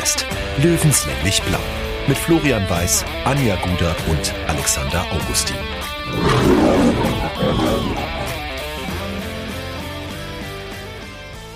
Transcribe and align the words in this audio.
Bergfest. 0.00 0.26
Löwenslänglich 0.62 1.42
Blau. 1.42 1.58
Mit 2.06 2.16
Florian 2.16 2.68
Weiß, 2.70 3.04
Anja 3.24 3.56
Guder 3.56 3.94
und 4.08 4.34
Alexander 4.48 5.04
Augustin. 5.12 5.56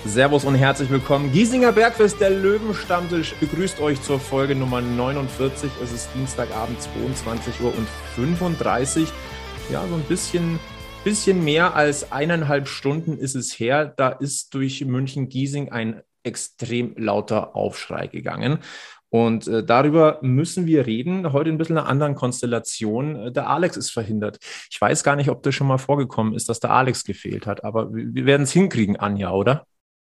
Servus 0.05 0.45
und 0.45 0.55
herzlich 0.55 0.89
willkommen. 0.91 1.31
Giesinger 1.31 1.71
Bergfest, 1.71 2.21
der 2.21 2.29
Löwenstammtisch, 2.29 3.33
begrüßt 3.39 3.79
euch 3.79 4.01
zur 4.01 4.19
Folge 4.19 4.55
Nummer 4.55 4.79
49. 4.79 5.71
Es 5.83 5.91
ist 5.91 6.09
Dienstagabend, 6.13 6.79
22 6.81 7.61
Uhr 7.61 7.75
und 7.75 7.87
35. 8.15 9.09
Ja, 9.71 9.83
so 9.87 9.95
ein 9.95 10.03
bisschen 10.03 10.59
bisschen 11.03 11.43
mehr 11.43 11.75
als 11.75 12.11
eineinhalb 12.11 12.67
Stunden 12.67 13.17
ist 13.17 13.35
es 13.35 13.59
her. 13.59 13.85
Da 13.85 14.09
ist 14.09 14.53
durch 14.55 14.83
München-Giesing 14.83 15.71
ein 15.71 16.01
extrem 16.25 16.93
lauter 16.97 17.55
Aufschrei 17.55 18.07
gegangen. 18.07 18.59
Und 19.09 19.47
äh, 19.47 19.63
darüber 19.63 20.19
müssen 20.21 20.65
wir 20.65 20.85
reden. 20.85 21.31
Heute 21.31 21.49
ein 21.49 21.57
bisschen 21.57 21.77
einer 21.77 21.87
anderen 21.87 22.15
Konstellation. 22.15 23.15
Äh, 23.15 23.31
der 23.31 23.49
Alex 23.49 23.77
ist 23.77 23.91
verhindert. 23.91 24.39
Ich 24.69 24.81
weiß 24.81 25.03
gar 25.03 25.15
nicht, 25.15 25.29
ob 25.29 25.41
das 25.43 25.55
schon 25.55 25.67
mal 25.67 25.77
vorgekommen 25.77 26.33
ist, 26.33 26.49
dass 26.49 26.59
der 26.59 26.71
Alex 26.71 27.05
gefehlt 27.05 27.45
hat, 27.45 27.63
aber 27.63 27.93
wir, 27.93 28.13
wir 28.13 28.25
werden 28.25 28.43
es 28.43 28.51
hinkriegen, 28.51 28.97
Anja, 28.97 29.31
oder? 29.31 29.67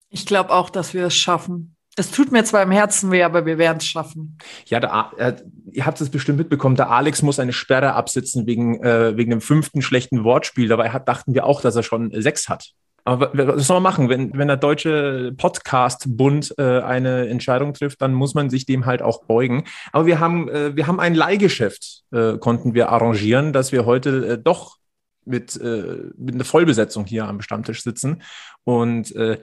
Ich 0.09 0.25
glaube 0.27 0.51
auch, 0.51 0.71
dass 0.71 0.95
wir 0.95 1.07
es 1.07 1.15
schaffen. 1.15 1.77
Es 1.97 2.11
tut 2.11 2.33
mir 2.33 2.45
zwar 2.45 2.63
im 2.63 2.71
Herzen 2.71 3.11
weh, 3.11 3.23
aber 3.23 3.47
wir 3.47 3.59
werden 3.59 3.79
es 3.79 3.87
schaffen. 3.87 4.39
Ja, 4.67 4.81
der, 4.81 5.11
äh, 5.17 5.35
ihr 5.71 5.87
habt 5.87 6.01
es 6.01 6.11
bestimmt 6.11 6.39
mitbekommen, 6.39 6.77
der 6.77 6.91
Alex 6.91 7.23
muss 7.23 7.39
eine 7.39 7.53
Sperre 7.53 7.93
absitzen 7.93 8.47
wegen, 8.47 8.83
äh, 8.83 9.17
wegen 9.17 9.31
dem 9.31 9.41
fünften 9.41 9.83
schlechten 9.83 10.25
Wortspiel. 10.25 10.69
Dabei 10.69 10.91
hat, 10.91 11.09
dachten 11.09 11.35
wir 11.35 11.45
auch, 11.45 11.61
dass 11.61 11.77
er 11.77 11.83
schon 11.83 12.11
sechs 12.21 12.49
hat. 12.49 12.71
Aber 13.05 13.31
was 13.35 13.67
soll 13.67 13.77
man 13.77 13.83
machen? 13.83 14.09
Wenn, 14.09 14.37
wenn 14.37 14.49
der 14.49 14.57
Deutsche 14.57 15.35
Podcast-Bund 15.37 16.55
äh, 16.59 16.81
eine 16.81 17.29
Entscheidung 17.29 17.75
trifft, 17.75 18.01
dann 18.01 18.15
muss 18.15 18.35
man 18.35 18.49
sich 18.49 18.65
dem 18.65 18.87
halt 18.87 19.03
auch 19.03 19.25
beugen. 19.25 19.65
Aber 19.93 20.07
wir 20.07 20.21
haben, 20.21 20.49
äh, 20.49 20.75
wir 20.75 20.87
haben 20.87 21.01
ein 21.01 21.15
Leihgeschäft, 21.15 22.05
äh, 22.13 22.39
konnten 22.39 22.73
wir 22.73 22.89
arrangieren, 22.89 23.53
dass 23.53 23.73
wir 23.73 23.85
heute 23.85 24.27
äh, 24.27 24.39
doch 24.43 24.79
mit, 25.27 25.57
äh, 25.57 26.11
mit 26.17 26.35
einer 26.35 26.45
Vollbesetzung 26.45 27.05
hier 27.05 27.27
am 27.27 27.43
Stammtisch 27.43 27.83
sitzen. 27.83 28.23
Und 28.65 29.15
äh, 29.17 29.39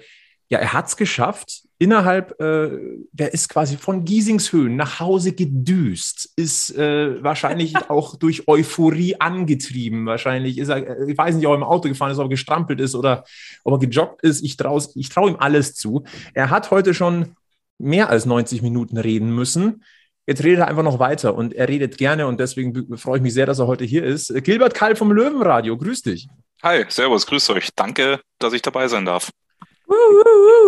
ja, 0.52 0.60
er 0.60 0.74
hat 0.74 0.88
es 0.88 0.98
geschafft. 0.98 1.64
Innerhalb, 1.80 2.40
äh, 2.42 2.78
der 3.14 3.34
ist 3.34 3.48
quasi 3.48 3.78
von 3.78 4.04
Giesingshöhen 4.04 4.76
nach 4.76 5.00
Hause 5.00 5.32
gedüst, 5.32 6.34
ist 6.36 6.78
äh, 6.78 7.24
wahrscheinlich 7.24 7.74
auch 7.90 8.18
durch 8.18 8.50
Euphorie 8.50 9.16
angetrieben. 9.16 10.06
Wahrscheinlich 10.06 10.58
ist 10.58 10.68
er, 10.68 10.86
äh, 10.86 11.10
ich 11.10 11.18
weiß 11.18 11.36
nicht, 11.36 11.48
ob 11.48 11.54
er 11.54 11.56
im 11.56 11.64
Auto 11.64 11.88
gefahren 11.88 12.12
ist, 12.12 12.18
ob 12.18 12.26
er 12.26 12.32
gestrampelt 12.32 12.82
ist 12.82 12.96
oder 12.96 13.24
ob 13.64 13.76
er 13.82 13.88
gejoggt 13.88 14.24
ist. 14.24 14.44
Ich 14.44 14.58
traue 14.58 14.86
ich 14.94 15.08
trau 15.08 15.30
ihm 15.30 15.38
alles 15.40 15.74
zu. 15.74 16.04
Er 16.34 16.50
hat 16.50 16.70
heute 16.70 16.94
schon 16.94 17.38
mehr 17.80 18.10
als 18.10 18.26
90 18.26 18.62
Minuten 18.62 18.98
reden 18.98 19.34
müssen. 19.34 19.86
Jetzt 20.28 20.44
redet 20.44 20.60
er 20.60 20.68
einfach 20.68 20.84
noch 20.84 21.00
weiter 21.00 21.34
und 21.34 21.54
er 21.54 21.70
redet 21.70 21.98
gerne 21.98 22.28
und 22.28 22.42
deswegen 22.42 22.98
freue 22.98 23.18
ich 23.18 23.24
mich 23.24 23.34
sehr, 23.34 23.46
dass 23.46 23.60
er 23.60 23.68
heute 23.68 23.86
hier 23.86 24.04
ist. 24.04 24.34
Gilbert 24.44 24.74
Kall 24.74 24.98
vom 24.98 25.14
Löwenradio, 25.14 25.78
grüß 25.78 26.02
dich. 26.02 26.28
Hi, 26.62 26.84
servus, 26.90 27.26
grüß 27.26 27.50
euch. 27.52 27.70
Danke, 27.74 28.20
dass 28.38 28.52
ich 28.52 28.62
dabei 28.62 28.90
sein 28.90 29.06
darf. 29.06 29.32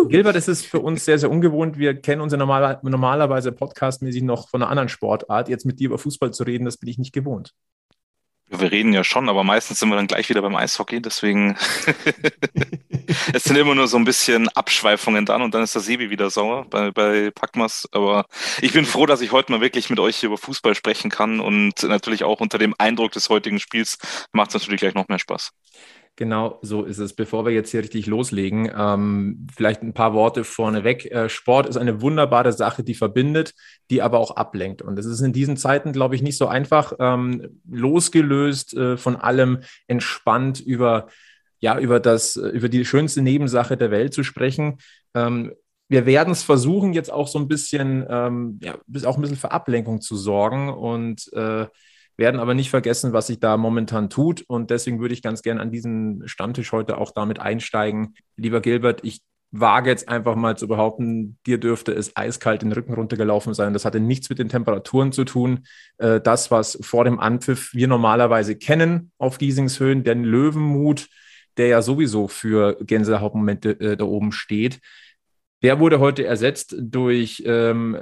Gilbert, 0.08 0.36
es 0.36 0.48
ist 0.48 0.66
für 0.66 0.80
uns 0.80 1.04
sehr, 1.04 1.18
sehr 1.18 1.30
ungewohnt. 1.30 1.78
Wir 1.78 1.94
kennen 2.00 2.20
uns 2.20 2.32
ja 2.32 2.38
normal, 2.38 2.78
normalerweise 2.82 3.52
podcastmäßig 3.52 4.22
noch 4.22 4.48
von 4.48 4.62
einer 4.62 4.70
anderen 4.70 4.88
Sportart. 4.88 5.48
Jetzt 5.48 5.64
mit 5.64 5.80
dir 5.80 5.86
über 5.86 5.98
Fußball 5.98 6.32
zu 6.32 6.44
reden, 6.44 6.64
das 6.64 6.76
bin 6.76 6.88
ich 6.88 6.98
nicht 6.98 7.12
gewohnt. 7.12 7.54
Wir 8.46 8.70
reden 8.70 8.92
ja 8.92 9.02
schon, 9.02 9.28
aber 9.28 9.42
meistens 9.42 9.80
sind 9.80 9.88
wir 9.88 9.96
dann 9.96 10.06
gleich 10.06 10.28
wieder 10.28 10.42
beim 10.42 10.54
Eishockey. 10.54 11.00
Deswegen 11.00 11.56
es 13.32 13.44
sind 13.44 13.56
immer 13.56 13.74
nur 13.74 13.88
so 13.88 13.96
ein 13.96 14.04
bisschen 14.04 14.48
Abschweifungen 14.48 15.24
dann 15.24 15.42
und 15.42 15.54
dann 15.54 15.62
ist 15.62 15.74
der 15.74 15.82
Sebi 15.82 16.10
wieder 16.10 16.28
sauer 16.30 16.66
bei, 16.68 16.90
bei 16.90 17.30
Packmas. 17.30 17.88
Aber 17.92 18.26
ich 18.60 18.72
bin 18.72 18.84
froh, 18.84 19.06
dass 19.06 19.22
ich 19.22 19.32
heute 19.32 19.50
mal 19.50 19.60
wirklich 19.60 19.90
mit 19.90 19.98
euch 19.98 20.22
über 20.22 20.36
Fußball 20.36 20.74
sprechen 20.74 21.10
kann 21.10 21.40
und 21.40 21.82
natürlich 21.82 22.24
auch 22.24 22.40
unter 22.40 22.58
dem 22.58 22.74
Eindruck 22.78 23.12
des 23.12 23.30
heutigen 23.30 23.58
Spiels 23.58 23.98
macht 24.32 24.50
es 24.50 24.54
natürlich 24.54 24.80
gleich 24.80 24.94
noch 24.94 25.08
mehr 25.08 25.18
Spaß. 25.18 25.50
Genau 26.16 26.60
so 26.62 26.84
ist 26.84 26.98
es. 26.98 27.12
Bevor 27.14 27.44
wir 27.44 27.52
jetzt 27.52 27.72
hier 27.72 27.80
richtig 27.80 28.06
loslegen, 28.06 28.70
ähm, 28.76 29.48
vielleicht 29.54 29.82
ein 29.82 29.94
paar 29.94 30.14
Worte 30.14 30.44
vorneweg. 30.44 31.10
Äh, 31.10 31.28
Sport 31.28 31.68
ist 31.68 31.76
eine 31.76 32.00
wunderbare 32.02 32.52
Sache, 32.52 32.84
die 32.84 32.94
verbindet, 32.94 33.54
die 33.90 34.00
aber 34.00 34.20
auch 34.20 34.36
ablenkt. 34.36 34.80
Und 34.80 34.96
es 34.96 35.06
ist 35.06 35.20
in 35.20 35.32
diesen 35.32 35.56
Zeiten, 35.56 35.92
glaube 35.92 36.14
ich, 36.14 36.22
nicht 36.22 36.38
so 36.38 36.46
einfach, 36.46 36.92
ähm, 37.00 37.60
losgelöst 37.68 38.74
äh, 38.74 38.96
von 38.96 39.16
allem 39.16 39.58
entspannt 39.88 40.60
über, 40.60 41.08
ja, 41.58 41.80
über 41.80 41.98
das, 41.98 42.36
äh, 42.36 42.46
über 42.48 42.68
die 42.68 42.84
schönste 42.84 43.20
Nebensache 43.20 43.76
der 43.76 43.90
Welt 43.90 44.14
zu 44.14 44.22
sprechen. 44.22 44.78
Ähm, 45.14 45.52
wir 45.88 46.06
werden 46.06 46.32
es 46.32 46.44
versuchen, 46.44 46.92
jetzt 46.92 47.12
auch 47.12 47.26
so 47.26 47.40
ein 47.40 47.48
bisschen, 47.48 48.06
ähm, 48.08 48.60
ja, 48.62 48.74
auch 49.04 49.16
ein 49.16 49.20
bisschen 49.20 49.36
für 49.36 49.50
Ablenkung 49.50 50.00
zu 50.00 50.16
sorgen 50.16 50.68
und 50.72 51.32
äh, 51.32 51.66
werden 52.16 52.40
aber 52.40 52.54
nicht 52.54 52.70
vergessen, 52.70 53.12
was 53.12 53.26
sich 53.26 53.40
da 53.40 53.56
momentan 53.56 54.10
tut. 54.10 54.42
Und 54.46 54.70
deswegen 54.70 55.00
würde 55.00 55.14
ich 55.14 55.22
ganz 55.22 55.42
gerne 55.42 55.60
an 55.60 55.70
diesen 55.70 56.26
Stammtisch 56.26 56.72
heute 56.72 56.98
auch 56.98 57.10
damit 57.10 57.40
einsteigen. 57.40 58.14
Lieber 58.36 58.60
Gilbert, 58.60 59.00
ich 59.04 59.20
wage 59.56 59.88
jetzt 59.88 60.08
einfach 60.08 60.34
mal 60.34 60.56
zu 60.56 60.66
behaupten, 60.66 61.38
dir 61.46 61.58
dürfte 61.58 61.92
es 61.92 62.16
eiskalt 62.16 62.62
den 62.62 62.72
Rücken 62.72 62.94
runtergelaufen 62.94 63.54
sein. 63.54 63.72
Das 63.72 63.84
hatte 63.84 64.00
nichts 64.00 64.28
mit 64.28 64.40
den 64.40 64.48
Temperaturen 64.48 65.12
zu 65.12 65.24
tun. 65.24 65.66
Äh, 65.98 66.20
das, 66.20 66.50
was 66.50 66.78
vor 66.82 67.04
dem 67.04 67.20
Anpfiff 67.20 67.72
wir 67.72 67.86
normalerweise 67.86 68.56
kennen 68.56 69.12
auf 69.18 69.38
Giesingshöhen, 69.38 70.02
den 70.02 70.24
Löwenmut, 70.24 71.08
der 71.56 71.68
ja 71.68 71.82
sowieso 71.82 72.26
für 72.26 72.76
Gänsehautmomente 72.80 73.78
äh, 73.80 73.96
da 73.96 74.04
oben 74.04 74.32
steht, 74.32 74.80
der 75.62 75.78
wurde 75.78 76.00
heute 76.00 76.24
ersetzt 76.24 76.74
durch 76.78 77.42
ähm, 77.46 77.98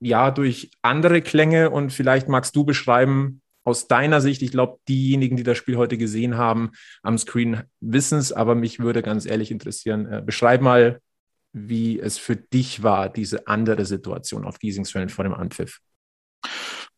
ja, 0.00 0.30
durch 0.30 0.70
andere 0.82 1.22
Klänge 1.22 1.70
und 1.70 1.92
vielleicht 1.92 2.28
magst 2.28 2.56
du 2.56 2.64
beschreiben, 2.64 3.42
aus 3.64 3.88
deiner 3.88 4.20
Sicht, 4.20 4.42
ich 4.42 4.50
glaube, 4.50 4.78
diejenigen, 4.88 5.36
die 5.36 5.42
das 5.42 5.58
Spiel 5.58 5.76
heute 5.76 5.98
gesehen 5.98 6.36
haben 6.36 6.70
am 7.02 7.18
Screen, 7.18 7.62
wissen 7.80 8.18
es, 8.18 8.32
aber 8.32 8.54
mich 8.54 8.78
würde 8.78 9.02
ganz 9.02 9.26
ehrlich 9.26 9.50
interessieren, 9.50 10.10
äh, 10.10 10.22
beschreib 10.24 10.62
mal, 10.62 11.00
wie 11.52 11.98
es 11.98 12.16
für 12.16 12.36
dich 12.36 12.82
war, 12.82 13.08
diese 13.08 13.46
andere 13.46 13.84
Situation 13.84 14.44
auf 14.44 14.58
Giesingsfeld 14.58 15.12
vor 15.12 15.24
dem 15.24 15.34
Anpfiff. 15.34 15.80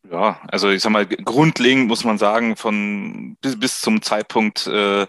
Ja, 0.09 0.41
also 0.47 0.69
ich 0.69 0.81
sag 0.81 0.91
mal, 0.91 1.07
grundlegend 1.07 1.87
muss 1.87 2.03
man 2.03 2.17
sagen, 2.17 2.55
von 2.55 3.37
bis, 3.41 3.57
bis 3.57 3.81
zum 3.81 4.01
Zeitpunkt, 4.01 4.67
äh, 4.67 5.07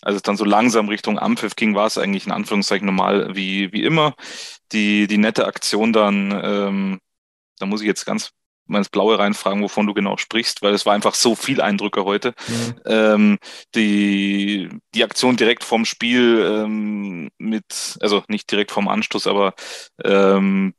als 0.00 0.16
es 0.16 0.22
dann 0.22 0.36
so 0.36 0.44
langsam 0.44 0.88
Richtung 0.88 1.18
Ampfiff 1.18 1.56
ging, 1.56 1.74
war 1.74 1.86
es 1.86 1.98
eigentlich 1.98 2.26
in 2.26 2.32
Anführungszeichen 2.32 2.86
normal 2.86 3.34
wie, 3.34 3.72
wie 3.72 3.82
immer. 3.82 4.14
Die, 4.72 5.06
die 5.06 5.18
nette 5.18 5.46
Aktion 5.46 5.92
dann 5.92 6.40
ähm, 6.42 7.00
da 7.58 7.66
muss 7.66 7.80
ich 7.80 7.86
jetzt 7.86 8.04
ganz 8.04 8.32
mal 8.68 8.78
ins 8.78 8.90
Blaue 8.90 9.18
reinfragen, 9.18 9.62
wovon 9.62 9.86
du 9.86 9.94
genau 9.94 10.16
sprichst, 10.16 10.62
weil 10.62 10.74
es 10.74 10.86
war 10.86 10.94
einfach 10.94 11.14
so 11.14 11.34
viel 11.34 11.60
Eindrücke 11.60 12.04
heute. 12.04 12.34
Mhm. 12.46 12.80
Ähm, 12.86 13.38
die, 13.74 14.68
die 14.94 15.04
Aktion 15.04 15.36
direkt 15.36 15.64
vorm 15.64 15.84
Spiel 15.84 16.44
ähm, 16.46 17.30
mit, 17.38 17.98
also 18.00 18.22
nicht 18.28 18.50
direkt 18.50 18.70
vorm 18.70 18.88
Anstoß, 18.88 19.26
aber 19.26 19.54
ähm, 20.04 20.74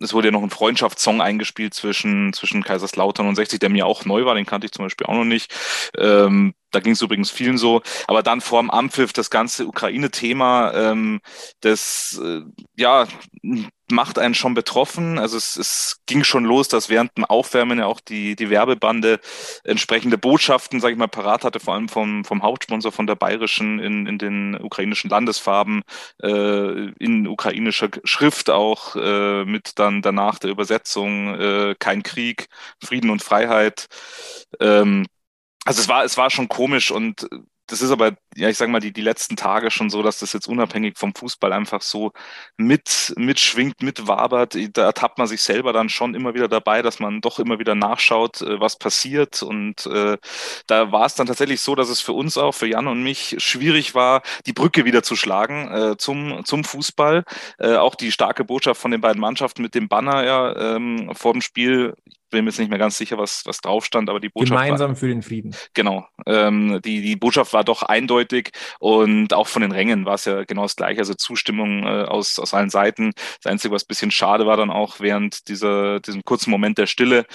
es 0.00 0.14
wurde 0.14 0.28
ja 0.28 0.32
noch 0.32 0.42
ein 0.42 0.50
Freundschaftssong 0.50 1.20
eingespielt 1.20 1.74
zwischen, 1.74 2.32
zwischen 2.32 2.62
Kaiserslautern 2.62 3.26
und 3.26 3.34
60, 3.34 3.58
der 3.58 3.68
mir 3.68 3.86
auch 3.86 4.04
neu 4.04 4.24
war, 4.24 4.34
den 4.34 4.46
kannte 4.46 4.66
ich 4.66 4.72
zum 4.72 4.84
Beispiel 4.84 5.06
auch 5.06 5.14
noch 5.14 5.24
nicht. 5.24 5.52
Ähm, 5.98 6.54
da 6.70 6.80
ging 6.80 6.92
es 6.92 7.02
übrigens 7.02 7.30
vielen 7.30 7.58
so. 7.58 7.82
Aber 8.06 8.22
dann 8.22 8.40
vorm 8.40 8.70
Ampfiff 8.70 9.12
das 9.12 9.30
ganze 9.30 9.66
Ukraine-Thema, 9.66 10.72
ähm, 10.74 11.20
das 11.60 12.18
äh, 12.22 12.42
ja 12.76 13.06
macht 13.90 14.18
einen 14.18 14.34
schon 14.34 14.54
betroffen. 14.54 15.18
Also 15.18 15.36
es, 15.36 15.56
es 15.56 16.00
ging 16.06 16.24
schon 16.24 16.44
los, 16.44 16.68
dass 16.68 16.88
während 16.88 17.16
dem 17.16 17.24
Aufwärmen 17.24 17.78
ja 17.78 17.86
auch 17.86 18.00
die, 18.00 18.36
die 18.36 18.50
Werbebande 18.50 19.20
entsprechende 19.64 20.18
Botschaften, 20.18 20.80
sage 20.80 20.92
ich 20.92 20.98
mal, 20.98 21.08
parat 21.08 21.44
hatte, 21.44 21.60
vor 21.60 21.74
allem 21.74 21.88
vom, 21.88 22.24
vom 22.24 22.42
Hauptsponsor 22.42 22.92
von 22.92 23.06
der 23.06 23.14
Bayerischen 23.14 23.78
in, 23.78 24.06
in 24.06 24.18
den 24.18 24.60
ukrainischen 24.60 25.10
Landesfarben, 25.10 25.82
äh, 26.22 26.90
in 26.98 27.26
ukrainischer 27.26 27.88
Schrift 28.04 28.50
auch, 28.50 28.96
äh, 28.96 29.44
mit 29.44 29.78
dann 29.78 30.02
danach 30.02 30.38
der 30.38 30.50
Übersetzung 30.50 31.34
äh, 31.34 31.74
Kein 31.78 32.02
Krieg, 32.02 32.48
Frieden 32.82 33.10
und 33.10 33.22
Freiheit. 33.22 33.88
Ähm, 34.60 35.06
also 35.64 35.80
es 35.80 35.88
war, 35.88 36.04
es 36.04 36.16
war 36.16 36.30
schon 36.30 36.48
komisch 36.48 36.90
und 36.90 37.28
das 37.68 37.82
ist 37.82 37.90
aber, 37.90 38.12
ja, 38.38 38.48
ich 38.48 38.56
sage 38.56 38.70
mal, 38.70 38.80
die, 38.80 38.92
die 38.92 39.02
letzten 39.02 39.36
Tage 39.36 39.70
schon 39.70 39.90
so, 39.90 40.02
dass 40.02 40.20
das 40.20 40.32
jetzt 40.32 40.46
unabhängig 40.46 40.96
vom 40.96 41.14
Fußball 41.14 41.52
einfach 41.52 41.82
so 41.82 42.12
mit, 42.56 43.12
mitschwingt, 43.16 43.82
mitwabert. 43.82 44.56
Da 44.72 44.84
ertappt 44.84 45.18
man 45.18 45.26
sich 45.26 45.42
selber 45.42 45.72
dann 45.72 45.88
schon 45.88 46.14
immer 46.14 46.34
wieder 46.34 46.48
dabei, 46.48 46.82
dass 46.82 47.00
man 47.00 47.20
doch 47.20 47.40
immer 47.40 47.58
wieder 47.58 47.74
nachschaut, 47.74 48.40
äh, 48.42 48.60
was 48.60 48.78
passiert. 48.78 49.42
Und 49.42 49.86
äh, 49.86 50.16
da 50.66 50.92
war 50.92 51.06
es 51.06 51.14
dann 51.14 51.26
tatsächlich 51.26 51.60
so, 51.60 51.74
dass 51.74 51.88
es 51.88 52.00
für 52.00 52.12
uns 52.12 52.38
auch, 52.38 52.52
für 52.52 52.68
Jan 52.68 52.86
und 52.86 53.02
mich, 53.02 53.36
schwierig 53.38 53.94
war, 53.94 54.22
die 54.46 54.52
Brücke 54.52 54.84
wieder 54.84 55.02
zu 55.02 55.16
schlagen 55.16 55.70
äh, 55.72 55.96
zum, 55.96 56.44
zum 56.44 56.62
Fußball. 56.64 57.24
Äh, 57.58 57.76
auch 57.76 57.96
die 57.96 58.12
starke 58.12 58.44
Botschaft 58.44 58.80
von 58.80 58.92
den 58.92 59.00
beiden 59.00 59.20
Mannschaften 59.20 59.62
mit 59.62 59.74
dem 59.74 59.88
Banner 59.88 60.24
ja 60.24 60.76
ähm, 60.76 61.10
vor 61.14 61.32
dem 61.32 61.42
Spiel 61.42 61.94
bin 62.30 62.44
mir 62.44 62.50
jetzt 62.50 62.58
nicht 62.58 62.68
mehr 62.68 62.78
ganz 62.78 62.98
sicher, 62.98 63.18
was, 63.18 63.46
was 63.46 63.58
drauf 63.58 63.84
stand, 63.84 64.10
aber 64.10 64.20
die 64.20 64.28
Botschaft. 64.28 64.50
Gemeinsam 64.50 64.90
war, 64.90 64.96
für 64.96 65.08
den 65.08 65.22
Frieden. 65.22 65.54
Genau. 65.74 66.06
Ähm, 66.26 66.80
die, 66.84 67.00
die 67.00 67.16
Botschaft 67.16 67.52
war 67.52 67.64
doch 67.64 67.82
eindeutig 67.82 68.27
und 68.78 69.32
auch 69.34 69.46
von 69.46 69.62
den 69.62 69.72
Rängen 69.72 70.04
war 70.04 70.14
es 70.14 70.24
ja 70.24 70.44
genau 70.44 70.62
das 70.62 70.76
gleiche, 70.76 71.00
also 71.00 71.14
Zustimmung 71.14 71.84
äh, 71.84 72.04
aus, 72.04 72.38
aus 72.38 72.54
allen 72.54 72.70
Seiten. 72.70 73.12
Das 73.42 73.50
Einzige, 73.50 73.74
was 73.74 73.84
ein 73.84 73.88
bisschen 73.88 74.10
schade 74.10 74.46
war 74.46 74.56
dann 74.56 74.70
auch 74.70 75.00
während 75.00 75.48
dieser, 75.48 76.00
diesem 76.00 76.24
kurzen 76.24 76.50
Moment 76.50 76.78
der 76.78 76.86
Stille, 76.86 77.26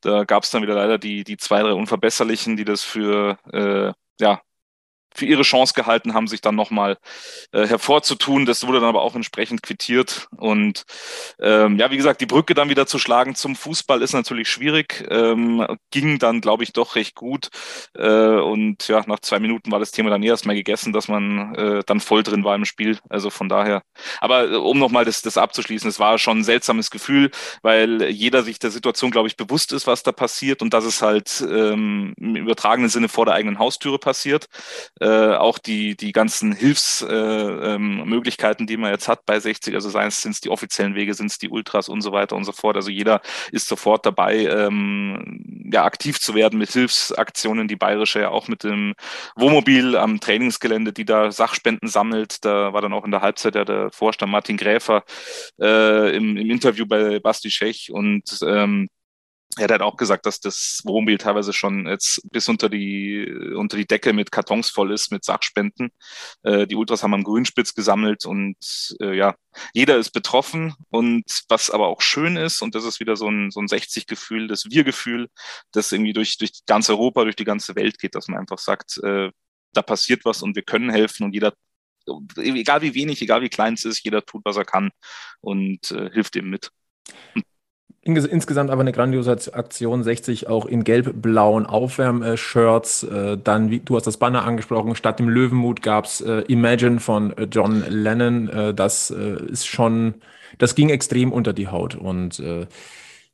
da 0.00 0.24
gab 0.24 0.44
es 0.44 0.50
dann 0.50 0.62
wieder 0.62 0.74
leider 0.74 0.98
die, 0.98 1.24
die 1.24 1.36
zwei, 1.36 1.62
drei 1.62 1.72
Unverbesserlichen, 1.72 2.56
die 2.56 2.64
das 2.64 2.82
für 2.82 3.38
äh, 3.52 3.92
ja, 4.20 4.40
für 5.14 5.26
ihre 5.26 5.42
Chance 5.42 5.74
gehalten 5.74 6.14
haben, 6.14 6.26
sich 6.26 6.40
dann 6.40 6.54
nochmal 6.54 6.98
äh, 7.52 7.66
hervorzutun. 7.66 8.46
Das 8.46 8.66
wurde 8.66 8.80
dann 8.80 8.88
aber 8.88 9.02
auch 9.02 9.14
entsprechend 9.14 9.62
quittiert. 9.62 10.28
Und 10.36 10.84
ähm, 11.40 11.78
ja, 11.78 11.90
wie 11.90 11.96
gesagt, 11.96 12.20
die 12.20 12.26
Brücke 12.26 12.54
dann 12.54 12.68
wieder 12.68 12.86
zu 12.86 12.98
schlagen 12.98 13.34
zum 13.34 13.56
Fußball 13.56 14.02
ist 14.02 14.12
natürlich 14.12 14.48
schwierig. 14.48 15.06
Ähm, 15.10 15.66
ging 15.90 16.18
dann, 16.18 16.40
glaube 16.40 16.64
ich, 16.64 16.72
doch 16.72 16.96
recht 16.96 17.14
gut. 17.14 17.48
Äh, 17.96 18.08
und 18.08 18.88
ja, 18.88 19.02
nach 19.06 19.20
zwei 19.20 19.38
Minuten 19.38 19.70
war 19.70 19.78
das 19.78 19.90
Thema 19.90 20.10
dann 20.10 20.22
erst 20.22 20.46
mal 20.46 20.54
gegessen, 20.54 20.92
dass 20.92 21.08
man 21.08 21.54
äh, 21.54 21.82
dann 21.86 22.00
voll 22.00 22.22
drin 22.22 22.44
war 22.44 22.54
im 22.54 22.64
Spiel. 22.64 22.98
Also 23.08 23.30
von 23.30 23.48
daher. 23.48 23.82
Aber 24.20 24.50
äh, 24.50 24.56
um 24.56 24.78
nochmal 24.78 25.04
das, 25.04 25.22
das 25.22 25.36
abzuschließen, 25.36 25.88
es 25.88 25.98
war 25.98 26.18
schon 26.18 26.38
ein 26.38 26.44
seltsames 26.44 26.90
Gefühl, 26.90 27.30
weil 27.62 28.02
jeder 28.10 28.42
sich 28.42 28.58
der 28.58 28.70
Situation, 28.70 29.10
glaube 29.10 29.28
ich, 29.28 29.36
bewusst 29.36 29.72
ist, 29.72 29.86
was 29.86 30.02
da 30.02 30.12
passiert 30.12 30.62
und 30.62 30.72
dass 30.74 30.84
es 30.84 31.02
halt 31.02 31.44
ähm, 31.48 32.14
im 32.16 32.36
übertragenen 32.36 32.88
Sinne 32.88 33.08
vor 33.08 33.26
der 33.26 33.34
eigenen 33.34 33.58
Haustüre 33.58 33.98
passiert 33.98 34.48
äh, 35.02 35.36
auch 35.36 35.58
die, 35.58 35.96
die 35.96 36.12
ganzen 36.12 36.52
Hilfsmöglichkeiten, 36.52 38.60
äh, 38.60 38.62
ähm, 38.62 38.66
die 38.68 38.76
man 38.76 38.92
jetzt 38.92 39.08
hat 39.08 39.26
bei 39.26 39.40
60, 39.40 39.74
also 39.74 39.90
seien 39.90 40.08
es 40.08 40.40
die 40.40 40.48
offiziellen 40.48 40.94
Wege, 40.94 41.12
sind 41.14 41.26
es 41.26 41.38
die 41.38 41.48
Ultras 41.48 41.88
und 41.88 42.02
so 42.02 42.12
weiter 42.12 42.36
und 42.36 42.44
so 42.44 42.52
fort. 42.52 42.76
Also 42.76 42.90
jeder 42.90 43.20
ist 43.50 43.66
sofort 43.66 44.06
dabei, 44.06 44.46
ähm, 44.46 45.70
ja, 45.72 45.84
aktiv 45.84 46.20
zu 46.20 46.36
werden 46.36 46.58
mit 46.58 46.70
Hilfsaktionen, 46.70 47.66
die 47.66 47.76
Bayerische 47.76 48.20
ja 48.20 48.28
auch 48.28 48.46
mit 48.46 48.62
dem 48.62 48.94
Wohnmobil 49.34 49.96
am 49.96 50.20
Trainingsgelände, 50.20 50.92
die 50.92 51.04
da 51.04 51.32
Sachspenden 51.32 51.88
sammelt. 51.88 52.44
Da 52.44 52.72
war 52.72 52.80
dann 52.80 52.92
auch 52.92 53.04
in 53.04 53.10
der 53.10 53.22
Halbzeit 53.22 53.56
ja 53.56 53.64
der 53.64 53.90
Vorstand 53.90 54.30
Martin 54.30 54.56
Gräfer 54.56 55.02
äh, 55.60 56.16
im, 56.16 56.36
im 56.36 56.50
Interview 56.50 56.86
bei 56.86 57.18
Basti 57.18 57.50
Schech 57.50 57.90
und 57.92 58.38
ähm, 58.46 58.88
er 59.58 59.68
hat 59.68 59.82
auch 59.82 59.96
gesagt, 59.96 60.24
dass 60.24 60.40
das 60.40 60.80
Wohnmobil 60.84 61.18
teilweise 61.18 61.52
schon 61.52 61.86
jetzt 61.86 62.22
bis 62.30 62.48
unter 62.48 62.70
die, 62.70 63.30
unter 63.54 63.76
die 63.76 63.86
Decke 63.86 64.14
mit 64.14 64.32
Kartons 64.32 64.70
voll 64.70 64.92
ist, 64.92 65.12
mit 65.12 65.24
Sachspenden. 65.24 65.90
Äh, 66.42 66.66
die 66.66 66.74
Ultras 66.74 67.02
haben 67.02 67.12
am 67.12 67.24
Grünspitz 67.24 67.74
gesammelt 67.74 68.24
und 68.24 68.56
äh, 69.00 69.14
ja, 69.14 69.34
jeder 69.74 69.98
ist 69.98 70.10
betroffen. 70.10 70.74
Und 70.88 71.24
was 71.48 71.70
aber 71.70 71.88
auch 71.88 72.00
schön 72.00 72.36
ist, 72.36 72.62
und 72.62 72.74
das 72.74 72.84
ist 72.84 72.98
wieder 72.98 73.16
so 73.16 73.28
ein, 73.28 73.50
so 73.50 73.60
ein 73.60 73.66
60-Gefühl, 73.66 74.48
das 74.48 74.70
Wir-Gefühl, 74.70 75.28
das 75.72 75.92
irgendwie 75.92 76.14
durch, 76.14 76.38
durch 76.38 76.52
ganz 76.66 76.88
Europa, 76.88 77.24
durch 77.24 77.36
die 77.36 77.44
ganze 77.44 77.76
Welt 77.76 77.98
geht, 77.98 78.14
dass 78.14 78.28
man 78.28 78.40
einfach 78.40 78.58
sagt, 78.58 78.98
äh, 79.02 79.30
da 79.74 79.82
passiert 79.82 80.24
was 80.24 80.42
und 80.42 80.56
wir 80.56 80.62
können 80.62 80.90
helfen 80.90 81.24
und 81.24 81.34
jeder 81.34 81.52
egal 82.36 82.82
wie 82.82 82.94
wenig, 82.94 83.22
egal 83.22 83.42
wie 83.42 83.48
klein 83.48 83.74
es 83.74 83.84
ist, 83.84 84.04
jeder 84.04 84.24
tut, 84.24 84.44
was 84.44 84.56
er 84.56 84.64
kann 84.64 84.90
und 85.40 85.90
äh, 85.92 86.10
hilft 86.10 86.34
ihm 86.36 86.50
mit. 86.50 86.70
Und 87.34 87.44
Insgesamt 88.04 88.70
aber 88.70 88.80
eine 88.80 88.90
grandiose 88.90 89.30
Aktion, 89.54 90.02
60 90.02 90.48
auch 90.48 90.66
in 90.66 90.82
gelb-blauen 90.82 91.66
Aufwärm-Shirts. 91.66 93.04
Äh, 93.04 93.38
dann, 93.42 93.70
wie 93.70 93.78
du 93.78 93.94
hast 93.94 94.08
das 94.08 94.16
Banner 94.16 94.44
angesprochen, 94.44 94.96
statt 94.96 95.20
dem 95.20 95.28
Löwenmut 95.28 95.82
gab's 95.82 96.20
äh, 96.20 96.40
Imagine 96.48 96.98
von 96.98 97.36
äh, 97.36 97.44
John 97.44 97.84
Lennon. 97.88 98.74
das 98.74 99.10
ist 99.10 99.66
schon, 99.66 100.14
das 100.58 100.74
ging 100.74 100.90
extrem 100.90 101.32
unter 101.32 101.52
die 101.52 101.68
Haut 101.68 101.94
und 101.94 102.42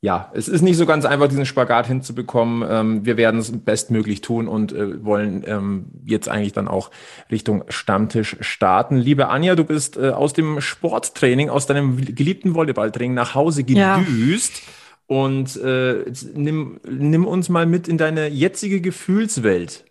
ja, 0.01 0.31
es 0.33 0.47
ist 0.47 0.63
nicht 0.63 0.77
so 0.77 0.87
ganz 0.87 1.05
einfach, 1.05 1.27
diesen 1.27 1.47
Spagat 1.47 1.89
hinzubekommen. 1.89 2.67
Ähm, 2.71 3.05
wir 3.05 3.17
werden 3.17 3.41
es 3.41 3.51
bestmöglich 3.53 4.21
tun 4.21 4.47
und 4.47 4.73
äh, 4.73 5.05
wollen 5.05 5.43
ähm, 5.45 5.87
jetzt 6.05 6.29
eigentlich 6.29 6.53
dann 6.53 6.69
auch 6.69 6.93
Richtung 7.33 7.65
Stammtisch 7.69 8.37
starten. 8.41 8.97
Liebe 8.97 9.29
Anja, 9.29 9.57
du 9.57 9.65
bist 9.65 9.97
äh, 9.97 10.11
aus 10.11 10.33
dem 10.33 10.61
Sporttraining, 10.61 11.51
aus 11.51 11.67
deinem 11.67 11.97
geliebten 11.97 12.55
Volleyballtraining 12.55 13.15
nach 13.15 13.35
Hause 13.35 13.65
gedüst. 13.65 14.53
Ja. 14.57 14.73
Und 15.09 15.57
äh, 15.57 16.05
nimm, 16.35 16.81
nimm 16.89 17.27
uns 17.27 17.49
mal 17.49 17.67
mit 17.67 17.89
in 17.89 17.99
deine 17.99 18.29
jetzige 18.29 18.81
Gefühlswelt. 18.81 19.85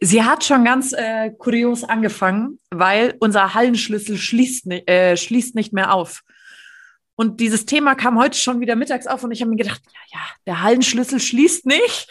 Sie 0.00 0.24
hat 0.24 0.44
schon 0.44 0.64
ganz 0.64 0.92
äh, 0.92 1.30
kurios 1.30 1.84
angefangen, 1.84 2.58
weil 2.70 3.14
unser 3.20 3.54
Hallenschlüssel 3.54 4.16
schließt, 4.16 4.66
äh, 4.86 5.16
schließt 5.16 5.54
nicht 5.54 5.72
mehr 5.72 5.92
auf. 5.92 6.22
Und 7.20 7.40
dieses 7.40 7.66
Thema 7.66 7.96
kam 7.96 8.16
heute 8.16 8.38
schon 8.38 8.60
wieder 8.60 8.76
mittags 8.76 9.08
auf 9.08 9.24
und 9.24 9.32
ich 9.32 9.40
habe 9.40 9.50
mir 9.50 9.56
gedacht, 9.56 9.82
ja, 9.92 10.20
ja, 10.20 10.26
der 10.46 10.62
Hallenschlüssel 10.62 11.18
schließt 11.18 11.66
nicht. 11.66 12.06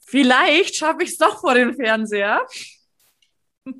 Vielleicht 0.00 0.74
schaffe 0.74 1.04
ich 1.04 1.10
es 1.10 1.18
doch 1.18 1.40
vor 1.40 1.54
den 1.54 1.74
Fernseher. 1.74 2.44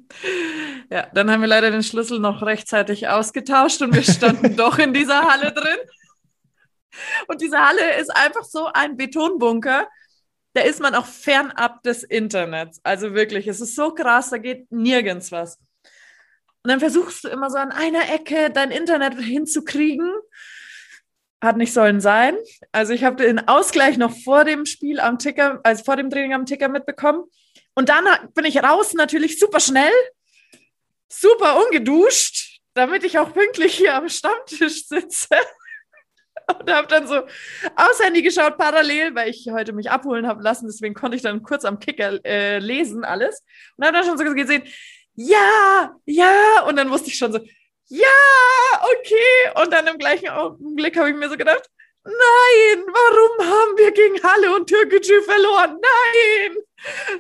Ja, 0.93 1.09
dann 1.15 1.31
haben 1.31 1.41
wir 1.41 1.49
leider 1.49 1.71
den 1.71 1.83
Schlüssel 1.83 2.21
noch 2.21 2.43
rechtzeitig 2.43 3.09
ausgetauscht 3.09 3.81
und 3.81 3.95
wir 3.95 4.03
standen 4.03 4.55
doch 4.57 4.79
in 4.79 4.93
dieser 4.93 5.23
Halle 5.23 5.53
drin. 5.53 5.79
Und 7.27 7.41
diese 7.41 7.59
Halle 7.59 7.97
ist 7.99 8.15
einfach 8.15 8.45
so 8.45 8.67
ein 8.67 8.97
Betonbunker. 8.97 9.89
Da 10.53 10.61
ist 10.61 10.81
man 10.81 10.95
auch 10.95 11.07
fernab 11.07 11.83
des 11.83 12.03
Internets. 12.03 12.81
Also 12.83 13.15
wirklich, 13.15 13.49
es 13.49 13.61
ist 13.61 13.75
so 13.75 13.95
krass, 13.95 14.31
da 14.31 14.39
geht 14.39 14.71
nirgends 14.71 15.33
was. 15.33 15.59
Und 16.63 16.71
dann 16.71 16.81
versuchst 16.81 17.25
du 17.25 17.29
immer 17.29 17.51
so 17.51 17.57
an 17.57 17.73
einer 17.73 18.13
Ecke 18.13 18.51
dein 18.51 18.71
Internet 18.71 19.19
hinzukriegen 19.19 20.13
hat 21.43 21.57
nicht 21.57 21.73
sollen 21.73 22.01
sein. 22.01 22.37
Also 22.73 22.93
ich 22.93 23.05
habe 23.05 23.17
den 23.17 23.49
Ausgleich 23.49 23.97
noch 23.97 24.15
vor 24.25 24.45
dem 24.45 24.67
Spiel 24.67 25.01
am 25.01 25.19
Ticker, 25.19 25.61
also 25.63 25.85
vor 25.85 25.97
dem 25.97 26.11
Training 26.11 26.35
am 26.35 26.47
Ticker 26.47 26.69
mitbekommen. 26.69 27.25
Und 27.75 27.89
dann 27.89 28.05
bin 28.35 28.45
ich 28.45 28.63
raus, 28.63 28.93
natürlich 28.95 29.39
super 29.39 29.61
schnell, 29.61 29.93
super 31.09 31.65
ungeduscht, 31.65 32.61
damit 32.75 33.05
ich 33.05 33.19
auch 33.19 33.33
pünktlich 33.33 33.75
hier 33.75 33.95
am 33.95 34.09
Stammtisch 34.09 34.87
sitze. 34.87 35.29
Und 36.61 36.71
habe 36.71 36.89
dann 36.89 37.07
so 37.07 37.17
aufs 37.77 38.03
Handy 38.03 38.23
geschaut, 38.23 38.59
parallel, 38.59 39.15
weil 39.15 39.31
ich 39.31 39.49
heute 39.53 39.73
mich 39.73 39.91
abholen 39.91 40.27
habe 40.27 40.43
lassen. 40.43 40.67
Deswegen 40.67 40.95
konnte 40.95 41.17
ich 41.17 41.23
dann 41.23 41.43
kurz 41.43 41.65
am 41.65 41.79
Kicker 41.79 42.19
äh, 42.25 42.59
lesen 42.59 43.05
alles. 43.05 43.45
Und 43.77 43.87
habe 43.87 43.97
dann 43.97 44.07
schon 44.07 44.19
so 44.19 44.25
gesehen, 44.35 44.65
ja, 45.15 45.95
ja. 46.07 46.65
Und 46.67 46.77
dann 46.77 46.91
wusste 46.91 47.09
ich 47.09 47.17
schon 47.17 47.33
so, 47.33 47.41
ja, 47.91 48.07
okay. 48.83 49.61
Und 49.63 49.73
dann 49.73 49.87
im 49.89 49.99
gleichen 49.99 50.29
Augenblick 50.29 50.97
habe 50.97 51.11
ich 51.11 51.17
mir 51.17 51.29
so 51.29 51.37
gedacht, 51.37 51.69
nein, 52.05 52.85
warum 52.87 53.51
haben 53.51 53.77
wir 53.77 53.91
gegen 53.91 54.23
Halle 54.23 54.55
und 54.55 54.69
Türkgücü 54.69 55.23
verloren? 55.23 55.77
Nein. 55.81 56.57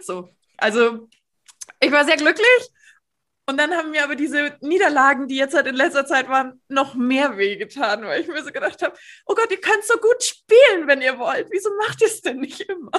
So, 0.00 0.28
also 0.56 1.08
ich 1.80 1.90
war 1.90 2.04
sehr 2.04 2.16
glücklich. 2.16 2.70
Und 3.46 3.56
dann 3.56 3.72
haben 3.72 3.90
mir 3.90 4.04
aber 4.04 4.14
diese 4.14 4.56
Niederlagen, 4.60 5.26
die 5.26 5.36
jetzt 5.36 5.56
halt 5.56 5.66
in 5.66 5.74
letzter 5.74 6.06
Zeit 6.06 6.28
waren, 6.28 6.62
noch 6.68 6.94
mehr 6.94 7.36
wehgetan, 7.36 8.04
weil 8.04 8.20
ich 8.20 8.28
mir 8.28 8.44
so 8.44 8.52
gedacht 8.52 8.80
habe, 8.80 8.96
oh 9.26 9.34
Gott, 9.34 9.50
ihr 9.50 9.60
könnt 9.60 9.82
so 9.82 9.96
gut 9.96 10.22
spielen, 10.22 10.86
wenn 10.86 11.02
ihr 11.02 11.18
wollt. 11.18 11.48
Wieso 11.50 11.70
macht 11.78 12.00
ihr 12.00 12.06
es 12.06 12.20
denn 12.20 12.38
nicht 12.38 12.60
immer? 12.60 12.92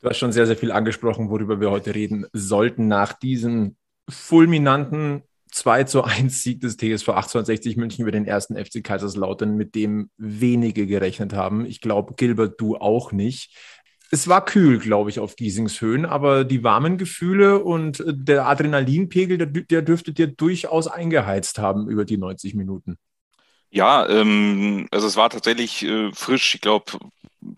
Du 0.00 0.08
hast 0.08 0.18
schon 0.18 0.32
sehr, 0.32 0.46
sehr 0.46 0.56
viel 0.56 0.72
angesprochen, 0.72 1.30
worüber 1.30 1.60
wir 1.60 1.70
heute 1.70 1.94
reden 1.94 2.26
sollten 2.32 2.88
nach 2.88 3.12
diesem 3.12 3.76
fulminanten 4.10 5.22
2 5.54 5.84
zu 5.84 6.02
1 6.02 6.42
Sieg 6.42 6.60
des 6.60 6.76
TSV 6.76 7.10
1860 7.10 7.76
München 7.76 8.02
über 8.02 8.10
den 8.10 8.26
ersten 8.26 8.56
FC 8.56 8.82
Kaiserslautern, 8.82 9.56
mit 9.56 9.76
dem 9.76 10.10
wenige 10.16 10.86
gerechnet 10.86 11.32
haben. 11.32 11.64
Ich 11.64 11.80
glaube, 11.80 12.14
Gilbert, 12.16 12.60
du 12.60 12.76
auch 12.76 13.12
nicht. 13.12 13.54
Es 14.10 14.26
war 14.26 14.44
kühl, 14.44 14.78
glaube 14.78 15.10
ich, 15.10 15.20
auf 15.20 15.36
Giesings 15.36 15.80
Höhen, 15.80 16.06
aber 16.06 16.44
die 16.44 16.64
warmen 16.64 16.98
Gefühle 16.98 17.62
und 17.62 18.02
der 18.06 18.46
Adrenalinpegel, 18.46 19.38
der, 19.38 19.46
der 19.46 19.82
dürfte 19.82 20.12
dir 20.12 20.26
durchaus 20.26 20.88
eingeheizt 20.88 21.58
haben 21.58 21.88
über 21.88 22.04
die 22.04 22.18
90 22.18 22.54
Minuten. 22.54 22.96
Ja, 23.70 24.08
ähm, 24.08 24.88
also 24.90 25.06
es 25.06 25.16
war 25.16 25.30
tatsächlich 25.30 25.84
äh, 25.84 26.12
frisch. 26.12 26.56
Ich 26.56 26.60
glaube, 26.60 26.98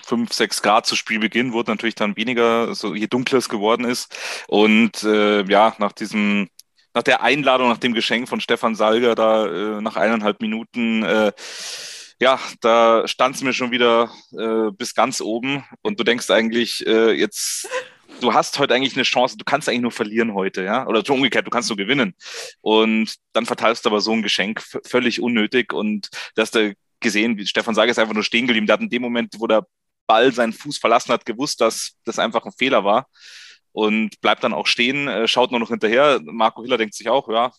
5, 0.04 0.32
6 0.32 0.62
Grad 0.62 0.86
zu 0.86 0.96
Spielbeginn 0.96 1.52
wurde 1.52 1.70
natürlich 1.70 1.94
dann 1.94 2.16
weniger, 2.16 2.74
so 2.74 2.94
je 2.94 3.06
dunkler 3.06 3.38
es 3.38 3.48
geworden 3.48 3.84
ist. 3.86 4.14
Und 4.48 5.02
äh, 5.02 5.44
ja, 5.44 5.74
nach 5.78 5.92
diesem 5.92 6.48
nach 6.96 7.02
der 7.02 7.22
Einladung, 7.22 7.68
nach 7.68 7.76
dem 7.76 7.92
Geschenk 7.92 8.26
von 8.26 8.40
Stefan 8.40 8.74
Salger 8.74 9.14
da 9.14 9.46
äh, 9.46 9.82
nach 9.82 9.96
eineinhalb 9.96 10.40
Minuten, 10.40 11.02
äh, 11.02 11.30
ja, 12.18 12.40
da 12.62 13.06
stand 13.06 13.36
es 13.36 13.42
mir 13.42 13.52
schon 13.52 13.70
wieder 13.70 14.10
äh, 14.32 14.70
bis 14.72 14.94
ganz 14.94 15.20
oben. 15.20 15.62
Und 15.82 16.00
du 16.00 16.04
denkst 16.04 16.30
eigentlich, 16.30 16.86
äh, 16.86 17.12
jetzt, 17.12 17.68
du 18.22 18.32
hast 18.32 18.58
heute 18.58 18.72
eigentlich 18.72 18.94
eine 18.94 19.02
Chance, 19.02 19.36
du 19.36 19.44
kannst 19.44 19.68
eigentlich 19.68 19.82
nur 19.82 19.90
verlieren 19.90 20.32
heute, 20.32 20.64
ja, 20.64 20.86
oder 20.86 21.02
umgekehrt, 21.10 21.46
du 21.46 21.50
kannst 21.50 21.68
nur 21.68 21.76
gewinnen. 21.76 22.14
Und 22.62 23.14
dann 23.34 23.44
verteilst 23.44 23.84
du 23.84 23.90
aber 23.90 24.00
so 24.00 24.12
ein 24.12 24.22
Geschenk 24.22 24.62
völlig 24.86 25.20
unnötig. 25.20 25.74
Und 25.74 26.08
dass 26.34 26.50
du 26.50 26.74
gesehen, 27.00 27.36
wie 27.36 27.46
Stefan 27.46 27.74
Salger 27.74 27.90
ist 27.90 27.98
einfach 27.98 28.14
nur 28.14 28.24
stehen 28.24 28.46
geblieben, 28.46 28.66
der 28.66 28.72
hat 28.72 28.80
in 28.80 28.88
dem 28.88 29.02
Moment, 29.02 29.34
wo 29.36 29.46
der 29.46 29.66
Ball 30.06 30.32
seinen 30.32 30.54
Fuß 30.54 30.78
verlassen 30.78 31.12
hat, 31.12 31.26
gewusst, 31.26 31.60
dass 31.60 31.98
das 32.06 32.18
einfach 32.18 32.46
ein 32.46 32.52
Fehler 32.52 32.84
war 32.84 33.06
und 33.76 34.22
bleibt 34.22 34.42
dann 34.42 34.54
auch 34.54 34.66
stehen, 34.66 35.06
äh, 35.06 35.28
schaut 35.28 35.50
nur 35.50 35.60
noch 35.60 35.68
hinterher. 35.68 36.18
Marco 36.24 36.62
Hiller 36.62 36.78
denkt 36.78 36.94
sich 36.94 37.10
auch, 37.10 37.28
ja, 37.28 37.52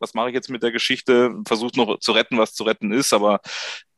was 0.00 0.12
mache 0.12 0.28
ich 0.28 0.34
jetzt 0.34 0.50
mit 0.50 0.64
der 0.64 0.72
Geschichte? 0.72 1.36
Versucht 1.46 1.76
noch 1.76 2.00
zu 2.00 2.10
retten, 2.10 2.36
was 2.36 2.52
zu 2.52 2.64
retten 2.64 2.92
ist, 2.92 3.12
aber 3.12 3.40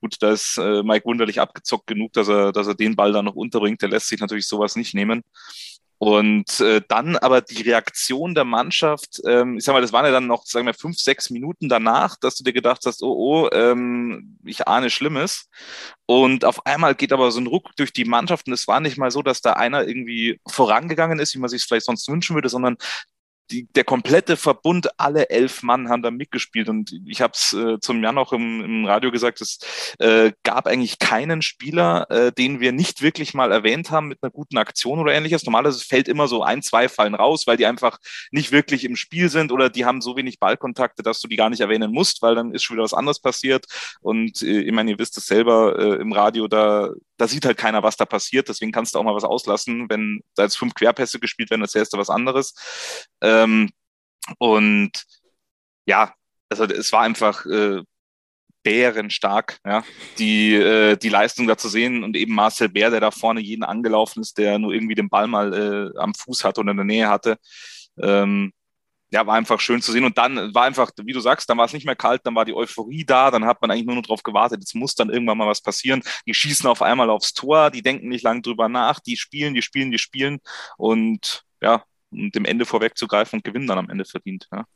gut, 0.03 0.17
da 0.21 0.33
ist 0.33 0.59
äh, 0.59 0.83
Mike 0.83 1.07
wunderlich 1.07 1.41
abgezockt 1.41 1.87
genug, 1.87 2.13
dass 2.13 2.29
er, 2.29 2.53
dass 2.53 2.67
er 2.67 2.75
den 2.75 2.97
Ball 2.97 3.13
da 3.13 3.23
noch 3.23 3.35
unterbringt. 3.35 3.81
Der 3.81 3.89
lässt 3.89 4.09
sich 4.09 4.21
natürlich 4.21 4.47
sowas 4.47 4.77
nicht 4.77 4.93
nehmen. 4.93 5.23
Und 5.99 6.61
äh, 6.61 6.83
dann 6.89 7.17
aber 7.17 7.41
die 7.41 7.63
Reaktion 7.63 8.35
der 8.35 8.45
Mannschaft, 8.45 9.21
ähm, 9.27 9.59
ich 9.59 9.65
sag 9.65 9.73
mal, 9.73 9.81
das 9.81 9.93
waren 9.93 10.05
ja 10.05 10.11
dann 10.11 10.27
noch, 10.27 10.45
sagen 10.45 10.67
wir, 10.67 10.75
fünf, 10.75 10.99
sechs 10.99 11.31
Minuten 11.31 11.69
danach, 11.69 12.17
dass 12.17 12.37
du 12.37 12.45
dir 12.45 12.53
gedacht 12.53 12.83
hast, 12.85 13.03
oh, 13.03 13.13
oh, 13.13 13.49
ähm, 13.53 14.39
ich 14.45 14.67
ahne 14.67 14.91
Schlimmes. 14.91 15.49
Und 16.07 16.45
auf 16.45 16.67
einmal 16.67 16.95
geht 16.95 17.13
aber 17.13 17.31
so 17.31 17.41
ein 17.41 17.47
Ruck 17.47 17.71
durch 17.77 17.93
die 17.93 18.05
Mannschaft 18.05 18.47
und 18.47 18.53
es 18.53 18.69
war 18.69 18.81
nicht 18.81 18.99
mal 18.99 19.11
so, 19.11 19.23
dass 19.23 19.41
da 19.41 19.55
einer 19.55 19.87
irgendwie 19.87 20.41
vorangegangen 20.47 21.19
ist, 21.19 21.35
wie 21.35 21.39
man 21.39 21.49
sich 21.49 21.65
vielleicht 21.65 21.87
sonst 21.87 22.09
wünschen 22.09 22.35
würde, 22.35 22.49
sondern 22.49 22.77
die, 23.51 23.67
der 23.75 23.85
komplette 23.85 24.37
Verbund, 24.37 24.89
alle 24.99 25.31
elf 25.31 25.63
Mann 25.63 25.89
haben 25.89 26.03
da 26.03 26.11
mitgespielt. 26.11 26.69
Und 26.69 26.95
ich 27.07 27.21
habe 27.21 27.33
es 27.35 27.53
äh, 27.53 27.79
zum 27.81 28.03
Jahr 28.03 28.13
noch 28.13 28.33
im, 28.33 28.63
im 28.63 28.85
Radio 28.87 29.11
gesagt, 29.11 29.41
es 29.41 29.59
äh, 29.99 30.33
gab 30.43 30.67
eigentlich 30.67 30.99
keinen 30.99 31.43
Spieler, 31.43 32.11
äh, 32.11 32.33
den 32.33 32.61
wir 32.61 32.73
nicht 32.73 33.03
wirklich 33.03 33.35
mal 33.35 33.53
erwähnt 33.53 33.91
haben 33.91 34.09
mit 34.09 34.23
einer 34.23 34.31
guten 34.31 34.59
Aktion 34.59 34.99
oder 34.99 35.13
ähnliches. 35.13 35.45
Normalerweise 35.45 35.85
fällt 35.85 36.09
immer 36.09 36.29
so 36.29 36.43
ein, 36.43 36.63
zwei 36.63 36.89
fallen 36.89 37.15
raus, 37.15 37.47
weil 37.47 37.57
die 37.57 37.67
einfach 37.67 37.99
nicht 38.31 38.53
wirklich 38.53 38.85
im 38.85 38.97
Spiel 38.97 39.29
sind 39.29 39.53
oder 39.53 39.71
die 39.71 39.85
haben 39.85 40.01
so 40.01 40.17
wenig 40.17 40.39
Ballkontakte, 40.39 41.03
dass 41.03 41.21
du 41.21 41.29
die 41.29 41.37
gar 41.37 41.51
nicht 41.51 41.61
erwähnen 41.61 41.93
musst, 41.93 42.23
weil 42.23 42.35
dann 42.35 42.53
ist 42.53 42.63
schon 42.63 42.77
wieder 42.77 42.85
was 42.85 42.95
anderes 42.95 43.21
passiert. 43.21 43.67
Und 44.01 44.43
äh, 44.43 44.61
ich 44.61 44.73
meine, 44.73 44.93
ihr 44.93 44.99
wisst 44.99 45.19
es 45.19 45.27
selber 45.27 45.79
äh, 45.79 46.01
im 46.01 46.13
Radio, 46.13 46.49
da, 46.49 46.91
da 47.17 47.29
sieht 47.29 47.45
halt 47.45 47.57
keiner, 47.57 47.83
was 47.83 47.97
da 47.97 48.05
passiert. 48.05 48.49
Deswegen 48.49 48.73
kannst 48.73 48.95
du 48.95 48.99
auch 48.99 49.05
mal 49.05 49.15
was 49.15 49.25
auslassen. 49.25 49.89
Wenn 49.89 50.23
da 50.35 50.45
jetzt 50.45 50.57
fünf 50.59 50.75
Querpässe 50.75 51.21
gespielt 51.21 51.51
werden, 51.51 51.63
erzählst 51.63 51.93
du 51.93 51.99
was 51.99 52.11
anderes. 52.11 52.55
Ähm, 53.21 53.71
und 54.39 54.93
ja, 55.87 56.15
also 56.49 56.65
es 56.65 56.93
war 56.93 57.03
einfach 57.03 57.47
äh, 57.47 57.83
bärenstark, 58.65 59.59
ja, 59.65 59.85
die, 60.19 60.55
äh, 60.55 60.97
die 60.97 61.11
Leistung 61.11 61.47
da 61.47 61.57
zu 61.57 61.69
sehen 61.69 62.03
und 62.03 62.17
eben 62.17 62.35
Marcel 62.35 62.71
Bär, 62.71 62.91
der 62.91 63.01
da 63.01 63.11
vorne 63.11 63.41
jeden 63.41 63.63
angelaufen 63.63 64.23
ist, 64.23 64.39
der 64.39 64.59
nur 64.59 64.73
irgendwie 64.73 64.95
den 64.95 65.11
Ball 65.11 65.27
mal 65.27 65.53
äh, 65.95 65.99
am 65.99 66.15
Fuß 66.15 66.45
hatte 66.45 66.61
oder 66.61 66.71
in 66.71 66.79
der 66.79 66.87
Nähe 66.87 67.09
hatte. 67.09 67.37
Ähm, 68.03 68.53
ja, 69.15 69.25
war 69.29 69.37
einfach 69.37 69.61
schön 69.61 69.81
zu 69.81 69.93
sehen. 69.93 70.05
Und 70.05 70.19
dann 70.19 70.53
war 70.55 70.65
einfach, 70.65 70.91
wie 71.05 71.13
du 71.13 71.21
sagst, 71.21 71.49
dann 71.49 71.57
war 71.57 71.67
es 71.67 71.73
nicht 71.73 71.87
mehr 71.87 71.95
kalt, 71.95 72.23
dann 72.25 72.35
war 72.35 72.45
die 72.45 72.53
Euphorie 72.53 73.05
da, 73.05 73.31
dann 73.31 73.45
hat 73.45 73.63
man 73.63 73.71
eigentlich 73.71 73.87
nur 73.87 73.95
noch 73.95 74.03
darauf 74.03 74.25
gewartet, 74.25 74.59
jetzt 74.61 74.75
muss 74.75 74.97
dann 74.97 75.09
irgendwann 75.09 75.39
mal 75.39 75.47
was 75.47 75.63
passieren. 75.63 76.03
Die 76.27 76.35
schießen 76.35 76.69
auf 76.69 76.83
einmal 76.83 77.09
aufs 77.11 77.33
Tor, 77.33 77.71
die 77.71 77.81
denken 77.81 78.09
nicht 78.09 78.25
lange 78.25 78.43
drüber 78.43 78.69
nach, 78.69 78.99
die 78.99 79.17
spielen, 79.17 79.55
die 79.55 79.63
spielen, 79.63 79.93
die 79.93 79.99
spielen 79.99 80.41
und 80.77 81.45
ja, 81.63 81.85
dem 82.11 82.45
Ende 82.45 82.67
vorwegzugreifen 82.67 83.39
und 83.39 83.45
gewinnen 83.45 83.69
dann 83.69 83.79
am 83.79 83.89
Ende 83.89 84.05
verdient. 84.05 84.49
Ja. 84.51 84.67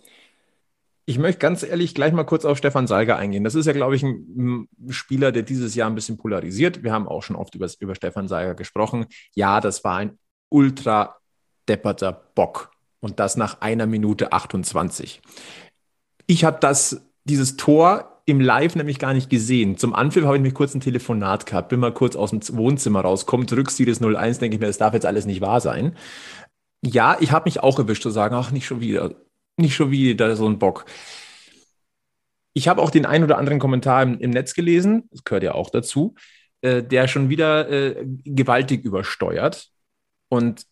Ich 1.05 1.19
möchte 1.19 1.41
ganz 1.41 1.65
ehrlich 1.65 1.97
gleich 1.97 2.13
mal 2.13 2.23
kurz 2.23 2.45
auf 2.45 2.59
Stefan 2.59 2.87
Salger 2.87 3.17
eingehen. 3.17 3.43
Das 3.43 3.57
ist 3.57 3.67
ja, 3.67 3.73
glaube 3.73 3.97
ich, 3.97 4.05
ein 4.05 4.69
Spieler, 4.89 5.33
der 5.33 5.43
dieses 5.43 5.75
Jahr 5.75 5.91
ein 5.91 5.97
bisschen 5.97 6.17
polarisiert. 6.17 6.85
Wir 6.85 6.93
haben 6.93 7.09
auch 7.09 7.25
schon 7.25 7.35
oft 7.35 7.57
über, 7.57 7.69
über 7.81 7.97
Stefan 7.97 8.29
Salger 8.29 8.55
gesprochen. 8.55 9.07
Ja, 9.35 9.61
das 9.61 9.83
war 9.83 9.97
ein 9.97 10.17
ultra 10.49 11.17
depperter 11.69 12.13
Bock 12.13 12.71
und 13.01 13.21
das 13.21 13.37
nach 13.37 13.61
einer 13.61 13.87
Minute 13.87 14.33
28. 14.33 15.21
Ich 16.27 16.45
habe 16.45 16.59
das, 16.61 17.03
dieses 17.25 17.57
Tor 17.57 18.23
im 18.27 18.41
Live 18.41 18.75
nämlich 18.75 18.99
gar 18.99 19.15
nicht 19.15 19.31
gesehen. 19.31 19.79
Zum 19.79 19.95
Anpfiff 19.95 20.25
habe 20.25 20.37
ich 20.37 20.43
mich 20.43 20.53
kurz 20.53 20.75
ein 20.75 20.81
Telefonat 20.81 21.47
gehabt, 21.47 21.71
bin 21.71 21.81
mal 21.81 21.95
kurz 21.95 22.15
aus 22.15 22.31
dem 22.31 22.41
Wohnzimmer 22.57 23.01
raus, 23.01 23.25
kommt 23.25 23.51
Rücksieh 23.53 23.87
des 23.87 24.03
01, 24.03 24.39
denke 24.39 24.57
ich 24.57 24.61
mir, 24.61 24.67
das 24.67 24.79
darf 24.79 24.93
jetzt 24.93 25.07
alles 25.07 25.25
nicht 25.25 25.41
wahr 25.41 25.61
sein. 25.61 25.97
Ja, 26.85 27.17
ich 27.21 27.33
habe 27.33 27.47
mich 27.47 27.61
auch 27.61 27.79
erwischt 27.79 28.03
zu 28.03 28.11
sagen, 28.11 28.35
ach, 28.35 28.51
nicht 28.51 28.67
schon 28.67 28.81
wieder, 28.81 29.15
nicht 29.57 29.75
schon 29.75 29.91
wieder 29.91 30.37
so 30.37 30.47
ein 30.47 30.59
Bock. 30.59 30.85
Ich 32.53 32.69
habe 32.69 32.83
auch 32.83 32.91
den 32.91 33.07
ein 33.07 33.25
oder 33.25 33.39
anderen 33.39 33.59
Kommentar 33.59 34.03
im, 34.03 34.19
im, 34.19 34.31
Netz 34.31 34.53
gelesen, 34.53 35.09
das 35.11 35.25
gehört 35.25 35.45
ja 35.45 35.55
auch 35.55 35.71
dazu, 35.71 36.15
äh, 36.61 36.83
der 36.83 37.09
schon 37.09 37.31
wieder 37.31 37.69
äh, 37.71 38.05
gewaltig 38.25 38.85
übersteuert. 38.85 39.71
Und 40.29 40.67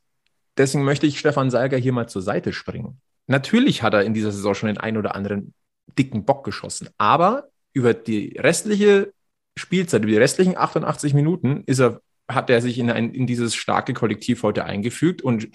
Deswegen 0.57 0.85
möchte 0.85 1.07
ich 1.07 1.19
Stefan 1.19 1.51
Salger 1.51 1.77
hier 1.77 1.93
mal 1.93 2.09
zur 2.09 2.23
Seite 2.23 2.53
springen. 2.53 3.01
Natürlich 3.27 3.83
hat 3.83 3.95
er 3.95 4.03
in 4.03 4.15
dieser 4.15 4.33
Saison 4.33 4.55
schon 4.55 4.69
den 4.69 4.79
einen 4.79 4.97
oder 4.97 5.15
anderen 5.15 5.55
dicken 5.99 6.25
Bock 6.25 6.45
geschossen, 6.45 6.89
aber 6.99 7.49
über 7.73 7.95
die 7.95 8.37
restliche 8.39 9.13
Spielzeit, 9.59 10.03
über 10.03 10.13
die 10.13 10.19
restlichen 10.19 10.57
88 10.57 11.15
Minuten 11.15 11.63
ist 11.67 11.81
er, 11.81 12.01
hat 12.29 12.51
er 12.51 12.61
sich 12.61 12.79
in, 12.79 12.91
ein, 12.91 13.13
in 13.13 13.27
dieses 13.27 13.55
starke 13.55 13.95
Kollektiv 13.95 14.43
heute 14.43 14.65
eingefügt 14.65 15.23
und 15.23 15.49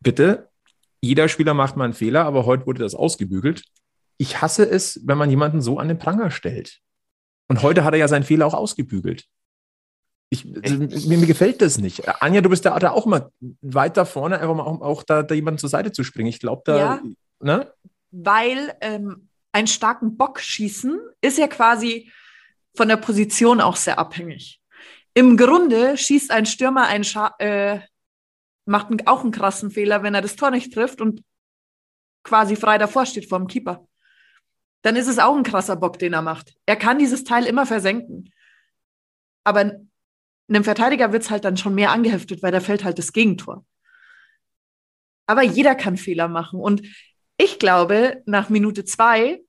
bitte, 0.00 0.48
jeder 1.00 1.28
Spieler 1.28 1.54
macht 1.54 1.76
mal 1.76 1.84
einen 1.84 1.92
Fehler, 1.92 2.24
aber 2.24 2.46
heute 2.46 2.66
wurde 2.66 2.82
das 2.82 2.94
ausgebügelt. 2.94 3.62
Ich 4.18 4.40
hasse 4.40 4.68
es, 4.68 5.00
wenn 5.04 5.18
man 5.18 5.30
jemanden 5.30 5.60
so 5.60 5.78
an 5.78 5.88
den 5.88 5.98
Pranger 5.98 6.30
stellt. 6.30 6.80
Und 7.48 7.62
heute 7.62 7.84
hat 7.84 7.94
er 7.94 8.00
ja 8.00 8.08
seinen 8.08 8.24
Fehler 8.24 8.46
auch 8.46 8.54
ausgebügelt. 8.54 9.26
Ich, 10.44 11.06
mir, 11.06 11.18
mir, 11.18 11.26
gefällt 11.26 11.62
das 11.62 11.78
nicht. 11.78 12.06
Anja, 12.22 12.40
du 12.40 12.48
bist 12.48 12.64
da, 12.64 12.78
da 12.78 12.90
auch 12.90 13.06
mal 13.06 13.30
weiter 13.62 14.04
vorne, 14.04 14.38
einfach 14.38 14.54
mal 14.54 14.64
auch, 14.64 14.80
auch 14.80 15.02
da, 15.02 15.22
da 15.22 15.34
jemanden 15.34 15.58
zur 15.58 15.70
Seite 15.70 15.92
zu 15.92 16.04
springen. 16.04 16.28
Ich 16.28 16.40
glaube, 16.40 16.62
da. 16.64 16.76
Ja, 16.76 17.02
ne? 17.40 17.72
Weil 18.10 18.74
ähm, 18.80 19.28
einen 19.52 19.66
starken 19.66 20.16
Bock 20.16 20.40
schießen 20.40 20.98
ist 21.20 21.38
ja 21.38 21.48
quasi 21.48 22.10
von 22.74 22.88
der 22.88 22.96
Position 22.96 23.60
auch 23.60 23.76
sehr 23.76 23.98
abhängig. 23.98 24.60
Im 25.14 25.36
Grunde 25.36 25.96
schießt 25.96 26.30
ein 26.30 26.44
Stürmer 26.44 26.86
einen 26.86 27.04
Scha 27.04 27.34
äh, 27.38 27.80
macht 28.66 28.90
einen, 28.90 29.06
auch 29.06 29.22
einen 29.22 29.32
krassen 29.32 29.70
Fehler, 29.70 30.02
wenn 30.02 30.14
er 30.14 30.22
das 30.22 30.36
Tor 30.36 30.50
nicht 30.50 30.74
trifft 30.74 31.00
und 31.00 31.22
quasi 32.22 32.56
frei 32.56 32.76
davor 32.76 33.06
steht 33.06 33.28
vor 33.28 33.38
dem 33.38 33.46
Keeper. 33.46 33.86
Dann 34.82 34.96
ist 34.96 35.08
es 35.08 35.18
auch 35.18 35.36
ein 35.36 35.42
krasser 35.42 35.76
Bock, 35.76 35.98
den 35.98 36.12
er 36.12 36.22
macht. 36.22 36.54
Er 36.66 36.76
kann 36.76 36.98
dieses 36.98 37.24
Teil 37.24 37.46
immer 37.46 37.66
versenken. 37.66 38.32
Aber 39.44 39.72
einem 40.48 40.64
Verteidiger 40.64 41.12
wird 41.12 41.22
es 41.22 41.30
halt 41.30 41.44
dann 41.44 41.56
schon 41.56 41.74
mehr 41.74 41.90
angeheftet, 41.90 42.42
weil 42.42 42.52
da 42.52 42.60
fällt 42.60 42.84
halt 42.84 42.98
das 42.98 43.12
Gegentor. 43.12 43.64
Aber 45.26 45.42
jeder 45.42 45.74
kann 45.74 45.96
Fehler 45.96 46.28
machen. 46.28 46.60
Und 46.60 46.82
ich 47.36 47.58
glaube, 47.58 48.22
nach 48.26 48.48
Minute 48.48 48.84
zwei 48.84 49.42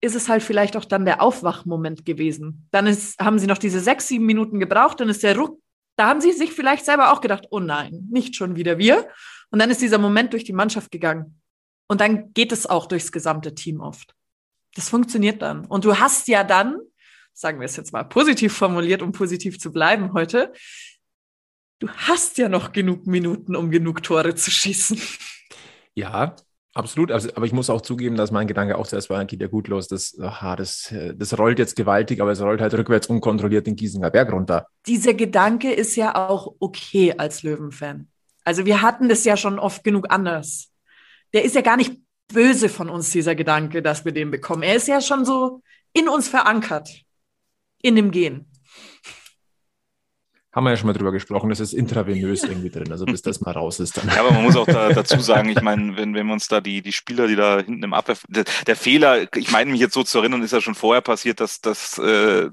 ist 0.00 0.14
es 0.14 0.28
halt 0.28 0.42
vielleicht 0.42 0.76
auch 0.76 0.84
dann 0.84 1.04
der 1.04 1.20
Aufwachmoment 1.20 2.04
gewesen. 2.04 2.68
Dann 2.70 2.86
ist, 2.86 3.18
haben 3.20 3.38
sie 3.38 3.46
noch 3.46 3.58
diese 3.58 3.80
sechs, 3.80 4.08
sieben 4.08 4.24
Minuten 4.24 4.58
gebraucht, 4.58 5.00
dann 5.00 5.08
ist 5.08 5.22
der 5.22 5.36
Ruck, 5.36 5.60
da 5.96 6.08
haben 6.08 6.20
sie 6.22 6.32
sich 6.32 6.52
vielleicht 6.52 6.86
selber 6.86 7.12
auch 7.12 7.20
gedacht, 7.20 7.48
oh 7.50 7.60
nein, 7.60 8.08
nicht 8.10 8.36
schon 8.36 8.56
wieder 8.56 8.78
wir. 8.78 9.08
Und 9.50 9.58
dann 9.58 9.70
ist 9.70 9.82
dieser 9.82 9.98
Moment 9.98 10.32
durch 10.32 10.44
die 10.44 10.54
Mannschaft 10.54 10.90
gegangen. 10.90 11.40
Und 11.88 12.00
dann 12.00 12.32
geht 12.32 12.52
es 12.52 12.66
auch 12.66 12.86
durchs 12.86 13.12
gesamte 13.12 13.54
Team 13.54 13.80
oft. 13.80 14.14
Das 14.76 14.88
funktioniert 14.88 15.42
dann. 15.42 15.66
Und 15.66 15.84
du 15.84 15.98
hast 15.98 16.28
ja 16.28 16.44
dann 16.44 16.78
sagen 17.32 17.60
wir 17.60 17.66
es 17.66 17.76
jetzt 17.76 17.92
mal 17.92 18.04
positiv 18.04 18.52
formuliert, 18.56 19.02
um 19.02 19.12
positiv 19.12 19.58
zu 19.58 19.72
bleiben 19.72 20.12
heute, 20.12 20.52
du 21.78 21.88
hast 21.88 22.38
ja 22.38 22.48
noch 22.48 22.72
genug 22.72 23.06
Minuten, 23.06 23.56
um 23.56 23.70
genug 23.70 24.02
Tore 24.02 24.34
zu 24.34 24.50
schießen. 24.50 25.00
Ja, 25.94 26.36
Absolut, 26.72 27.10
also, 27.10 27.28
aber 27.34 27.46
ich 27.46 27.52
muss 27.52 27.68
auch 27.68 27.80
zugeben, 27.80 28.16
dass 28.16 28.30
mein 28.30 28.46
Gedanke 28.46 28.78
auch 28.78 28.86
zuerst 28.86 29.10
war, 29.10 29.24
geht 29.24 29.40
ja 29.40 29.48
gut 29.48 29.66
los, 29.66 29.88
das, 29.88 30.16
aha, 30.20 30.54
das, 30.54 30.94
das 31.16 31.36
rollt 31.36 31.58
jetzt 31.58 31.74
gewaltig, 31.74 32.20
aber 32.20 32.30
es 32.30 32.40
rollt 32.40 32.60
halt 32.60 32.72
rückwärts 32.74 33.08
unkontrolliert 33.08 33.66
den 33.66 33.74
Giesinger 33.74 34.10
Berg 34.10 34.32
runter. 34.32 34.68
Dieser 34.86 35.14
Gedanke 35.14 35.72
ist 35.72 35.96
ja 35.96 36.14
auch 36.14 36.54
okay 36.60 37.14
als 37.18 37.42
Löwenfan. 37.42 38.06
Also 38.44 38.66
wir 38.66 38.82
hatten 38.82 39.08
das 39.08 39.24
ja 39.24 39.36
schon 39.36 39.58
oft 39.58 39.82
genug 39.82 40.06
anders. 40.10 40.70
Der 41.32 41.44
ist 41.44 41.56
ja 41.56 41.60
gar 41.60 41.76
nicht 41.76 42.00
böse 42.32 42.68
von 42.68 42.88
uns, 42.88 43.10
dieser 43.10 43.34
Gedanke, 43.34 43.82
dass 43.82 44.04
wir 44.04 44.12
den 44.12 44.30
bekommen. 44.30 44.62
Er 44.62 44.76
ist 44.76 44.86
ja 44.86 45.00
schon 45.00 45.24
so 45.24 45.62
in 45.92 46.08
uns 46.08 46.28
verankert 46.28 46.88
in 47.82 47.96
dem 47.96 48.10
Gen. 48.10 48.46
Haben 50.52 50.64
wir 50.64 50.70
ja 50.70 50.76
schon 50.76 50.88
mal 50.88 50.94
drüber 50.94 51.12
gesprochen, 51.12 51.48
das 51.48 51.60
ist 51.60 51.72
intravenös 51.72 52.42
irgendwie 52.42 52.70
drin, 52.70 52.90
also 52.90 53.04
bis 53.04 53.22
das 53.22 53.40
mal 53.40 53.52
raus 53.52 53.78
ist. 53.78 53.96
Dann. 53.96 54.08
Ja, 54.08 54.20
aber 54.20 54.32
man 54.32 54.42
muss 54.42 54.56
auch 54.56 54.66
da, 54.66 54.88
dazu 54.92 55.20
sagen, 55.20 55.48
ich 55.48 55.62
meine, 55.62 55.96
wenn, 55.96 56.14
wenn 56.14 56.26
wir 56.26 56.32
uns 56.32 56.48
da 56.48 56.60
die, 56.60 56.82
die 56.82 56.92
Spieler, 56.92 57.28
die 57.28 57.36
da 57.36 57.60
hinten 57.60 57.84
im 57.84 57.94
Abwehr, 57.94 58.16
der, 58.26 58.44
der 58.66 58.74
Fehler, 58.74 59.28
ich 59.36 59.52
meine 59.52 59.70
mich 59.70 59.80
jetzt 59.80 59.94
so 59.94 60.02
zu 60.02 60.18
erinnern, 60.18 60.42
ist 60.42 60.52
ja 60.52 60.60
schon 60.60 60.74
vorher 60.74 61.02
passiert, 61.02 61.38
dass, 61.38 61.60
dass 61.60 61.98
äh, 61.98 62.50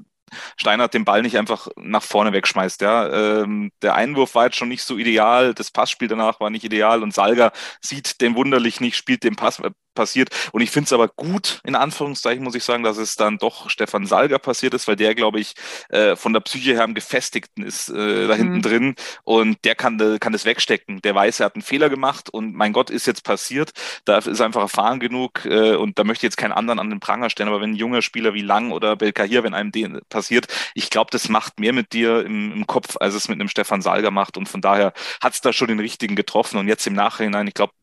Steinert 0.57 0.93
den 0.93 1.05
Ball 1.05 1.21
nicht 1.21 1.37
einfach 1.37 1.69
nach 1.77 2.03
vorne 2.03 2.33
wegschmeißt. 2.33 2.81
Ja. 2.81 3.41
Ähm, 3.41 3.71
der 3.81 3.95
Einwurf 3.95 4.35
war 4.35 4.45
jetzt 4.45 4.57
schon 4.57 4.69
nicht 4.69 4.83
so 4.83 4.97
ideal, 4.97 5.53
das 5.53 5.71
Passspiel 5.71 6.07
danach 6.07 6.39
war 6.39 6.49
nicht 6.49 6.65
ideal 6.65 7.01
und 7.01 7.13
Salga 7.13 7.51
sieht 7.81 8.19
den 8.21 8.35
wunderlich 8.35 8.81
nicht, 8.81 8.97
spielt 8.97 9.23
den 9.23 9.35
Pass, 9.35 9.61
passiert. 9.97 10.29
Und 10.51 10.61
ich 10.61 10.69
finde 10.69 10.85
es 10.85 10.93
aber 10.93 11.07
gut, 11.09 11.59
in 11.65 11.75
Anführungszeichen 11.75 12.43
muss 12.43 12.55
ich 12.55 12.63
sagen, 12.63 12.83
dass 12.83 12.97
es 12.97 13.15
dann 13.15 13.39
doch 13.39 13.69
Stefan 13.69 14.05
Salger 14.05 14.37
passiert 14.37 14.75
ist, 14.75 14.87
weil 14.87 14.95
der, 14.95 15.15
glaube 15.15 15.39
ich, 15.39 15.55
äh, 15.89 16.15
von 16.15 16.33
der 16.33 16.39
Psyche 16.41 16.73
her 16.73 16.83
am 16.83 16.93
gefestigten 16.93 17.63
ist 17.63 17.89
äh, 17.89 18.27
da 18.27 18.35
hinten 18.35 18.57
mhm. 18.57 18.61
drin. 18.61 18.95
Und 19.23 19.65
der 19.65 19.73
kann, 19.75 19.97
kann 20.19 20.33
das 20.33 20.45
wegstecken. 20.45 21.01
Der 21.01 21.15
weiß, 21.15 21.39
er 21.39 21.47
hat 21.47 21.55
einen 21.55 21.63
Fehler 21.63 21.89
gemacht 21.89 22.29
und 22.29 22.53
mein 22.53 22.73
Gott, 22.73 22.91
ist 22.91 23.07
jetzt 23.07 23.23
passiert. 23.23 23.71
Da 24.05 24.19
ist 24.19 24.39
einfach 24.39 24.61
erfahren 24.61 24.99
genug 24.99 25.45
äh, 25.45 25.75
und 25.75 25.97
da 25.97 26.03
möchte 26.03 26.25
ich 26.25 26.29
jetzt 26.29 26.37
keinen 26.37 26.53
anderen 26.53 26.79
an 26.79 26.91
den 26.91 26.99
Pranger 26.99 27.29
stellen. 27.31 27.49
Aber 27.49 27.59
wenn 27.59 27.71
ein 27.71 27.75
junger 27.75 28.03
Spieler 28.03 28.35
wie 28.35 28.41
Lang 28.43 28.71
oder 28.71 28.95
Belkahir, 28.95 29.43
wenn 29.43 29.55
einem 29.55 29.71
den 29.71 29.99
passiert, 30.09 30.47
ich 30.75 30.91
glaube, 30.91 31.09
das 31.11 31.27
macht 31.27 31.59
mehr 31.59 31.73
mit 31.73 31.93
dir 31.93 32.23
im, 32.23 32.51
im 32.53 32.67
Kopf, 32.67 32.97
als 32.99 33.15
es 33.15 33.29
mit 33.29 33.39
einem 33.39 33.49
Stefan 33.49 33.81
Salger 33.81 34.11
macht. 34.11 34.37
Und 34.37 34.47
von 34.47 34.61
daher 34.61 34.93
hat 35.21 35.33
es 35.33 35.41
da 35.41 35.51
schon 35.53 35.69
den 35.69 35.79
richtigen 35.79 36.15
getroffen. 36.15 36.59
Und 36.59 36.67
jetzt 36.67 36.85
im 36.85 36.93
Nachhinein, 36.93 37.47
ich 37.47 37.55
glaube, 37.55 37.73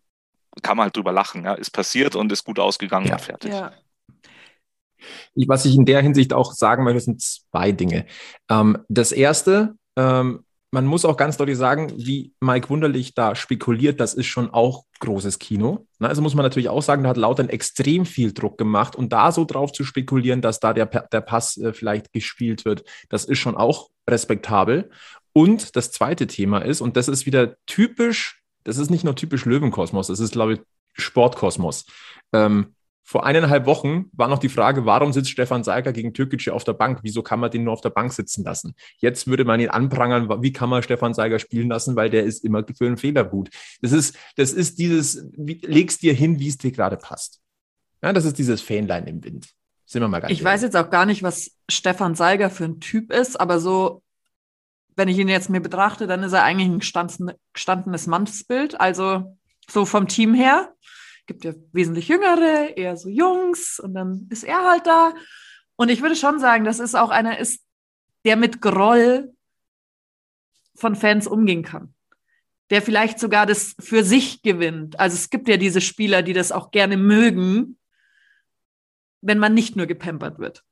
kann 0.62 0.76
man 0.76 0.84
halt 0.84 0.96
drüber 0.96 1.12
lachen. 1.12 1.44
Ja? 1.44 1.54
Ist 1.54 1.70
passiert 1.70 2.16
und 2.16 2.30
ist 2.32 2.44
gut 2.44 2.58
ausgegangen 2.58 3.06
Ja. 3.06 3.14
und 3.14 3.20
fertig. 3.20 3.52
Ja. 3.52 3.72
Ich, 5.34 5.48
was 5.48 5.64
ich 5.64 5.76
in 5.76 5.84
der 5.84 6.00
Hinsicht 6.00 6.32
auch 6.32 6.52
sagen 6.52 6.84
möchte, 6.84 7.00
sind 7.00 7.20
zwei 7.20 7.72
Dinge. 7.72 8.06
Ähm, 8.48 8.78
das 8.88 9.12
erste, 9.12 9.74
ähm, 9.96 10.44
man 10.70 10.86
muss 10.86 11.04
auch 11.04 11.16
ganz 11.16 11.36
deutlich 11.36 11.56
sagen, 11.56 11.92
wie 11.96 12.32
Mike 12.40 12.68
Wunderlich 12.68 13.14
da 13.14 13.36
spekuliert, 13.36 14.00
das 14.00 14.14
ist 14.14 14.26
schon 14.26 14.50
auch 14.50 14.84
großes 15.00 15.38
Kino. 15.38 15.86
Na, 15.98 16.08
also 16.08 16.20
muss 16.22 16.34
man 16.34 16.44
natürlich 16.44 16.68
auch 16.68 16.82
sagen, 16.82 17.04
da 17.04 17.10
hat 17.10 17.16
Lautern 17.16 17.48
extrem 17.48 18.06
viel 18.06 18.32
Druck 18.32 18.58
gemacht 18.58 18.96
und 18.96 19.12
da 19.12 19.30
so 19.30 19.44
drauf 19.44 19.72
zu 19.72 19.84
spekulieren, 19.84 20.40
dass 20.40 20.58
da 20.58 20.72
der, 20.72 20.86
der 20.86 21.20
Pass 21.20 21.56
äh, 21.58 21.72
vielleicht 21.72 22.12
gespielt 22.12 22.64
wird, 22.64 22.84
das 23.08 23.24
ist 23.24 23.38
schon 23.38 23.56
auch 23.56 23.90
respektabel. 24.08 24.90
Und 25.32 25.76
das 25.76 25.90
zweite 25.92 26.26
Thema 26.26 26.58
ist, 26.58 26.80
und 26.80 26.96
das 26.96 27.08
ist 27.08 27.26
wieder 27.26 27.56
typisch, 27.66 28.42
das 28.64 28.78
ist 28.78 28.90
nicht 28.90 29.04
nur 29.04 29.14
typisch 29.14 29.44
Löwenkosmos, 29.44 30.08
das 30.08 30.20
ist, 30.20 30.32
glaube 30.32 30.54
ich, 30.54 30.60
Sportkosmos. 30.94 31.86
Ähm, 32.32 32.74
vor 33.06 33.26
eineinhalb 33.26 33.66
Wochen 33.66 34.06
war 34.12 34.28
noch 34.28 34.38
die 34.38 34.48
Frage, 34.48 34.86
warum 34.86 35.12
sitzt 35.12 35.28
Stefan 35.28 35.62
Seiger 35.62 35.92
gegen 35.92 36.14
Türkgücü 36.14 36.50
auf 36.50 36.64
der 36.64 36.72
Bank? 36.72 37.00
Wieso 37.02 37.22
kann 37.22 37.38
man 37.38 37.50
den 37.50 37.64
nur 37.64 37.74
auf 37.74 37.82
der 37.82 37.90
Bank 37.90 38.14
sitzen 38.14 38.44
lassen? 38.44 38.74
Jetzt 38.96 39.26
würde 39.26 39.44
man 39.44 39.60
ihn 39.60 39.68
anprangern, 39.68 40.42
wie 40.42 40.54
kann 40.54 40.70
man 40.70 40.82
Stefan 40.82 41.12
Seiger 41.12 41.38
spielen 41.38 41.68
lassen, 41.68 41.96
weil 41.96 42.08
der 42.08 42.24
ist 42.24 42.42
immer 42.42 42.64
für 42.64 42.86
einen 42.86 42.96
Fehler 42.96 43.24
gut. 43.24 43.50
Das 43.82 43.92
ist, 43.92 44.16
das 44.36 44.52
ist 44.52 44.78
dieses, 44.78 45.28
wie, 45.36 45.60
legst 45.62 46.00
dir 46.00 46.14
hin, 46.14 46.38
wie 46.38 46.48
es 46.48 46.56
dir 46.56 46.72
gerade 46.72 46.96
passt. 46.96 47.40
Ja, 48.02 48.14
das 48.14 48.24
ist 48.24 48.38
dieses 48.38 48.62
Fähnlein 48.62 49.06
im 49.06 49.22
Wind. 49.22 49.50
Sind 49.84 50.00
wir 50.00 50.08
mal 50.08 50.20
ganz 50.20 50.32
Ich 50.32 50.42
weiß 50.42 50.62
jetzt 50.62 50.76
auch 50.76 50.88
gar 50.88 51.04
nicht, 51.04 51.22
was 51.22 51.52
Stefan 51.70 52.14
Seiger 52.14 52.48
für 52.48 52.64
ein 52.64 52.80
Typ 52.80 53.12
ist, 53.12 53.38
aber 53.38 53.60
so, 53.60 54.02
wenn 54.96 55.08
ich 55.08 55.18
ihn 55.18 55.28
jetzt 55.28 55.50
mir 55.50 55.60
betrachte, 55.60 56.06
dann 56.06 56.22
ist 56.22 56.32
er 56.32 56.44
eigentlich 56.44 56.68
ein 56.68 56.78
gestandenes, 56.80 57.36
gestandenes 57.52 58.06
Mannsbild. 58.06 58.80
Also 58.80 59.36
so 59.68 59.84
vom 59.84 60.08
Team 60.08 60.34
her. 60.34 60.74
Gibt 61.26 61.44
ja 61.44 61.54
wesentlich 61.72 62.08
jüngere, 62.08 62.76
eher 62.76 62.96
so 62.96 63.08
Jungs 63.08 63.80
und 63.80 63.94
dann 63.94 64.28
ist 64.30 64.44
er 64.44 64.68
halt 64.68 64.86
da. 64.86 65.14
Und 65.76 65.88
ich 65.90 66.02
würde 66.02 66.16
schon 66.16 66.38
sagen, 66.38 66.64
das 66.64 66.80
ist 66.80 66.94
auch 66.94 67.08
einer 67.10 67.38
ist, 67.38 67.64
der 68.26 68.36
mit 68.36 68.60
Groll 68.60 69.32
von 70.74 70.96
Fans 70.96 71.26
umgehen 71.26 71.62
kann. 71.62 71.94
Der 72.70 72.82
vielleicht 72.82 73.18
sogar 73.18 73.46
das 73.46 73.74
für 73.78 74.04
sich 74.04 74.42
gewinnt. 74.42 74.98
Also 75.00 75.14
es 75.14 75.30
gibt 75.30 75.48
ja 75.48 75.56
diese 75.56 75.80
Spieler, 75.80 76.22
die 76.22 76.32
das 76.32 76.52
auch 76.52 76.70
gerne 76.70 76.96
mögen, 76.96 77.78
wenn 79.22 79.38
man 79.38 79.54
nicht 79.54 79.76
nur 79.76 79.86
gepampert 79.86 80.38
wird. 80.38 80.62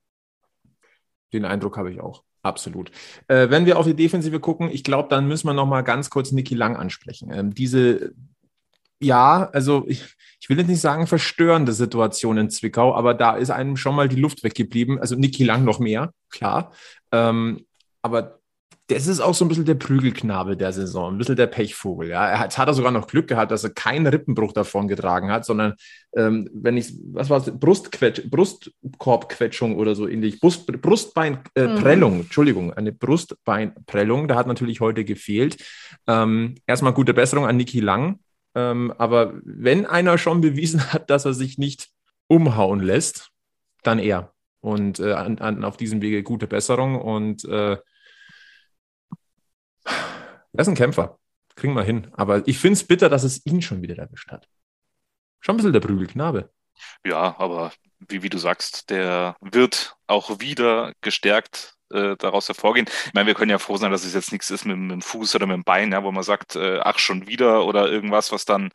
Den 1.33 1.47
Eindruck 1.47 1.79
habe 1.79 1.91
ich 1.91 2.01
auch. 2.01 2.25
Absolut. 2.43 2.91
Äh, 3.29 3.51
wenn 3.51 3.67
wir 3.67 3.79
auf 3.79 3.87
die 3.87 3.95
Defensive 3.95 4.41
gucken, 4.41 4.69
ich 4.71 4.83
glaube, 4.83 5.09
dann 5.09 5.29
müssen 5.29 5.47
wir 5.47 5.55
noch 5.55 5.67
mal 5.67 5.83
ganz 5.83 6.11
kurz 6.11 6.33
Niki 6.33 6.55
Lang 6.55 6.77
ansprechen. 6.77 7.31
Ähm, 7.33 7.55
diese, 7.55 8.13
ja, 9.01 9.49
also 9.53 9.85
ich, 9.87 10.17
ich 10.41 10.49
will 10.49 10.59
jetzt 10.59 10.69
nicht 10.69 10.81
sagen 10.81 11.07
verstörende 11.07 11.73
Situation 11.73 12.39
in 12.39 12.51
Zwickau, 12.51 12.95
aber 12.95 13.15
da 13.15 13.37
ist 13.37 13.51
einem 13.51 13.77
schon 13.77 13.95
mal 13.95 14.09
die 14.09 14.21
Luft 14.21 14.43
weggeblieben. 14.43 14.99
Also 14.99 15.15
Niki 15.15 15.45
Lang 15.45 15.65
noch 15.65 15.79
mehr, 15.79 16.13
klar. 16.31 16.73
Ähm, 17.13 17.65
aber 18.03 18.41
das 18.95 19.07
ist 19.07 19.21
auch 19.21 19.35
so 19.35 19.45
ein 19.45 19.49
bisschen 19.49 19.65
der 19.65 19.75
Prügelknabe 19.75 20.57
der 20.57 20.73
Saison, 20.73 21.15
ein 21.15 21.19
bisschen 21.19 21.37
der 21.37 21.47
Pechvogel. 21.47 22.09
Ja. 22.09 22.27
Er 22.27 22.39
hat, 22.39 22.47
jetzt 22.47 22.59
hat 22.59 22.69
er 22.69 22.75
sogar 22.75 22.93
noch 22.93 23.07
Glück 23.07 23.29
gehabt, 23.29 23.51
dass 23.51 23.65
er 23.65 23.71
keinen 23.71 24.07
Rippenbruch 24.07 24.53
davon 24.53 24.89
getragen 24.89 25.31
hat, 25.31 25.45
sondern 25.45 25.75
ähm, 26.15 26.49
wenn 26.53 26.77
ich, 26.77 26.93
was 27.13 27.31
war 27.31 27.39
es, 27.39 27.51
Brustquetsch, 27.51 28.23
Brustkorbquetschung 28.31 29.77
oder 29.77 29.95
so 29.95 30.09
ähnlich, 30.09 30.41
Brust, 30.41 30.67
Brustbeinprellung, 30.67 32.15
Mhm. 32.15 32.21
Entschuldigung, 32.21 32.73
eine 32.73 32.93
Brustbeinprellung, 32.93 34.29
da 34.29 34.37
hat 34.37 34.47
natürlich 34.47 34.81
heute 34.81 35.05
gefehlt. 35.05 35.65
Ähm, 36.07 36.57
erstmal 36.67 36.93
gute 36.93 37.15
Besserung 37.15 37.47
an 37.47 37.57
Niki 37.57 37.81
Lang. 37.81 38.19
Ähm, 38.55 38.93
aber 38.99 39.35
wenn 39.45 39.87
einer 39.87 40.19
schon 40.19 40.41
bewiesen 40.41 40.81
hat, 40.93 41.11
dass 41.11 41.25
er 41.25 41.35
sich 41.35 41.59
nicht 41.59 41.89
umhauen 42.29 42.81
lässt, 42.81 43.31
dann 43.83 43.99
er. 43.99 44.33
Und 44.61 45.01
äh, 45.01 45.13
an, 45.13 45.39
an, 45.39 45.65
auf 45.65 45.77
diesem 45.77 46.03
Wege 46.03 46.23
gute 46.23 46.47
Besserung 46.47 47.01
und 47.01 47.45
äh, 47.45 47.77
er 50.53 50.61
ist 50.61 50.69
ein 50.69 50.75
Kämpfer. 50.75 51.19
Kriegen 51.55 51.75
wir 51.75 51.83
hin. 51.83 52.09
Aber 52.13 52.47
ich 52.47 52.59
finde 52.59 52.75
es 52.75 52.85
bitter, 52.85 53.09
dass 53.09 53.25
es 53.25 53.45
ihn 53.47 53.63
schon 53.63 53.83
wieder 53.83 53.97
erwischt 53.99 54.31
hat. 54.31 54.49
Schon 55.41 55.55
ein 55.55 55.57
bisschen 55.59 55.73
der 55.73 55.81
Prügelknabe. 55.81 56.51
Ja, 57.05 57.37
aber 57.39 57.73
wie, 58.09 58.23
wie 58.23 58.29
du 58.29 58.39
sagst, 58.39 58.91
der 58.91 59.37
wird 59.41 59.97
auch 60.07 60.41
wieder 60.41 60.93
gestärkt 61.01 61.77
äh, 61.93 62.17
daraus 62.17 62.49
hervorgehen. 62.49 62.87
Ich 63.07 63.15
meine, 63.15 63.27
wir 63.27 63.35
können 63.35 63.51
ja 63.51 63.59
froh 63.59 63.77
sein, 63.77 63.91
dass 63.91 64.05
es 64.05 64.15
jetzt 64.15 64.33
nichts 64.33 64.51
ist 64.51 64.65
mit, 64.65 64.79
mit 64.79 64.91
dem 64.91 65.03
Fuß 65.03 65.35
oder 65.35 65.47
mit 65.47 65.57
dem 65.57 65.65
Bein, 65.65 65.93
ja, 65.93 66.03
wo 66.03 66.11
man 66.11 66.23
sagt, 66.23 66.57
äh, 66.57 66.81
ach, 66.83 66.99
schon 66.99 67.27
wieder 67.27 67.65
oder 67.67 67.89
irgendwas, 67.89 68.33
was 68.33 68.45
dann 68.45 68.71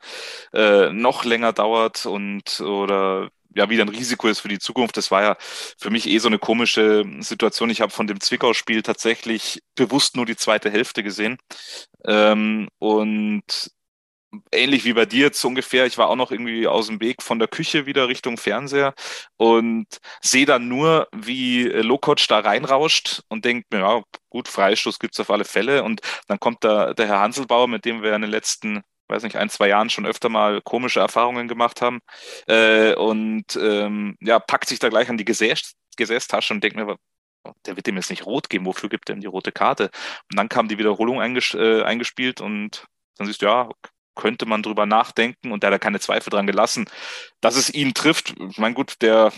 äh, 0.54 0.92
noch 0.92 1.26
länger 1.26 1.54
dauert 1.54 2.06
und 2.06 2.60
oder 2.60 3.30
ja, 3.58 3.70
wieder 3.70 3.84
ein 3.84 3.90
Risiko 3.90 4.28
ist 4.28 4.40
für 4.40 4.48
die 4.48 4.60
Zukunft. 4.60 4.98
Das 4.98 5.12
war 5.12 5.24
ja 5.24 5.38
für 5.40 5.90
mich 5.90 6.08
eh 6.08 6.20
so 6.20 6.28
eine 6.28 6.40
komische 6.40 7.04
Situation. 7.20 7.70
Ich 7.70 7.82
habe 7.82 7.92
von 7.92 8.08
dem 8.08 8.20
Zwickau-Spiel 8.22 8.84
tatsächlich 8.84 9.62
bewusst 9.76 10.16
nur 10.16 10.26
die 10.26 10.36
zweite 10.36 10.70
Hälfte 10.72 11.04
gesehen. 11.04 11.38
Ähm, 12.06 12.70
und 12.80 13.72
ähnlich 14.52 14.86
wie 14.86 14.94
bei 14.94 15.06
dir 15.06 15.26
jetzt 15.26 15.44
ungefähr. 15.44 15.86
Ich 15.86 15.98
war 15.98 16.10
auch 16.10 16.16
noch 16.16 16.32
irgendwie 16.32 16.68
aus 16.68 16.88
dem 16.88 17.00
Weg 17.00 17.24
von 17.24 17.40
der 17.40 17.48
Küche 17.48 17.86
wieder 17.86 18.08
Richtung 18.08 18.38
Fernseher 18.38 18.94
und 19.38 19.88
sehe 20.22 20.46
dann 20.46 20.68
nur, 20.68 21.08
wie 21.16 21.64
Lokoc 21.64 22.28
da 22.28 22.40
reinrauscht 22.40 23.24
und 23.30 23.46
denkt 23.46 23.72
mir, 23.72 23.80
ja, 23.80 24.04
gut, 24.30 24.48
Freistoß 24.48 25.00
gibt's 25.00 25.20
auf 25.20 25.32
alle 25.32 25.46
Fälle. 25.46 25.84
Und 25.84 26.02
dann 26.28 26.40
kommt 26.40 26.64
da 26.64 26.94
der 26.94 27.08
Herr 27.08 27.20
Hanselbauer, 27.20 27.68
mit 27.68 27.86
dem 27.86 28.04
wir 28.04 28.14
in 28.16 28.22
den 28.22 28.32
letzten 28.32 28.84
weiß 29.08 29.24
nicht, 29.24 29.38
ein, 29.38 29.50
zwei 29.50 29.70
Jahren 29.70 29.90
schon 29.90 30.06
öfter 30.06 30.30
mal 30.30 30.62
komische 30.62 31.00
Erfahrungen 31.00 31.48
gemacht 31.48 31.82
haben. 31.82 32.00
Äh, 32.48 32.96
und 32.96 33.56
ähm, 33.56 34.18
ja, 34.22 34.40
packt 34.40 34.68
sich 34.70 34.80
da 34.80 34.90
gleich 34.90 35.10
an 35.10 35.18
die 35.18 35.26
Gesäß 35.26 35.74
Gesäßtasche 35.98 36.54
und 36.54 36.64
denkt 36.64 36.78
mir, 36.78 36.96
oh, 37.44 37.52
der 37.66 37.76
wird 37.76 37.88
dem 37.88 37.96
jetzt 37.96 38.10
nicht 38.10 38.26
rot 38.26 38.50
geben, 38.50 38.66
wofür 38.66 38.90
gibt 38.90 39.10
er 39.10 39.16
ihm 39.16 39.22
die 39.22 39.28
rote 39.28 39.52
Karte? 39.52 39.86
Und 40.30 40.38
dann 40.38 40.50
kam 40.50 40.68
die 40.68 40.78
Wiederholung 40.78 41.22
einges 41.22 41.54
äh, 41.54 41.84
eingespielt 41.84 42.42
und 42.42 42.86
dann 43.18 43.28
siehst 43.28 43.42
du, 43.42 43.48
ja, 43.48 43.70
könnte 44.16 44.46
man 44.46 44.64
drüber 44.64 44.86
nachdenken 44.86 45.52
und 45.52 45.64
der 45.64 45.70
hat 45.70 45.76
da 45.76 45.80
keine 45.80 46.00
Zweifel 46.00 46.30
dran 46.30 46.48
gelassen, 46.48 46.90
dass 47.42 47.56
es 47.56 47.74
ihn 47.74 47.94
trifft. 47.94 48.36
Ich 48.50 48.58
meine, 48.58 48.76
gut, 48.76 49.02
der, 49.02 49.32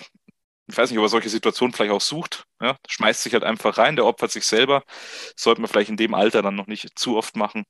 ich 0.68 0.78
weiß 0.78 0.90
nicht, 0.90 1.00
ob 1.00 1.06
er 1.06 1.10
solche 1.10 1.30
Situationen 1.30 1.74
vielleicht 1.74 1.92
auch 1.92 2.02
sucht, 2.02 2.46
ja, 2.62 2.78
schmeißt 2.88 3.24
sich 3.24 3.34
halt 3.34 3.44
einfach 3.44 3.78
rein, 3.78 3.96
der 3.96 4.06
opfert 4.06 4.32
sich 4.32 4.46
selber. 4.46 4.84
Das 4.88 5.44
sollte 5.44 5.62
man 5.62 5.70
vielleicht 5.70 5.90
in 5.90 5.98
dem 5.98 6.14
Alter 6.14 6.42
dann 6.42 6.56
noch 6.56 6.68
nicht 6.68 6.98
zu 6.98 7.18
oft 7.18 7.36
machen. 7.36 7.66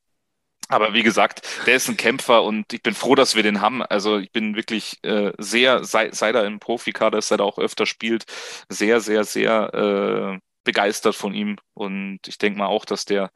Aber 0.72 0.94
wie 0.94 1.02
gesagt, 1.02 1.66
der 1.66 1.76
ist 1.76 1.90
ein 1.90 1.98
Kämpfer 1.98 2.44
und 2.44 2.72
ich 2.72 2.84
bin 2.84 2.94
froh, 2.94 3.16
dass 3.16 3.36
wir 3.36 3.42
den 3.42 3.60
haben. 3.60 3.82
Also 3.82 4.20
ich 4.20 4.32
bin 4.32 4.56
wirklich 4.56 5.04
äh, 5.04 5.34
sehr, 5.40 5.84
seit, 5.84 6.14
seit 6.14 6.36
er 6.36 6.46
im 6.46 6.60
Profikader 6.60 7.18
ist, 7.18 7.32
er 7.32 7.42
auch 7.42 7.58
öfter 7.58 7.88
spielt, 7.88 8.26
sehr, 8.70 9.02
sehr, 9.02 9.24
sehr 9.24 9.74
äh, 9.74 10.40
begeistert 10.64 11.16
von 11.16 11.34
ihm. 11.34 11.58
Und 11.74 12.20
ich 12.28 12.38
denke 12.38 12.60
mal 12.60 12.68
auch, 12.68 12.86
dass 12.86 13.04
der 13.06 13.32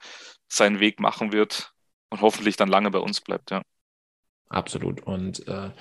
seinen 0.48 0.80
Weg 0.80 1.00
machen 1.00 1.34
wird 1.34 1.72
und 2.10 2.22
hoffentlich 2.22 2.56
dann 2.56 2.70
lange 2.70 2.92
bei 2.92 3.00
uns 3.00 3.20
bleibt, 3.20 3.50
ja. 3.50 3.64
Absolut. 4.50 5.02
Und 5.02 5.48
äh, 5.48 5.72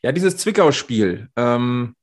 ja, 0.00 0.12
dieses 0.12 0.38
Zwickau-Spiel, 0.38 1.28
ähm, 1.36 1.94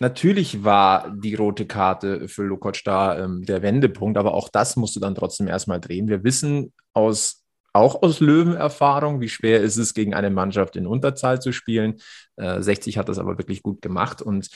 natürlich 0.00 0.64
war 0.64 1.14
die 1.14 1.36
rote 1.36 1.66
Karte 1.66 2.26
für 2.26 2.42
Lukoc 2.42 2.82
da 2.84 3.22
ähm, 3.22 3.44
der 3.44 3.62
Wendepunkt, 3.62 4.18
aber 4.18 4.34
auch 4.34 4.48
das 4.48 4.74
musst 4.74 4.96
du 4.96 5.00
dann 5.00 5.14
trotzdem 5.14 5.46
erstmal 5.46 5.80
drehen. 5.80 6.08
Wir 6.08 6.24
wissen 6.24 6.72
aus 6.92 7.41
auch 7.72 8.02
aus 8.02 8.20
Löwenerfahrung, 8.20 9.20
wie 9.20 9.28
schwer 9.28 9.60
ist 9.60 9.76
es, 9.76 9.94
gegen 9.94 10.14
eine 10.14 10.30
Mannschaft 10.30 10.76
in 10.76 10.86
Unterzahl 10.86 11.40
zu 11.40 11.52
spielen. 11.52 12.00
Äh, 12.36 12.60
60 12.60 12.98
hat 12.98 13.08
das 13.08 13.18
aber 13.18 13.38
wirklich 13.38 13.62
gut 13.62 13.82
gemacht 13.82 14.20
und 14.22 14.50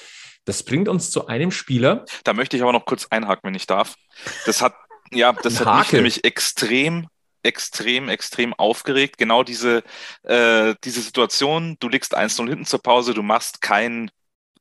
das 0.45 0.63
bringt 0.63 0.89
uns 0.89 1.11
zu 1.11 1.27
einem 1.27 1.51
Spieler. 1.51 2.05
Da 2.25 2.33
möchte 2.33 2.57
ich 2.57 2.63
aber 2.63 2.73
noch 2.73 2.85
kurz 2.85 3.07
einhaken, 3.11 3.49
wenn 3.49 3.55
ich 3.55 3.67
darf. 3.67 3.97
Das 4.45 4.63
hat, 4.63 4.75
ja, 5.11 5.33
das 5.33 5.65
hat 5.65 5.79
mich 5.79 5.93
nämlich 5.93 6.25
extrem 6.25 7.09
extrem, 7.43 8.09
extrem 8.09 8.53
aufgeregt. 8.55 9.19
Genau 9.19 9.45
diese, 9.45 9.85
äh, 10.25 10.75
diese 10.83 11.01
Situation, 11.01 11.77
du 11.79 11.89
liegst 11.89 12.17
1-0 12.17 12.49
hinten 12.49 12.67
zur 12.67 12.83
Pause, 12.83 13.15
du 13.15 13.23
machst 13.23 13.63
kein 13.63 14.11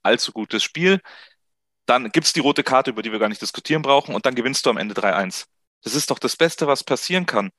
allzu 0.04 0.32
gutes 0.32 0.64
Spiel, 0.64 1.02
dann 1.86 2.12
gibt 2.12 2.28
es 2.28 2.34
die 2.34 2.40
rote 2.40 2.64
Karte, 2.64 2.92
über 2.92 3.02
die 3.02 3.12
wir 3.12 3.20
gar 3.20 3.30
nicht 3.30 3.42
diskutieren 3.42 3.82
brauchen, 3.82 4.16
und 4.16 4.26
dann 4.26 4.36
gewinnst 4.36 4.66
du 4.66 4.70
am 4.70 4.78
Ende 4.78 4.94
3-1. 4.94 5.46
Das 5.84 5.96
ist 5.96 6.10
doch 6.10 6.20
das 6.20 6.36
Beste, 6.36 6.68
was 6.68 6.84
passieren 6.84 7.26
kann. 7.26 7.50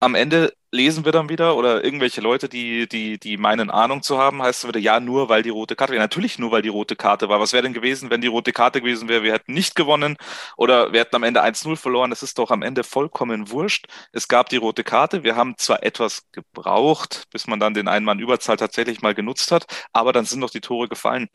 Am 0.00 0.14
Ende 0.14 0.52
lesen 0.70 1.06
wir 1.06 1.12
dann 1.12 1.30
wieder 1.30 1.56
oder 1.56 1.82
irgendwelche 1.82 2.20
Leute, 2.20 2.48
die, 2.50 2.86
die, 2.86 3.18
die 3.18 3.38
meinen 3.38 3.70
Ahnung 3.70 4.02
zu 4.02 4.18
haben, 4.18 4.42
heißt 4.42 4.64
es 4.64 4.68
wieder, 4.68 4.78
ja, 4.78 5.00
nur 5.00 5.30
weil 5.30 5.42
die 5.42 5.48
rote 5.48 5.76
Karte. 5.76 5.94
Ja, 5.94 6.00
natürlich 6.00 6.38
nur, 6.38 6.50
weil 6.50 6.60
die 6.60 6.68
rote 6.68 6.94
Karte 6.94 7.30
war. 7.30 7.40
Was 7.40 7.54
wäre 7.54 7.62
denn 7.62 7.72
gewesen, 7.72 8.10
wenn 8.10 8.20
die 8.20 8.26
rote 8.26 8.52
Karte 8.52 8.82
gewesen 8.82 9.08
wäre? 9.08 9.22
Wir 9.22 9.32
hätten 9.32 9.54
nicht 9.54 9.74
gewonnen 9.76 10.16
oder 10.58 10.92
wir 10.92 11.00
hätten 11.00 11.16
am 11.16 11.22
Ende 11.22 11.42
1-0 11.42 11.76
verloren. 11.76 12.10
Das 12.10 12.22
ist 12.22 12.38
doch 12.38 12.50
am 12.50 12.60
Ende 12.62 12.84
vollkommen 12.84 13.50
wurscht. 13.50 13.86
Es 14.12 14.28
gab 14.28 14.50
die 14.50 14.56
rote 14.56 14.84
Karte. 14.84 15.22
Wir 15.24 15.36
haben 15.36 15.56
zwar 15.56 15.82
etwas 15.82 16.24
gebraucht, 16.32 17.24
bis 17.30 17.46
man 17.46 17.58
dann 17.58 17.72
den 17.72 17.88
Einmann-Überzahl 17.88 18.58
tatsächlich 18.58 19.00
mal 19.00 19.14
genutzt 19.14 19.52
hat, 19.52 19.64
aber 19.92 20.12
dann 20.12 20.26
sind 20.26 20.40
doch 20.42 20.50
die 20.50 20.60
Tore 20.60 20.88
gefallen. 20.88 21.28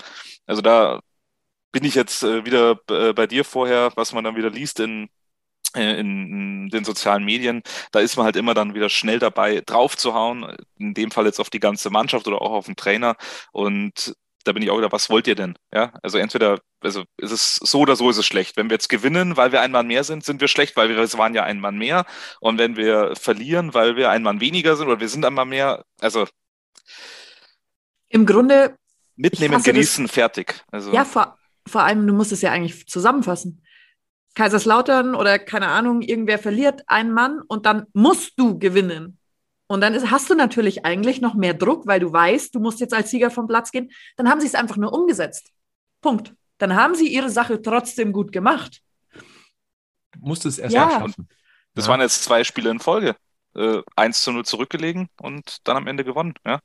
Also 0.45 0.61
da 0.61 0.99
bin 1.71 1.83
ich 1.85 1.95
jetzt 1.95 2.23
äh, 2.23 2.45
wieder 2.45 2.79
äh, 2.89 3.13
bei 3.13 3.27
dir 3.27 3.45
vorher, 3.45 3.91
was 3.95 4.13
man 4.13 4.23
dann 4.23 4.35
wieder 4.35 4.49
liest 4.49 4.79
in 4.79 5.09
in 5.75 6.69
den 6.69 6.84
sozialen 6.84 7.23
Medien, 7.23 7.62
da 7.91 7.99
ist 7.99 8.17
man 8.17 8.25
halt 8.25 8.36
immer 8.36 8.53
dann 8.53 8.73
wieder 8.73 8.89
schnell 8.89 9.19
dabei, 9.19 9.62
draufzuhauen, 9.65 10.55
in 10.77 10.93
dem 10.93 11.12
Fall 11.12 11.25
jetzt 11.25 11.39
auf 11.39 11.49
die 11.49 11.60
ganze 11.60 11.89
Mannschaft 11.89 12.27
oder 12.27 12.41
auch 12.41 12.51
auf 12.51 12.65
den 12.65 12.75
Trainer. 12.75 13.15
Und 13.51 14.15
da 14.45 14.53
bin 14.53 14.63
ich 14.63 14.71
auch 14.71 14.77
wieder, 14.77 14.91
was 14.91 15.10
wollt 15.10 15.27
ihr 15.27 15.36
denn? 15.36 15.55
Ja, 15.73 15.93
also 16.01 16.17
entweder, 16.17 16.60
also 16.82 17.03
ist 17.17 17.32
es 17.32 17.55
so 17.55 17.82
oder 17.82 17.95
so 17.95 18.10
ist 18.10 18.17
es 18.17 18.25
schlecht. 18.25 18.58
Wenn 18.58 18.69
wir 18.69 18.75
jetzt 18.75 18.89
gewinnen, 18.89 19.38
weil 19.38 19.51
wir 19.51 19.62
ein 19.62 19.71
Mann 19.71 19.88
mehr 19.88 20.03
sind, 20.03 20.23
sind 20.23 20.41
wir 20.41 20.47
schlecht, 20.47 20.75
weil 20.75 20.89
wir 20.89 20.97
es 20.97 21.17
waren 21.17 21.36
ja 21.36 21.43
ein 21.43 21.60
Mann 21.60 21.77
mehr. 21.77 22.05
Und 22.39 22.58
wenn 22.58 22.75
wir 22.75 23.15
verlieren, 23.15 23.73
weil 23.73 23.95
wir 23.95 24.10
ein 24.10 24.23
Mann 24.23 24.39
weniger 24.39 24.75
sind 24.75 24.88
oder 24.88 24.99
wir 24.99 25.10
sind 25.10 25.25
ein 25.25 25.34
Mann 25.34 25.49
mehr, 25.49 25.84
also 25.99 26.25
im 28.08 28.25
Grunde 28.25 28.75
mitnehmen, 29.15 29.62
genießen, 29.62 30.05
das, 30.05 30.13
fertig. 30.13 30.63
Also, 30.71 30.91
ja, 30.91 31.05
vor, 31.05 31.38
vor 31.67 31.84
allem, 31.84 32.08
du 32.08 32.13
musst 32.13 32.32
es 32.32 32.41
ja 32.41 32.51
eigentlich 32.51 32.88
zusammenfassen. 32.88 33.63
Kaiserslautern 34.39 35.15
oder 35.15 35.38
keine 35.38 35.67
Ahnung, 35.67 36.02
irgendwer 36.02 36.39
verliert 36.39 36.84
einen 36.88 37.12
Mann 37.12 37.41
und 37.49 37.65
dann 37.65 37.88
musst 37.91 38.39
du 38.39 38.58
gewinnen. 38.58 39.19
Und 39.67 39.82
dann 39.82 39.93
ist, 39.93 40.12
hast 40.12 40.30
du 40.30 40.34
natürlich 40.34 40.86
eigentlich 40.86 41.19
noch 41.19 41.34
mehr 41.34 41.54
Druck, 41.54 41.86
weil 41.88 41.99
du 41.99 42.13
weißt, 42.13 42.56
du 42.56 42.62
musst 42.62 42.80
jetzt 42.80 42.93
als 42.93 43.12
Sieger 43.12 43.32
vom 43.32 43.47
Platz 43.47 43.69
gehen. 43.69 43.91
Dann 44.15 44.30
haben 44.30 44.39
sie 44.39 44.47
es 44.47 44.56
einfach 44.56 44.78
nur 44.78 44.93
umgesetzt. 44.93 45.52
Punkt. 45.99 46.34
Dann 46.58 46.73
haben 46.73 46.95
sie 46.95 47.13
ihre 47.13 47.30
Sache 47.30 47.62
trotzdem 47.62 48.13
gut 48.13 48.32
gemacht. 48.32 48.82
Du 50.13 50.19
musst 50.21 50.45
es 50.45 50.58
erst 50.58 50.73
ja. 50.73 50.89
schaffen. 50.89 51.28
Das 51.75 51.86
ja. 51.86 51.91
waren 51.91 51.99
jetzt 51.99 52.23
zwei 52.23 52.45
Spiele 52.45 52.69
in 52.69 52.80
Folge. 52.80 53.17
Äh, 53.56 53.82
1 53.97 54.23
zu 54.23 54.32
0 54.32 54.45
zurückgelegen 54.45 55.10
und 55.19 55.58
dann 55.67 55.75
am 55.75 55.88
Ende 55.88 56.06
gewonnen. 56.06 56.34
Ja. 56.45 56.60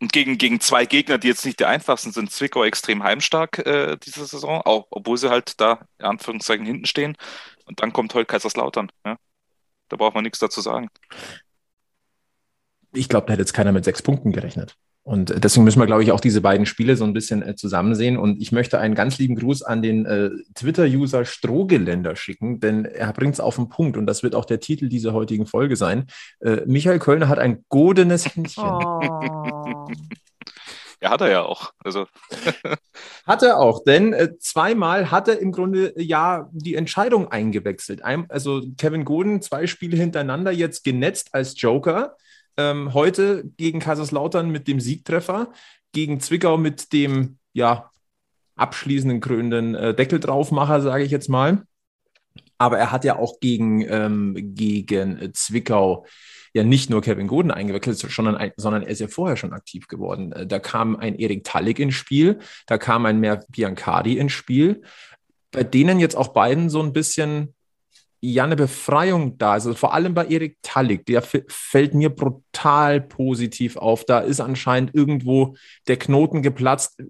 Und 0.00 0.12
gegen, 0.12 0.36
gegen 0.36 0.60
zwei 0.60 0.84
Gegner, 0.84 1.18
die 1.18 1.28
jetzt 1.28 1.44
nicht 1.46 1.58
die 1.60 1.64
einfachsten 1.64 2.12
sind, 2.12 2.30
Zwickau 2.30 2.64
extrem 2.64 3.02
heimstark 3.02 3.58
äh, 3.60 3.96
diese 3.96 4.26
Saison, 4.26 4.60
auch 4.62 4.86
obwohl 4.90 5.16
sie 5.16 5.30
halt 5.30 5.58
da 5.60 5.86
in 5.98 6.04
Anführungszeichen 6.06 6.66
hinten 6.66 6.86
stehen. 6.86 7.16
Und 7.64 7.80
dann 7.80 7.92
kommt 7.92 8.12
heute 8.14 8.26
Kaiserslautern. 8.26 8.90
Ja. 9.06 9.16
Da 9.88 9.96
braucht 9.96 10.14
man 10.14 10.24
nichts 10.24 10.38
dazu 10.38 10.60
sagen 10.60 10.90
ich 12.96 13.08
glaube, 13.08 13.26
da 13.26 13.32
hätte 13.32 13.42
jetzt 13.42 13.52
keiner 13.52 13.72
mit 13.72 13.84
sechs 13.84 14.02
Punkten 14.02 14.32
gerechnet. 14.32 14.76
Und 15.06 15.44
deswegen 15.44 15.62
müssen 15.62 15.78
wir, 15.78 15.86
glaube 15.86 16.02
ich, 16.02 16.10
auch 16.10 16.18
diese 16.18 16.40
beiden 16.40 16.66
Spiele 16.66 16.96
so 16.96 17.04
ein 17.04 17.12
bisschen 17.12 17.40
äh, 17.40 17.54
zusammen 17.54 17.94
sehen. 17.94 18.16
Und 18.16 18.42
ich 18.42 18.50
möchte 18.50 18.80
einen 18.80 18.96
ganz 18.96 19.18
lieben 19.18 19.36
Gruß 19.36 19.62
an 19.62 19.80
den 19.80 20.04
äh, 20.04 20.30
Twitter-User 20.56 21.24
Strohgeländer 21.24 22.16
schicken, 22.16 22.58
denn 22.58 22.84
er 22.84 23.12
bringt 23.12 23.34
es 23.34 23.40
auf 23.40 23.54
den 23.54 23.68
Punkt. 23.68 23.96
Und 23.96 24.06
das 24.06 24.24
wird 24.24 24.34
auch 24.34 24.44
der 24.44 24.58
Titel 24.58 24.88
dieser 24.88 25.12
heutigen 25.12 25.46
Folge 25.46 25.76
sein. 25.76 26.06
Äh, 26.40 26.62
Michael 26.66 26.98
Kölner 26.98 27.28
hat 27.28 27.38
ein 27.38 27.64
godenes 27.68 28.34
Händchen. 28.34 28.64
Oh. 28.64 29.86
Ja, 31.00 31.10
hat 31.10 31.20
er 31.20 31.30
ja 31.30 31.42
auch. 31.42 31.72
Also. 31.84 32.06
hat 33.26 33.42
er 33.44 33.58
auch, 33.58 33.84
denn 33.84 34.12
äh, 34.12 34.38
zweimal 34.38 35.12
hat 35.12 35.28
er 35.28 35.38
im 35.38 35.52
Grunde 35.52 35.94
äh, 35.96 36.02
ja 36.02 36.48
die 36.52 36.74
Entscheidung 36.74 37.30
eingewechselt. 37.30 38.02
Ein, 38.02 38.28
also 38.28 38.62
Kevin 38.76 39.04
Goden 39.04 39.40
zwei 39.40 39.68
Spiele 39.68 39.96
hintereinander 39.96 40.50
jetzt 40.50 40.82
genetzt 40.82 41.32
als 41.32 41.60
Joker 41.60 42.16
ähm, 42.56 42.94
heute 42.94 43.44
gegen 43.56 43.80
Kaiserslautern 43.80 44.50
mit 44.50 44.68
dem 44.68 44.80
Siegtreffer, 44.80 45.52
gegen 45.92 46.20
Zwickau 46.20 46.56
mit 46.56 46.92
dem 46.92 47.38
ja, 47.52 47.90
abschließenden 48.56 49.20
krönenden 49.20 49.74
äh, 49.74 49.94
Deckel 49.94 50.20
draufmacher, 50.20 50.80
sage 50.80 51.04
ich 51.04 51.10
jetzt 51.10 51.28
mal. 51.28 51.62
Aber 52.58 52.78
er 52.78 52.90
hat 52.92 53.04
ja 53.04 53.16
auch 53.16 53.40
gegen, 53.40 53.82
ähm, 53.82 54.54
gegen 54.54 55.32
Zwickau 55.34 56.06
ja 56.56 56.64
nicht 56.64 56.90
nur 56.90 57.02
Kevin 57.02 57.28
Goden 57.28 57.50
eingewechselt, 57.50 57.98
sondern, 57.98 58.50
sondern 58.56 58.82
er 58.82 58.88
ist 58.88 59.00
ja 59.00 59.08
vorher 59.08 59.36
schon 59.36 59.52
aktiv 59.52 59.88
geworden. 59.88 60.32
Äh, 60.32 60.46
da 60.46 60.58
kam 60.58 60.96
ein 60.96 61.14
Erik 61.14 61.44
Tallig 61.44 61.78
ins 61.78 61.94
Spiel, 61.94 62.38
da 62.66 62.78
kam 62.78 63.06
ein 63.06 63.20
Mer 63.20 63.44
Biancardi 63.48 64.18
ins 64.18 64.32
Spiel, 64.32 64.82
bei 65.50 65.62
denen 65.62 66.00
jetzt 66.00 66.16
auch 66.16 66.28
beiden 66.28 66.70
so 66.70 66.82
ein 66.82 66.92
bisschen 66.92 67.54
ja 68.32 68.44
eine 68.44 68.56
Befreiung 68.56 69.38
da 69.38 69.56
ist. 69.56 69.66
Also 69.66 69.76
vor 69.76 69.94
allem 69.94 70.14
bei 70.14 70.26
Erik 70.26 70.58
Tallig, 70.62 71.06
der 71.06 71.22
fällt 71.22 71.94
mir 71.94 72.10
brutal 72.10 73.00
positiv 73.00 73.76
auf. 73.76 74.04
Da 74.04 74.20
ist 74.20 74.40
anscheinend 74.40 74.94
irgendwo 74.94 75.56
der 75.88 75.96
Knoten 75.96 76.42
geplatzt. 76.42 77.00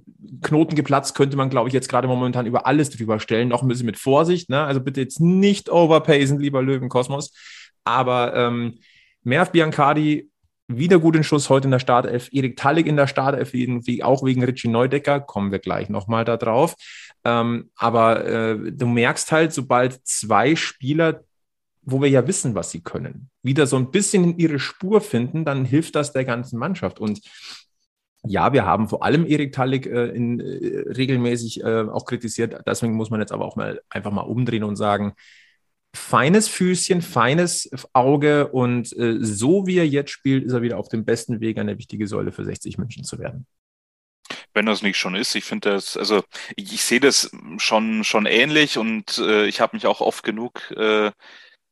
Knoten 0.42 0.74
geplatzt 0.74 1.14
könnte 1.14 1.36
man, 1.36 1.50
glaube 1.50 1.68
ich, 1.68 1.74
jetzt 1.74 1.88
gerade 1.88 2.08
momentan 2.08 2.46
über 2.46 2.66
alles 2.66 2.90
drüber 2.90 3.20
stellen. 3.20 3.48
Noch 3.48 3.62
ein 3.62 3.68
bisschen 3.68 3.86
mit 3.86 3.98
Vorsicht. 3.98 4.50
Ne? 4.50 4.62
Also 4.62 4.80
bitte 4.80 5.00
jetzt 5.00 5.20
nicht 5.20 5.70
overpacen, 5.70 6.38
lieber 6.38 6.62
Löwenkosmos. 6.62 7.32
Aber 7.84 8.34
ähm, 8.34 8.78
Merv 9.22 9.52
Biancardi 9.52 10.30
wieder 10.68 10.98
gut 10.98 11.14
in 11.14 11.22
Schuss 11.22 11.48
heute 11.48 11.66
in 11.66 11.70
der 11.70 11.78
Startelf. 11.78 12.28
Erik 12.32 12.56
Tallig 12.56 12.86
in 12.86 12.96
der 12.96 13.06
Startelf, 13.06 13.52
wie, 13.52 14.02
auch 14.02 14.24
wegen 14.24 14.42
Richie 14.42 14.68
Neudecker. 14.68 15.20
Kommen 15.20 15.52
wir 15.52 15.60
gleich 15.60 15.88
nochmal 15.88 16.24
da 16.24 16.36
drauf. 16.36 16.74
Ähm, 17.26 17.70
aber 17.74 18.24
äh, 18.24 18.72
du 18.72 18.86
merkst 18.86 19.32
halt, 19.32 19.52
sobald 19.52 20.06
zwei 20.06 20.54
Spieler, 20.54 21.24
wo 21.82 22.00
wir 22.00 22.08
ja 22.08 22.28
wissen, 22.28 22.54
was 22.54 22.70
sie 22.70 22.82
können, 22.82 23.30
wieder 23.42 23.66
so 23.66 23.76
ein 23.76 23.90
bisschen 23.90 24.22
in 24.22 24.38
ihre 24.38 24.60
Spur 24.60 25.00
finden, 25.00 25.44
dann 25.44 25.64
hilft 25.64 25.96
das 25.96 26.12
der 26.12 26.24
ganzen 26.24 26.56
Mannschaft. 26.56 27.00
Und 27.00 27.20
ja, 28.24 28.52
wir 28.52 28.64
haben 28.64 28.88
vor 28.88 29.04
allem 29.04 29.26
Erik 29.26 29.52
Tallig 29.52 29.86
äh, 29.86 30.06
in, 30.10 30.38
äh, 30.38 30.84
regelmäßig 30.92 31.64
äh, 31.64 31.86
auch 31.88 32.04
kritisiert. 32.04 32.62
Deswegen 32.64 32.94
muss 32.94 33.10
man 33.10 33.18
jetzt 33.18 33.32
aber 33.32 33.44
auch 33.44 33.56
mal 33.56 33.80
einfach 33.90 34.12
mal 34.12 34.22
umdrehen 34.22 34.62
und 34.62 34.76
sagen, 34.76 35.14
feines 35.96 36.46
Füßchen, 36.46 37.02
feines 37.02 37.68
Auge 37.92 38.48
und 38.48 38.96
äh, 38.96 39.16
so 39.20 39.66
wie 39.66 39.78
er 39.78 39.88
jetzt 39.88 40.12
spielt, 40.12 40.44
ist 40.44 40.52
er 40.52 40.62
wieder 40.62 40.78
auf 40.78 40.88
dem 40.88 41.04
besten 41.04 41.40
Weg, 41.40 41.58
eine 41.58 41.76
wichtige 41.76 42.06
Säule 42.06 42.30
für 42.30 42.44
60 42.44 42.78
München 42.78 43.02
zu 43.02 43.18
werden 43.18 43.46
wenn 44.56 44.66
das 44.66 44.82
nicht 44.82 44.98
schon 44.98 45.14
ist. 45.14 45.34
Ich 45.36 45.44
finde 45.44 45.70
das, 45.70 45.96
also 45.96 46.24
ich, 46.56 46.72
ich 46.74 46.82
sehe 46.82 47.00
das 47.00 47.30
schon, 47.58 48.04
schon 48.04 48.26
ähnlich 48.26 48.78
und 48.78 49.18
äh, 49.18 49.46
ich 49.46 49.60
habe 49.60 49.76
mich 49.76 49.86
auch 49.86 50.00
oft 50.00 50.24
genug 50.24 50.70
äh, 50.72 51.12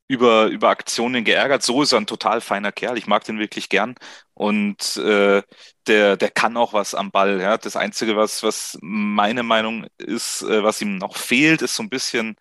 über, 0.07 0.47
über 0.47 0.69
Aktionen 0.69 1.23
geärgert. 1.23 1.63
So 1.63 1.81
ist 1.81 1.91
er 1.91 1.99
ein 1.99 2.07
total 2.07 2.41
feiner 2.41 2.71
Kerl. 2.71 2.97
Ich 2.97 3.07
mag 3.07 3.23
den 3.23 3.39
wirklich 3.39 3.69
gern. 3.69 3.95
Und 4.35 4.97
äh, 4.97 5.41
der, 5.87 6.17
der 6.17 6.29
kann 6.31 6.57
auch 6.57 6.73
was 6.73 6.93
am 6.93 7.11
Ball. 7.11 7.41
Ja. 7.41 7.57
Das 7.57 7.75
Einzige, 7.75 8.15
was, 8.15 8.43
was 8.43 8.77
meine 8.81 9.41
Meinung 9.43 9.87
ist, 9.97 10.43
äh, 10.43 10.63
was 10.63 10.81
ihm 10.81 10.97
noch 10.97 11.17
fehlt, 11.17 11.61
ist 11.63 11.75
so 11.75 11.83
ein 11.83 11.89
bisschen 11.89 12.35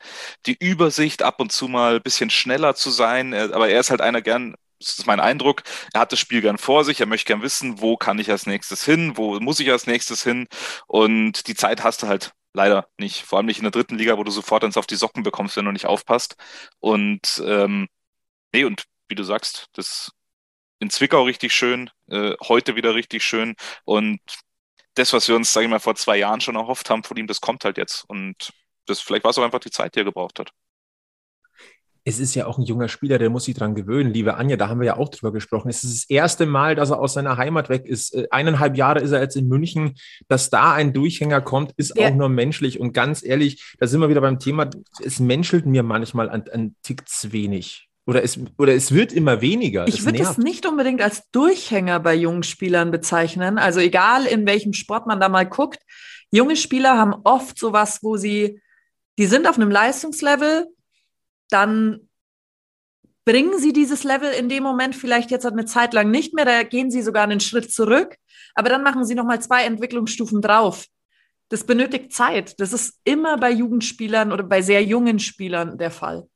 die 0.47 0.57
Übersicht, 0.59 1.23
ab 1.23 1.41
und 1.41 1.53
zu 1.53 1.69
mal 1.69 1.97
ein 1.97 2.03
bisschen 2.03 2.31
schneller 2.31 2.75
zu 2.75 2.91
sein. 2.91 3.33
Aber 3.35 3.69
er 3.69 3.81
ist 3.81 3.91
halt 3.91 4.01
einer 4.03 4.21
gern, 4.23 4.55
das 4.79 4.99
ist 4.99 5.07
mein 5.07 5.21
Eindruck. 5.21 5.63
Er 5.93 6.01
hat 6.01 6.13
das 6.13 6.19
Spiel 6.19 6.41
gern 6.41 6.59
vor 6.59 6.85
sich, 6.85 7.01
er 7.01 7.07
möchte 7.07 7.29
gern 7.29 7.43
wissen, 7.43 7.81
wo 7.81 7.97
kann 7.97 8.19
ich 8.19 8.31
als 8.31 8.47
nächstes 8.47 8.85
hin, 8.85 9.17
wo 9.17 9.39
muss 9.41 9.61
ich 9.61 9.71
als 9.71 9.87
nächstes 9.87 10.23
hin. 10.23 10.49
Und 10.87 11.47
die 11.49 11.55
Zeit 11.55 11.85
hast 11.85 12.03
du 12.03 12.09
halt 12.09 12.33
leider 12.53 12.89
nicht. 12.99 13.23
Vor 13.23 13.39
allem 13.39 13.47
nicht 13.47 13.59
in 13.59 13.65
der 13.65 13.71
dritten 13.73 13.97
Liga, 13.99 14.19
wo 14.19 14.25
du 14.25 14.31
sofort 14.31 14.65
eins 14.65 14.77
auf 14.77 14.87
die 14.87 14.97
Socken 14.97 15.23
bekommst, 15.23 15.57
wenn 15.57 15.65
du 15.65 15.73
nicht 15.73 15.87
aufpasst. 15.87 16.37
Und 16.81 17.43
ähm, 17.47 17.89
nee, 18.53 18.65
und 18.65 18.85
wie 19.09 19.15
du 19.17 19.25
sagst, 19.25 19.69
das 19.75 20.13
in 20.81 20.91
Zwickau 20.91 21.25
richtig 21.25 21.55
schön, 21.55 21.91
äh, 22.09 22.35
heute 22.43 22.77
wieder 22.77 22.95
richtig 22.95 23.25
schön. 23.25 23.55
Und 23.85 24.21
das, 24.95 25.13
was 25.13 25.29
wir 25.29 25.37
uns, 25.37 25.53
sage 25.53 25.67
ich 25.67 25.71
mal, 25.71 25.81
vor 25.81 25.97
zwei 25.97 26.17
Jahren 26.19 26.41
schon 26.41 26.57
erhofft 26.57 26.91
haben 26.91 27.05
von 27.05 27.17
ihm, 27.17 27.27
das 27.27 27.41
kommt 27.41 27.65
halt 27.65 27.79
jetzt. 27.79 28.05
Und 28.09 28.53
das 28.87 29.01
vielleicht 29.01 29.25
war 29.25 29.31
es 29.31 29.39
auch 29.39 29.45
einfach 29.45 29.61
die 29.61 29.71
Zeit, 29.71 29.95
die 29.95 30.01
er 30.01 30.05
gebraucht 30.05 30.39
hat 30.41 30.53
es 32.07 32.19
ist 32.19 32.35
ja 32.35 32.47
auch 32.47 32.59
ein 32.59 32.65
junger 32.65 32.89
Spieler, 32.89 33.19
der 33.19 33.31
muss 33.31 33.45
sich 33.45 33.55
dran 33.55 33.75
gewöhnen. 33.75 34.13
Liebe 34.13 34.35
Anja, 34.35 34.57
da 34.57 34.69
haben 34.69 34.79
wir 34.79 34.87
ja 34.87 34.97
auch 34.99 35.09
drüber 35.09 35.33
gesprochen. 35.33 35.71
Es 35.71 35.85
ist 35.85 36.03
das 36.03 36.11
erste 36.11 36.45
Mal, 36.45 36.75
dass 36.75 36.91
er 36.91 36.99
aus 36.99 37.15
seiner 37.15 37.39
Heimat 37.39 37.71
weg 37.71 37.87
ist. 37.87 38.15
Äh, 38.15 38.29
eineinhalb 38.31 38.77
Jahre 38.77 39.01
ist 39.01 39.13
er 39.13 39.23
jetzt 39.23 39.37
in 39.37 39.49
München. 39.49 39.95
Dass 40.29 40.51
da 40.51 40.75
ein 40.75 40.93
Durchhänger 40.93 41.41
kommt, 41.41 41.73
ist 41.77 41.97
ja. 41.97 42.09
auch 42.09 42.15
nur 42.15 42.29
menschlich. 42.29 42.79
Und 42.79 42.93
ganz 42.93 43.25
ehrlich, 43.25 43.75
da 43.79 43.87
sind 43.87 44.03
wir 44.03 44.11
wieder 44.11 44.21
beim 44.21 44.39
Thema, 44.39 44.69
es 45.03 45.19
menschelt 45.19 45.65
mir 45.65 45.83
manchmal 45.83 46.29
ein, 46.29 46.47
ein 46.51 46.77
Tick 46.83 47.09
zu 47.09 47.33
wenig. 47.33 47.89
Oder 48.07 48.23
es, 48.23 48.39
oder 48.59 48.75
es 48.75 48.93
wird 48.93 49.15
immer 49.15 49.41
weniger. 49.41 49.89
Ich 49.89 50.05
würde 50.05 50.23
es 50.23 50.37
nicht 50.37 50.67
unbedingt 50.67 51.01
als 51.01 51.31
Durchhänger 51.31 52.01
bei 52.01 52.15
jungen 52.15 52.43
Spielern 52.43 52.91
bezeichnen. 52.91 53.57
Also 53.57 53.81
egal, 53.81 54.27
in 54.27 54.47
welchem 54.47 54.75
Sport 54.75 55.07
man 55.07 55.21
da 55.21 55.31
mal 55.31 55.47
guckt. 55.47 55.79
Junge 56.31 56.57
Spieler 56.57 56.99
haben 56.99 57.15
oft 57.25 57.59
sowas, 57.59 58.01
wo 58.03 58.19
sie, 58.19 58.61
die 59.19 59.25
sind 59.25 59.49
auf 59.49 59.57
einem 59.57 59.71
Leistungslevel, 59.71 60.67
dann 61.55 62.09
bringen 63.25 63.59
sie 63.59 63.73
dieses 63.73 64.05
Level 64.05 64.31
in 64.33 64.49
dem 64.49 64.63
Moment 64.63 64.95
vielleicht 64.95 65.31
jetzt 65.31 65.47
eine 65.47 65.65
Zeit 65.65 65.95
lang 65.95 66.11
nicht 66.11 66.35
mehr, 66.35 66.45
da 66.45 66.63
gehen 66.65 66.91
sie 66.91 67.01
sogar 67.01 67.23
einen 67.23 67.41
Schritt 67.41 67.73
zurück, 67.73 68.17
aber 68.55 68.69
dann 68.69 68.83
machen 68.83 69.05
sie 69.05 69.15
nochmal 69.15 69.41
zwei 69.41 69.65
Entwicklungsstufen 69.65 70.43
drauf. 70.43 70.87
Das 71.49 71.65
benötigt 71.65 72.13
Zeit. 72.13 72.59
Das 72.59 72.73
ist 72.73 73.01
immer 73.05 73.39
bei 73.39 73.51
Jugendspielern 73.51 74.33
oder 74.33 74.43
bei 74.43 74.63
sehr 74.63 74.83
jungen 74.83 75.21
Spielern 75.21 75.79
der 75.79 75.91
Fall. 75.91 76.29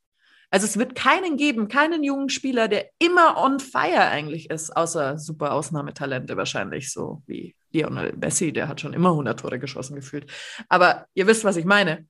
Also 0.51 0.67
es 0.67 0.79
wird 0.79 0.95
keinen 0.95 1.37
geben, 1.37 1.69
keinen 1.69 2.03
jungen 2.05 2.31
Spieler, 2.31 2.69
der 2.69 2.87
immer 2.99 3.37
on 3.37 3.59
fire 3.61 4.07
eigentlich 4.09 4.49
ist, 4.49 4.75
außer 4.75 5.19
super 5.19 5.53
Ausnahmetalente 5.53 6.37
wahrscheinlich, 6.37 6.91
so 6.91 7.23
wie 7.27 7.55
Lionel 7.73 8.15
Messi, 8.17 8.53
der 8.53 8.69
hat 8.69 8.81
schon 8.81 8.95
immer 8.95 9.11
100 9.11 9.39
Tore 9.41 9.59
geschossen 9.59 9.97
gefühlt. 9.97 10.31
Aber 10.69 11.07
ihr 11.15 11.27
wisst, 11.27 11.45
was 11.45 11.57
ich 11.57 11.67
meine 11.67 12.07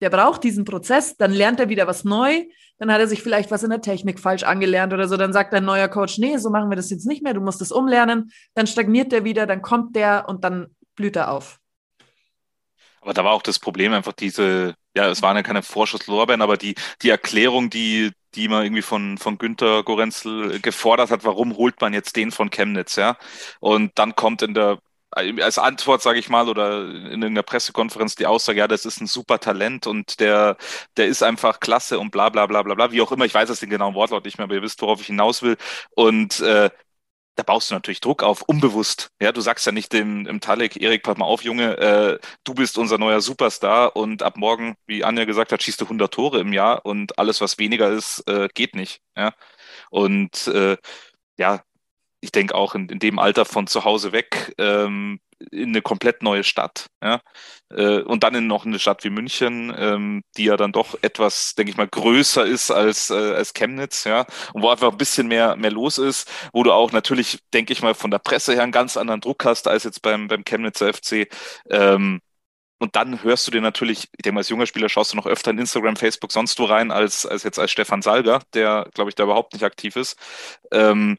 der 0.00 0.10
braucht 0.10 0.44
diesen 0.44 0.64
Prozess, 0.64 1.16
dann 1.16 1.32
lernt 1.32 1.60
er 1.60 1.68
wieder 1.68 1.86
was 1.86 2.04
neu, 2.04 2.44
dann 2.78 2.92
hat 2.92 3.00
er 3.00 3.08
sich 3.08 3.22
vielleicht 3.22 3.50
was 3.50 3.62
in 3.62 3.70
der 3.70 3.80
Technik 3.80 4.20
falsch 4.20 4.42
angelernt 4.42 4.92
oder 4.92 5.08
so, 5.08 5.16
dann 5.16 5.32
sagt 5.32 5.54
ein 5.54 5.64
neuer 5.64 5.88
Coach, 5.88 6.18
nee, 6.18 6.36
so 6.36 6.50
machen 6.50 6.70
wir 6.70 6.76
das 6.76 6.90
jetzt 6.90 7.06
nicht 7.06 7.22
mehr, 7.22 7.34
du 7.34 7.40
musst 7.40 7.62
es 7.62 7.72
umlernen, 7.72 8.30
dann 8.54 8.66
stagniert 8.66 9.12
der 9.12 9.24
wieder, 9.24 9.46
dann 9.46 9.62
kommt 9.62 9.96
der 9.96 10.28
und 10.28 10.44
dann 10.44 10.68
blüht 10.94 11.16
er 11.16 11.30
auf. 11.30 11.58
Aber 13.00 13.14
da 13.14 13.24
war 13.24 13.32
auch 13.32 13.42
das 13.42 13.60
Problem 13.60 13.92
einfach 13.92 14.12
diese, 14.12 14.74
ja, 14.96 15.08
es 15.08 15.22
waren 15.22 15.36
ja 15.36 15.44
keine 15.44 15.62
Vorschusslorbeeren, 15.62 16.42
aber 16.42 16.56
die, 16.56 16.74
die 17.02 17.10
Erklärung, 17.10 17.70
die, 17.70 18.10
die 18.34 18.48
man 18.48 18.64
irgendwie 18.64 18.82
von, 18.82 19.16
von 19.16 19.38
Günter 19.38 19.84
Gorenzel 19.84 20.60
gefordert 20.60 21.12
hat, 21.12 21.24
warum 21.24 21.56
holt 21.56 21.80
man 21.80 21.94
jetzt 21.94 22.16
den 22.16 22.32
von 22.32 22.50
Chemnitz, 22.50 22.96
ja? 22.96 23.16
Und 23.60 23.92
dann 23.94 24.16
kommt 24.16 24.42
in 24.42 24.54
der 24.54 24.78
als 25.16 25.58
Antwort, 25.58 26.02
sage 26.02 26.18
ich 26.18 26.28
mal, 26.28 26.48
oder 26.48 26.88
in 26.88 27.24
einer 27.24 27.42
Pressekonferenz 27.42 28.14
die 28.16 28.26
Aussage, 28.26 28.58
ja, 28.58 28.68
das 28.68 28.84
ist 28.84 29.00
ein 29.00 29.06
super 29.06 29.40
Talent 29.40 29.86
und 29.86 30.20
der, 30.20 30.56
der 30.96 31.06
ist 31.06 31.22
einfach 31.22 31.60
klasse 31.60 31.98
und 31.98 32.10
bla 32.10 32.28
bla 32.28 32.46
bla 32.46 32.62
bla 32.62 32.74
bla, 32.74 32.92
wie 32.92 33.00
auch 33.00 33.12
immer, 33.12 33.24
ich 33.24 33.34
weiß 33.34 33.48
jetzt 33.48 33.62
den 33.62 33.70
genauen 33.70 33.94
Wortlaut 33.94 34.24
nicht 34.24 34.38
mehr, 34.38 34.44
aber 34.44 34.54
ihr 34.54 34.62
wisst, 34.62 34.82
worauf 34.82 35.00
ich 35.00 35.06
hinaus 35.06 35.42
will. 35.42 35.56
Und 35.94 36.40
äh, 36.40 36.70
da 37.36 37.42
baust 37.42 37.70
du 37.70 37.74
natürlich 37.74 38.00
Druck 38.00 38.22
auf, 38.22 38.42
unbewusst. 38.42 39.10
Ja, 39.20 39.32
du 39.32 39.40
sagst 39.42 39.66
ja 39.66 39.72
nicht 39.72 39.92
dem, 39.92 40.26
im 40.26 40.40
Talik, 40.40 40.80
Erik, 40.80 41.02
pass 41.02 41.18
mal 41.18 41.26
auf, 41.26 41.42
Junge, 41.44 41.76
äh, 41.78 42.18
du 42.44 42.54
bist 42.54 42.78
unser 42.78 42.98
neuer 42.98 43.20
Superstar 43.20 43.94
und 43.96 44.22
ab 44.22 44.36
morgen, 44.38 44.74
wie 44.86 45.04
Anja 45.04 45.24
gesagt 45.24 45.52
hat, 45.52 45.62
schießt 45.62 45.80
du 45.80 45.84
100 45.84 46.12
Tore 46.14 46.40
im 46.40 46.52
Jahr 46.54 46.86
und 46.86 47.18
alles, 47.18 47.40
was 47.42 47.58
weniger 47.58 47.90
ist, 47.90 48.26
äh, 48.28 48.48
geht 48.54 48.74
nicht. 48.74 49.02
Ja, 49.16 49.34
und 49.90 50.46
äh, 50.48 50.76
ja, 51.38 51.62
ich 52.26 52.32
denke 52.32 52.54
auch 52.54 52.74
in, 52.74 52.88
in, 52.88 52.98
dem 52.98 53.18
Alter 53.18 53.44
von 53.44 53.66
zu 53.68 53.84
Hause 53.84 54.12
weg 54.12 54.52
ähm, 54.58 55.20
in 55.50 55.68
eine 55.68 55.82
komplett 55.82 56.22
neue 56.22 56.44
Stadt. 56.44 56.86
Ja? 57.02 57.20
Äh, 57.70 58.00
und 58.00 58.24
dann 58.24 58.34
in 58.34 58.46
noch 58.46 58.66
eine 58.66 58.78
Stadt 58.78 59.04
wie 59.04 59.10
München, 59.10 59.74
ähm, 59.78 60.22
die 60.36 60.44
ja 60.44 60.56
dann 60.56 60.72
doch 60.72 60.96
etwas, 61.02 61.54
denke 61.54 61.70
ich 61.70 61.76
mal, 61.76 61.88
größer 61.88 62.44
ist 62.44 62.70
als, 62.70 63.10
äh, 63.10 63.14
als 63.14 63.54
Chemnitz, 63.54 64.04
ja, 64.04 64.26
und 64.52 64.62
wo 64.62 64.70
einfach 64.70 64.90
ein 64.90 64.98
bisschen 64.98 65.28
mehr, 65.28 65.56
mehr 65.56 65.70
los 65.70 65.98
ist, 65.98 66.30
wo 66.52 66.62
du 66.62 66.72
auch 66.72 66.92
natürlich, 66.92 67.38
denke 67.54 67.72
ich 67.72 67.82
mal, 67.82 67.94
von 67.94 68.10
der 68.10 68.18
Presse 68.18 68.54
her 68.54 68.62
einen 68.62 68.72
ganz 68.72 68.96
anderen 68.96 69.20
Druck 69.20 69.44
hast 69.44 69.68
als 69.68 69.84
jetzt 69.84 70.02
beim, 70.02 70.28
beim 70.28 70.44
Chemnitzer 70.44 70.92
FC. 70.92 71.28
Ähm, 71.70 72.20
und 72.78 72.94
dann 72.96 73.22
hörst 73.22 73.46
du 73.46 73.50
dir 73.50 73.62
natürlich, 73.62 74.04
ich 74.04 74.22
denke 74.22 74.34
mal, 74.34 74.40
als 74.40 74.50
junger 74.50 74.66
Spieler 74.66 74.88
schaust 74.88 75.12
du 75.12 75.16
noch 75.16 75.26
öfter 75.26 75.50
in 75.50 75.58
Instagram, 75.58 75.96
Facebook, 75.96 76.32
sonst 76.32 76.58
wo 76.58 76.64
rein, 76.64 76.90
als, 76.90 77.24
als 77.24 77.42
jetzt 77.42 77.58
als 77.58 77.70
Stefan 77.70 78.02
Salger, 78.02 78.42
der, 78.52 78.88
glaube 78.94 79.10
ich, 79.10 79.14
da 79.14 79.24
überhaupt 79.24 79.54
nicht 79.54 79.64
aktiv 79.64 79.96
ist. 79.96 80.18
Ähm, 80.72 81.16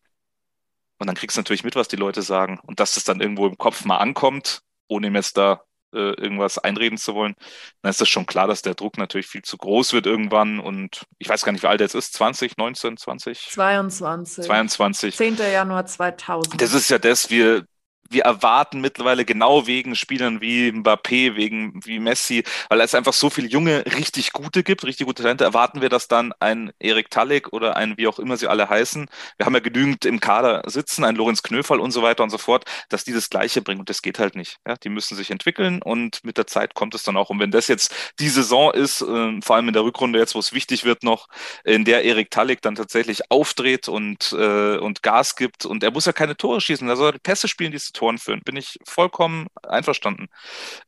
und 0.99 1.07
dann 1.07 1.15
kriegst 1.15 1.37
du 1.37 1.41
natürlich 1.41 1.63
mit, 1.63 1.75
was 1.75 1.87
die 1.87 1.95
Leute 1.95 2.21
sagen. 2.21 2.59
Und 2.63 2.79
dass 2.79 2.95
das 2.95 3.03
dann 3.03 3.21
irgendwo 3.21 3.47
im 3.47 3.57
Kopf 3.57 3.85
mal 3.85 3.97
ankommt, 3.97 4.61
ohne 4.87 5.07
ihm 5.07 5.15
jetzt 5.15 5.37
da 5.37 5.61
äh, 5.93 6.13
irgendwas 6.13 6.57
einreden 6.57 6.97
zu 6.97 7.13
wollen, 7.15 7.35
dann 7.81 7.89
ist 7.89 8.01
das 8.01 8.09
schon 8.09 8.25
klar, 8.25 8.47
dass 8.47 8.61
der 8.61 8.75
Druck 8.75 8.97
natürlich 8.97 9.27
viel 9.27 9.41
zu 9.41 9.57
groß 9.57 9.93
wird 9.93 10.05
irgendwann. 10.05 10.59
Und 10.59 11.05
ich 11.17 11.29
weiß 11.29 11.43
gar 11.43 11.51
nicht, 11.51 11.63
wie 11.63 11.67
alt 11.67 11.81
er 11.81 11.85
jetzt 11.85 11.95
ist. 11.95 12.13
20, 12.13 12.57
19, 12.57 12.97
20? 12.97 13.49
22. 13.51 14.45
22. 14.45 15.15
10. 15.15 15.37
Januar 15.37 15.85
2000. 15.85 16.61
Das 16.61 16.73
ist 16.73 16.89
ja 16.89 16.97
das, 16.97 17.29
wir, 17.29 17.65
wir 18.09 18.23
erwarten 18.23 18.81
mittlerweile 18.81 19.25
genau 19.25 19.67
wegen 19.67 19.95
Spielern 19.95 20.41
wie 20.41 20.69
Mbappé, 20.71 21.35
wegen 21.35 21.79
wie 21.85 21.99
Messi, 21.99 22.43
weil 22.69 22.81
es 22.81 22.95
einfach 22.95 23.13
so 23.13 23.29
viele 23.29 23.47
junge, 23.47 23.83
richtig 23.85 24.33
gute 24.33 24.63
gibt, 24.63 24.83
richtig 24.85 25.07
gute 25.07 25.23
Talente, 25.23 25.43
erwarten 25.43 25.81
wir, 25.81 25.89
dass 25.89 26.07
dann 26.07 26.33
ein 26.39 26.71
Erik 26.79 27.09
Talik 27.09 27.53
oder 27.53 27.75
ein 27.75 27.97
wie 27.97 28.07
auch 28.07 28.19
immer 28.19 28.37
sie 28.37 28.47
alle 28.47 28.69
heißen, 28.69 29.07
wir 29.37 29.45
haben 29.45 29.53
ja 29.53 29.59
genügend 29.59 30.05
im 30.05 30.19
Kader 30.19 30.63
sitzen, 30.67 31.03
ein 31.03 31.15
Lorenz 31.15 31.43
Knöferl 31.43 31.79
und 31.79 31.91
so 31.91 32.01
weiter 32.01 32.23
und 32.23 32.29
so 32.29 32.37
fort, 32.37 32.65
dass 32.89 33.03
die 33.03 33.13
das 33.13 33.29
Gleiche 33.29 33.61
bringen 33.61 33.79
und 33.79 33.89
das 33.89 34.01
geht 34.01 34.19
halt 34.19 34.35
nicht. 34.35 34.57
Ja, 34.67 34.75
die 34.75 34.89
müssen 34.89 35.15
sich 35.15 35.31
entwickeln 35.31 35.81
und 35.81 36.23
mit 36.23 36.37
der 36.37 36.47
Zeit 36.47 36.73
kommt 36.73 36.95
es 36.95 37.03
dann 37.03 37.17
auch. 37.17 37.29
Und 37.29 37.39
wenn 37.39 37.51
das 37.51 37.67
jetzt 37.67 37.93
die 38.19 38.29
Saison 38.29 38.73
ist, 38.73 39.01
äh, 39.01 39.41
vor 39.41 39.55
allem 39.55 39.67
in 39.67 39.73
der 39.73 39.83
Rückrunde 39.83 40.19
jetzt, 40.19 40.35
wo 40.35 40.39
es 40.39 40.53
wichtig 40.53 40.83
wird 40.83 41.03
noch, 41.03 41.27
in 41.63 41.85
der 41.85 42.03
Erik 42.03 42.31
Talik 42.31 42.61
dann 42.61 42.75
tatsächlich 42.75 43.31
aufdreht 43.31 43.87
und, 43.87 44.31
äh, 44.33 44.77
und 44.77 45.03
Gas 45.03 45.35
gibt 45.35 45.65
und 45.65 45.83
er 45.83 45.91
muss 45.91 46.05
ja 46.05 46.13
keine 46.13 46.37
Tore 46.37 46.61
schießen, 46.61 46.87
er 46.87 46.95
soll 46.95 47.13
Pässe 47.19 47.47
spielen, 47.47 47.71
die 47.71 47.79
Toren 47.97 48.17
führen. 48.17 48.41
Bin 48.45 48.55
ich 48.55 48.77
vollkommen 48.85 49.47
einverstanden. 49.63 50.27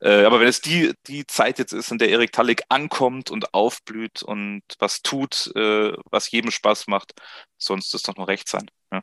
Äh, 0.01 0.23
aber 0.25 0.39
wenn 0.39 0.47
es 0.47 0.61
die, 0.61 0.93
die 1.07 1.25
Zeit 1.27 1.59
jetzt 1.59 1.73
ist, 1.73 1.91
in 1.91 1.97
der 1.97 2.09
Erik 2.09 2.31
Tallig 2.31 2.63
ankommt 2.69 3.31
und 3.31 3.53
aufblüht 3.53 4.23
und 4.23 4.61
was 4.79 5.01
tut, 5.01 5.51
äh, 5.55 5.93
was 6.11 6.31
jedem 6.31 6.51
Spaß 6.51 6.87
macht, 6.87 7.13
sonst 7.57 7.93
ist 7.93 8.07
doch 8.07 8.15
nur 8.15 8.27
recht 8.27 8.47
sein. 8.47 8.69
Ja. 8.91 9.01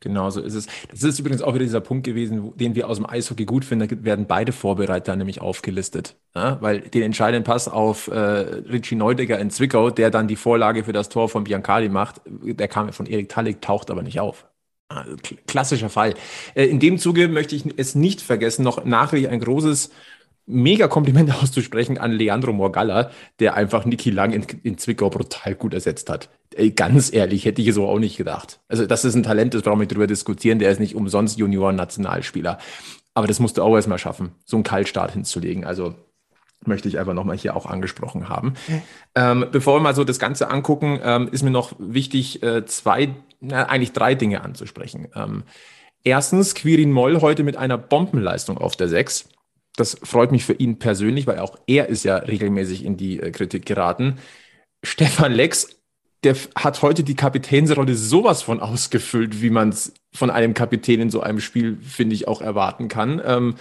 Genau 0.00 0.28
so 0.28 0.40
ist 0.42 0.54
es. 0.54 0.66
Das 0.90 1.02
ist 1.02 1.18
übrigens 1.18 1.40
auch 1.40 1.54
wieder 1.54 1.64
dieser 1.64 1.80
Punkt 1.80 2.04
gewesen, 2.04 2.56
den 2.56 2.74
wir 2.74 2.88
aus 2.88 2.98
dem 2.98 3.08
Eishockey 3.08 3.46
gut 3.46 3.64
finden. 3.64 3.88
Da 3.88 4.04
werden 4.04 4.26
beide 4.26 4.52
Vorbereiter 4.52 5.16
nämlich 5.16 5.40
aufgelistet. 5.40 6.16
Ja? 6.34 6.58
Weil 6.60 6.80
den 6.80 7.02
entscheidenden 7.02 7.44
Pass 7.44 7.66
auf 7.66 8.08
äh, 8.08 8.18
Richie 8.18 8.94
Neudegger 8.94 9.38
in 9.38 9.50
Zwickau, 9.50 9.90
der 9.90 10.10
dann 10.10 10.28
die 10.28 10.36
Vorlage 10.36 10.84
für 10.84 10.92
das 10.92 11.08
Tor 11.08 11.28
von 11.28 11.44
Biancali 11.44 11.88
macht, 11.88 12.20
der 12.26 12.68
kam 12.68 12.92
von 12.92 13.06
Erik 13.06 13.30
Tallig, 13.30 13.62
taucht 13.62 13.90
aber 13.90 14.02
nicht 14.02 14.20
auf. 14.20 14.46
Ah, 14.88 15.04
klassischer 15.46 15.88
Fall. 15.88 16.14
Äh, 16.54 16.66
in 16.66 16.78
dem 16.78 16.98
Zuge 16.98 17.28
möchte 17.28 17.56
ich 17.56 17.64
es 17.76 17.94
nicht 17.94 18.20
vergessen, 18.20 18.62
noch 18.62 18.84
nachträglich 18.84 19.30
ein 19.30 19.40
großes 19.40 19.90
Mega-Kompliment 20.46 21.34
auszusprechen 21.42 21.98
an 21.98 22.12
Leandro 22.12 22.52
Morgalla, 22.52 23.10
der 23.40 23.54
einfach 23.54 23.84
Niki 23.84 24.10
Lang 24.10 24.32
in, 24.32 24.44
in, 24.62 24.78
Zwickau 24.78 25.10
brutal 25.10 25.56
gut 25.56 25.74
ersetzt 25.74 26.08
hat. 26.08 26.28
Ganz 26.76 27.12
ehrlich, 27.12 27.44
hätte 27.44 27.60
ich 27.60 27.74
so 27.74 27.86
auch 27.88 27.98
nicht 27.98 28.16
gedacht. 28.16 28.60
Also, 28.68 28.86
das 28.86 29.04
ist 29.04 29.16
ein 29.16 29.24
Talent, 29.24 29.54
das 29.54 29.62
brauchen 29.62 29.80
wir 29.80 29.88
drüber 29.88 30.06
diskutieren. 30.06 30.60
Der 30.60 30.70
ist 30.70 30.80
nicht 30.80 30.94
umsonst 30.94 31.36
Junioren-Nationalspieler. 31.36 32.58
Aber 33.12 33.26
das 33.26 33.40
musst 33.40 33.58
du 33.58 33.62
auch 33.62 33.74
erstmal 33.74 33.98
schaffen, 33.98 34.32
so 34.44 34.56
einen 34.56 34.64
Kaltstart 34.64 35.12
hinzulegen. 35.12 35.64
Also, 35.64 35.94
möchte 36.64 36.88
ich 36.88 36.98
einfach 36.98 37.14
nochmal 37.14 37.36
hier 37.36 37.56
auch 37.56 37.66
angesprochen 37.66 38.28
haben. 38.28 38.54
Ähm, 39.14 39.46
bevor 39.52 39.76
wir 39.76 39.80
mal 39.80 39.94
so 39.94 40.04
das 40.04 40.18
Ganze 40.18 40.50
angucken, 40.50 41.00
ähm, 41.02 41.28
ist 41.30 41.42
mir 41.42 41.50
noch 41.50 41.74
wichtig, 41.78 42.42
äh, 42.42 42.64
zwei, 42.66 43.14
na, 43.40 43.64
eigentlich 43.64 43.92
drei 43.92 44.14
Dinge 44.14 44.42
anzusprechen. 44.42 45.08
Ähm, 45.14 45.44
erstens, 46.04 46.54
Quirin 46.54 46.92
Moll 46.92 47.20
heute 47.20 47.44
mit 47.44 47.56
einer 47.56 47.78
Bombenleistung 47.78 48.58
auf 48.58 48.76
der 48.76 48.88
6. 48.88 49.28
Das 49.76 49.98
freut 50.02 50.32
mich 50.32 50.44
für 50.44 50.54
ihn 50.54 50.78
persönlich, 50.78 51.26
weil 51.26 51.38
auch 51.38 51.58
er 51.66 51.88
ist 51.88 52.04
ja 52.04 52.16
regelmäßig 52.16 52.84
in 52.84 52.96
die 52.96 53.20
äh, 53.20 53.30
Kritik 53.30 53.66
geraten. 53.66 54.18
Stefan 54.82 55.32
Lex, 55.32 55.76
der 56.24 56.36
hat 56.54 56.82
heute 56.82 57.04
die 57.04 57.14
Kapitänsrolle 57.14 57.94
sowas 57.94 58.42
von 58.42 58.60
ausgefüllt, 58.60 59.42
wie 59.42 59.50
man 59.50 59.68
es 59.68 59.92
von 60.14 60.30
einem 60.30 60.54
Kapitän 60.54 61.00
in 61.00 61.10
so 61.10 61.20
einem 61.20 61.40
Spiel, 61.40 61.78
finde 61.82 62.14
ich, 62.14 62.26
auch 62.26 62.40
erwarten 62.40 62.88
kann. 62.88 63.20
Ähm, 63.24 63.54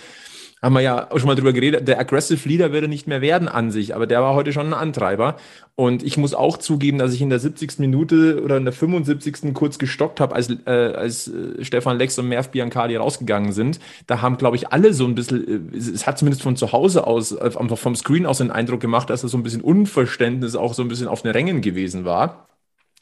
haben 0.62 0.74
wir 0.74 0.82
ja 0.82 1.12
auch 1.12 1.20
schon 1.20 1.28
mal 1.28 1.36
drüber 1.36 1.54
geredet, 1.54 1.88
der 1.88 2.00
Aggressive 2.00 2.48
Leader 2.48 2.72
würde 2.72 2.88
nicht 2.88 3.08
mehr 3.08 3.22
werden 3.22 3.48
an 3.48 3.72
sich, 3.72 3.96
aber 3.96 4.08
der 4.08 4.22
war 4.22 4.34
heute 4.34 4.52
schon 4.52 4.68
ein 4.68 4.74
Antreiber. 4.74 5.36
Und 5.76 6.04
ich 6.04 6.18
muss 6.18 6.34
auch 6.34 6.58
zugeben, 6.58 6.98
dass 6.98 7.13
ich 7.13 7.22
in 7.22 7.30
der 7.30 7.39
70. 7.39 7.80
Minute 7.80 8.41
oder 8.41 8.58
in 8.58 8.63
der 8.63 8.74
75. 8.74 9.54
kurz 9.54 9.78
gestockt 9.78 10.20
habe, 10.22 10.34
als, 10.34 10.50
äh, 10.50 10.70
als 10.70 11.28
äh, 11.28 11.63
Stefan 11.63 11.98
Lex 11.98 12.18
und 12.18 12.30
Merv 12.30 12.50
Biancali 12.50 12.96
rausgegangen 12.96 13.52
sind. 13.52 13.80
Da 14.08 14.22
haben, 14.22 14.38
glaube 14.38 14.56
ich, 14.56 14.72
alle 14.72 14.94
so 14.94 15.06
ein 15.06 15.15
bisschen, 15.15 15.74
äh, 15.74 15.78
es 15.78 16.08
hat 16.08 16.18
zumindest 16.18 16.44
von 16.44 16.56
zu 16.56 16.72
Hause 16.72 17.06
aus, 17.06 17.34
äh, 17.34 17.52
vom 17.52 17.96
Screen 17.96 18.26
aus 18.26 18.38
den 18.38 18.52
Eindruck 18.52 18.80
gemacht, 18.80 19.10
dass 19.10 19.22
da 19.22 19.28
so 19.28 19.38
ein 19.38 19.44
bisschen 19.44 19.62
Unverständnis 19.62 20.56
auch 20.56 20.74
so 20.74 20.82
ein 20.82 20.88
bisschen 20.88 21.10
auf 21.10 21.22
den 21.22 21.32
Rängen 21.32 21.62
gewesen 21.62 22.06
war. 22.06 22.48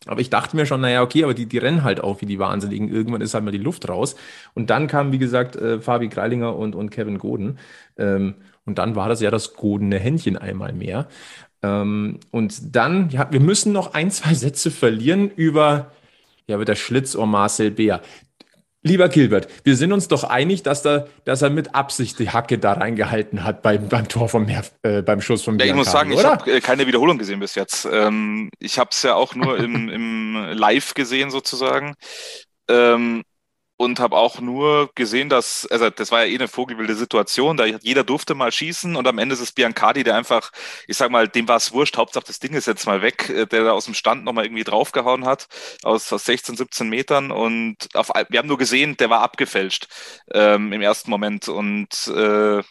Aber 0.05 0.19
ich 0.19 0.29
dachte 0.29 0.55
mir 0.55 0.65
schon, 0.65 0.81
naja, 0.81 1.01
okay, 1.01 1.23
aber 1.23 1.33
die, 1.33 1.45
die 1.45 1.57
rennen 1.57 1.83
halt 1.83 2.01
auch 2.03 2.21
wie 2.21 2.25
die 2.25 2.39
Wahnsinnigen. 2.39 2.89
Irgendwann 2.89 3.21
ist 3.21 3.33
halt 3.33 3.43
mal 3.45 3.51
die 3.51 3.57
Luft 3.57 3.87
raus. 3.87 4.15
Und 4.53 4.69
dann 4.69 4.87
kamen, 4.87 5.11
wie 5.11 5.17
gesagt, 5.19 5.55
äh, 5.55 5.79
Fabi 5.79 6.09
Greilinger 6.09 6.55
und, 6.55 6.75
und 6.75 6.89
Kevin 6.89 7.17
Goden. 7.17 7.57
Ähm, 7.97 8.35
und 8.65 8.77
dann 8.77 8.95
war 8.95 9.09
das 9.09 9.21
ja 9.21 9.31
das 9.31 9.53
godene 9.53 9.99
Händchen 9.99 10.37
einmal 10.37 10.73
mehr. 10.73 11.07
Ähm, 11.61 12.19
und 12.31 12.75
dann, 12.75 13.09
ja, 13.09 13.31
wir 13.31 13.39
müssen 13.39 13.71
noch 13.71 13.93
ein, 13.93 14.11
zwei 14.11 14.33
Sätze 14.33 14.71
verlieren 14.71 15.29
über, 15.29 15.91
ja, 16.47 16.55
über 16.55 16.65
das 16.65 16.79
Schlitzohr 16.79 17.27
Marcel 17.27 17.71
Beer. 17.71 18.01
Lieber 18.85 19.07
Gilbert, 19.07 19.47
wir 19.63 19.77
sind 19.77 19.93
uns 19.93 20.09
doch 20.09 20.25
einig, 20.25 20.61
dass, 20.61 20.81
da, 20.81 21.07
dass 21.23 21.41
er 21.41 21.49
mit 21.49 21.73
Absicht 21.73 22.19
die 22.19 22.29
Hacke 22.29 22.59
da 22.59 22.73
reingehalten 22.73 23.45
hat 23.45 23.61
beim, 23.61 23.87
beim 23.87 24.09
Tor 24.09 24.27
vom 24.27 24.45
Meer, 24.45 24.63
äh, 24.81 25.01
beim 25.01 25.21
Schuss 25.21 25.43
vom 25.43 25.57
Ja, 25.57 25.65
ich 25.65 25.73
muss 25.73 25.89
sagen, 25.89 26.11
oder? 26.11 26.19
ich 26.19 26.25
habe 26.27 26.51
äh, 26.51 26.59
keine 26.59 26.85
Wiederholung 26.85 27.17
gesehen 27.17 27.39
bis 27.39 27.55
jetzt. 27.55 27.87
Ähm, 27.89 28.49
ich 28.59 28.77
habe 28.77 28.89
es 28.91 29.01
ja 29.01 29.15
auch 29.15 29.35
nur 29.35 29.57
im, 29.63 29.87
im 29.87 30.35
Live 30.51 30.93
gesehen 30.95 31.31
sozusagen. 31.31 31.95
Ähm, 32.69 33.23
und 33.83 33.99
habe 33.99 34.17
auch 34.17 34.39
nur 34.39 34.89
gesehen, 34.95 35.29
dass, 35.29 35.67
also 35.67 35.89
das 35.89 36.11
war 36.11 36.25
ja 36.25 36.31
eh 36.31 36.35
eine 36.35 36.47
vogelwilde 36.47 36.95
Situation, 36.95 37.57
da 37.57 37.65
jeder 37.65 38.03
durfte 38.03 38.35
mal 38.35 38.51
schießen 38.51 38.95
und 38.95 39.07
am 39.07 39.17
Ende 39.19 39.33
ist 39.33 39.41
es 39.41 39.51
Biancardi, 39.51 40.03
der 40.03 40.15
einfach, 40.15 40.51
ich 40.87 40.97
sag 40.97 41.11
mal, 41.11 41.27
dem 41.27 41.47
war 41.47 41.57
es 41.57 41.71
wurscht, 41.73 41.97
Hauptsache 41.97 42.25
das 42.25 42.39
Ding 42.39 42.53
ist 42.53 42.67
jetzt 42.67 42.85
mal 42.85 43.01
weg, 43.01 43.29
äh, 43.29 43.45
der 43.45 43.65
da 43.65 43.71
aus 43.71 43.85
dem 43.85 43.93
Stand 43.93 44.23
nochmal 44.23 44.45
irgendwie 44.45 44.63
draufgehauen 44.63 45.25
hat, 45.25 45.47
aus, 45.83 46.11
aus 46.13 46.25
16, 46.25 46.57
17 46.57 46.89
Metern 46.89 47.31
und 47.31 47.89
auf, 47.95 48.09
wir 48.29 48.39
haben 48.39 48.47
nur 48.47 48.57
gesehen, 48.57 48.97
der 48.97 49.09
war 49.09 49.21
abgefälscht 49.21 49.87
ähm, 50.33 50.71
im 50.73 50.81
ersten 50.81 51.09
Moment 51.09 51.47
und 51.49 52.07
äh, 52.07 52.63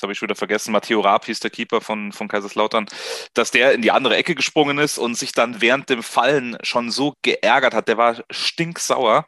das 0.00 0.04
habe 0.04 0.14
ich 0.14 0.22
wieder 0.22 0.34
vergessen, 0.34 0.72
Matteo 0.72 1.00
Raab 1.00 1.26
hieß 1.26 1.40
der 1.40 1.50
Keeper 1.50 1.82
von, 1.82 2.12
von 2.12 2.26
Kaiserslautern, 2.26 2.86
dass 3.34 3.50
der 3.50 3.74
in 3.74 3.82
die 3.82 3.90
andere 3.90 4.16
Ecke 4.16 4.34
gesprungen 4.34 4.78
ist 4.78 4.96
und 4.96 5.14
sich 5.14 5.32
dann 5.32 5.60
während 5.60 5.90
dem 5.90 6.02
Fallen 6.02 6.56
schon 6.62 6.90
so 6.90 7.12
geärgert 7.20 7.74
hat. 7.74 7.86
Der 7.86 7.98
war 7.98 8.16
stinksauer 8.30 9.26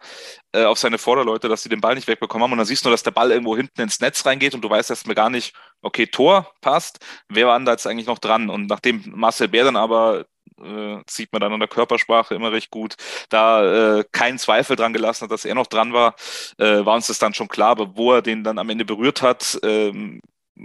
äh, 0.52 0.64
auf 0.64 0.78
seine 0.78 0.96
Vorderleute, 0.96 1.50
dass 1.50 1.62
sie 1.62 1.68
den 1.68 1.82
Ball 1.82 1.94
nicht 1.94 2.08
wegbekommen 2.08 2.44
haben. 2.44 2.52
Und 2.52 2.58
dann 2.58 2.66
siehst 2.66 2.87
du, 2.87 2.90
dass 2.90 3.02
der 3.02 3.11
Ball 3.11 3.32
irgendwo 3.32 3.54
hinten 3.54 3.82
ins 3.82 4.00
Netz 4.00 4.24
reingeht 4.24 4.54
und 4.54 4.62
du 4.62 4.70
weißt 4.70 4.88
erstmal 4.88 5.14
gar 5.14 5.28
nicht, 5.28 5.54
okay, 5.82 6.06
Tor 6.06 6.50
passt. 6.62 7.00
Wer 7.28 7.46
war 7.46 7.58
denn 7.58 7.66
da 7.66 7.72
jetzt 7.72 7.87
eigentlich 7.87 8.06
noch 8.06 8.18
dran? 8.18 8.48
Und 8.48 8.66
nachdem 8.66 9.02
Marcel 9.14 9.48
Bär 9.48 9.64
dann 9.64 9.76
aber 9.76 10.24
äh, 10.62 10.98
sieht 11.08 11.32
man 11.32 11.40
dann 11.40 11.52
an 11.52 11.61
der 11.61 11.68
Körpersprache 11.68 12.35
immer 12.35 12.52
recht 12.52 12.70
gut, 12.70 12.94
da 13.28 13.98
äh, 13.98 14.04
keinen 14.12 14.38
Zweifel 14.38 14.76
dran 14.76 14.92
gelassen 14.92 15.24
hat, 15.24 15.30
dass 15.30 15.44
er 15.44 15.54
noch 15.54 15.66
dran 15.66 15.92
war, 15.92 16.14
äh, 16.58 16.85
war 16.85 16.94
uns 16.94 17.08
das 17.08 17.18
dann 17.18 17.35
schon 17.35 17.48
klar. 17.48 17.70
Aber 17.70 17.96
wo 17.96 18.12
er 18.12 18.22
den 18.22 18.44
dann 18.44 18.58
am 18.58 18.70
Ende 18.70 18.85
berührt 18.85 19.22
hat, 19.22 19.58
ähm, 19.62 20.20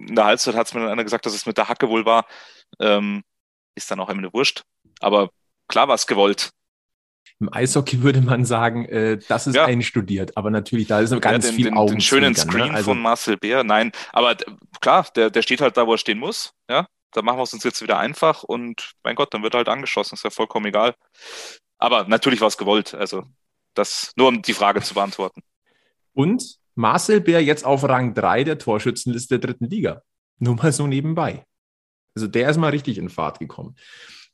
in 0.07 0.15
der 0.15 0.25
Halbzeit 0.25 0.55
hat 0.55 0.67
es 0.67 0.73
mir 0.73 0.81
dann 0.81 0.89
einer 0.89 1.03
gesagt, 1.03 1.25
dass 1.25 1.33
es 1.33 1.45
mit 1.45 1.57
der 1.57 1.69
Hacke 1.69 1.89
wohl 1.89 2.05
war. 2.05 2.25
Ähm, 2.79 3.23
ist 3.75 3.89
dann 3.91 3.99
auch 3.99 4.09
immer 4.09 4.19
eine 4.19 4.33
Wurscht. 4.33 4.63
Aber 4.99 5.29
klar 5.67 5.87
war 5.87 5.95
es 5.95 6.07
gewollt. 6.07 6.49
Im 7.39 7.53
Eishockey 7.53 8.01
würde 8.03 8.21
man 8.21 8.45
sagen, 8.45 8.85
äh, 8.85 9.19
das 9.27 9.47
ist 9.47 9.55
ja. 9.55 9.65
einstudiert, 9.65 10.35
aber 10.37 10.49
natürlich, 10.49 10.87
da 10.87 10.99
ist 10.99 11.11
noch 11.11 11.21
ganz 11.21 11.45
den, 11.45 11.55
viel 11.55 11.65
den, 11.65 11.87
den 11.87 12.01
schönen 12.01 12.33
ne? 12.33 12.39
Screen 12.39 12.67
ne? 12.69 12.73
also, 12.73 12.91
von 12.91 13.01
Marcel 13.01 13.37
Bär, 13.37 13.63
nein, 13.63 13.91
aber 14.11 14.35
klar, 14.81 15.05
der, 15.15 15.29
der 15.29 15.41
steht 15.41 15.61
halt 15.61 15.77
da, 15.77 15.85
wo 15.85 15.93
er 15.93 15.97
stehen 15.97 16.17
muss, 16.17 16.53
ja, 16.69 16.87
da 17.11 17.21
machen 17.21 17.37
wir 17.37 17.43
es 17.43 17.53
uns 17.53 17.63
jetzt 17.63 17.81
wieder 17.81 17.99
einfach 17.99 18.43
und 18.43 18.93
mein 19.03 19.15
Gott, 19.15 19.33
dann 19.33 19.43
wird 19.43 19.53
er 19.53 19.59
halt 19.59 19.69
angeschossen, 19.69 20.15
ist 20.15 20.23
ja 20.23 20.29
vollkommen 20.29 20.65
egal. 20.65 20.95
Aber 21.77 22.05
natürlich 22.07 22.41
war 22.41 22.47
es 22.47 22.57
gewollt, 22.57 22.95
also 22.95 23.23
das 23.75 24.11
nur 24.15 24.29
um 24.29 24.41
die 24.41 24.53
Frage 24.53 24.81
zu 24.81 24.95
beantworten. 24.95 25.41
Und 26.13 26.57
Marcel 26.77 27.21
Bär 27.21 27.43
jetzt 27.43 27.65
auf 27.65 27.83
Rang 27.83 28.13
3 28.13 28.43
der 28.43 28.57
Torschützenliste 28.59 29.39
der 29.39 29.49
dritten 29.49 29.65
Liga. 29.65 30.03
Nur 30.39 30.55
mal 30.55 30.71
so 30.71 30.85
nebenbei. 30.85 31.45
Also 32.15 32.27
der 32.27 32.49
ist 32.49 32.57
mal 32.57 32.69
richtig 32.69 32.97
in 32.97 33.09
Fahrt 33.09 33.39
gekommen. 33.39 33.75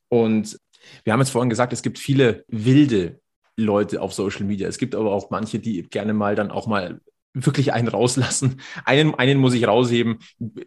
Und 0.09 0.59
wir 1.03 1.13
haben 1.13 1.21
jetzt 1.21 1.29
vorhin 1.29 1.49
gesagt, 1.49 1.73
es 1.73 1.81
gibt 1.81 1.99
viele 1.99 2.43
wilde 2.49 3.21
Leute 3.55 4.01
auf 4.01 4.13
Social 4.13 4.43
Media. 4.43 4.67
Es 4.67 4.77
gibt 4.77 4.93
aber 4.93 5.13
auch 5.13 5.29
manche, 5.29 5.59
die 5.59 5.83
gerne 5.83 6.13
mal 6.13 6.35
dann 6.35 6.51
auch 6.51 6.67
mal 6.67 6.99
wirklich 7.33 7.71
einen 7.71 7.87
rauslassen. 7.87 8.61
Einen, 8.85 9.15
einen 9.15 9.39
muss 9.39 9.53
ich 9.53 9.65
rausheben, 9.65 10.19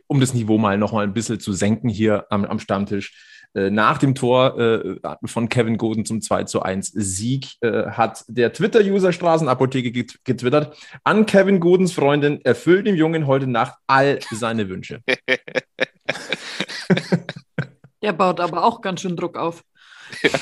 um 0.06 0.20
das 0.20 0.34
Niveau 0.34 0.58
mal 0.58 0.78
noch 0.78 0.92
mal 0.92 1.04
ein 1.04 1.14
bisschen 1.14 1.40
zu 1.40 1.52
senken 1.52 1.88
hier 1.88 2.26
am, 2.30 2.44
am 2.44 2.58
Stammtisch. 2.58 3.35
Äh, 3.56 3.70
nach 3.70 3.96
dem 3.96 4.14
Tor 4.14 4.58
äh, 4.58 4.96
von 5.24 5.48
Kevin 5.48 5.78
Goden 5.78 6.04
zum 6.04 6.20
2 6.20 6.44
zu 6.44 6.60
1 6.60 6.92
Sieg 6.94 7.56
äh, 7.62 7.86
hat 7.86 8.22
der 8.28 8.52
Twitter-User 8.52 9.14
Straßenapotheke 9.14 9.92
getwittert. 10.24 10.76
An 11.04 11.24
Kevin 11.24 11.58
Godens 11.58 11.94
Freundin 11.94 12.44
erfüllt 12.44 12.86
dem 12.86 12.96
Jungen 12.96 13.26
heute 13.26 13.46
Nacht 13.46 13.78
all 13.86 14.18
seine 14.30 14.68
Wünsche. 14.68 15.00
Der 18.02 18.12
baut 18.12 18.40
aber 18.40 18.62
auch 18.62 18.82
ganz 18.82 19.00
schön 19.00 19.16
Druck 19.16 19.38
auf. 19.38 19.64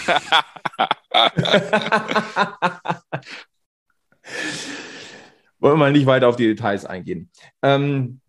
Wollen 5.61 5.74
wir 5.74 5.77
mal 5.77 5.92
nicht 5.92 6.07
weiter 6.07 6.27
auf 6.27 6.35
die 6.35 6.48
Details 6.48 6.85
eingehen. 6.85 7.31
Ähm, 7.62 8.20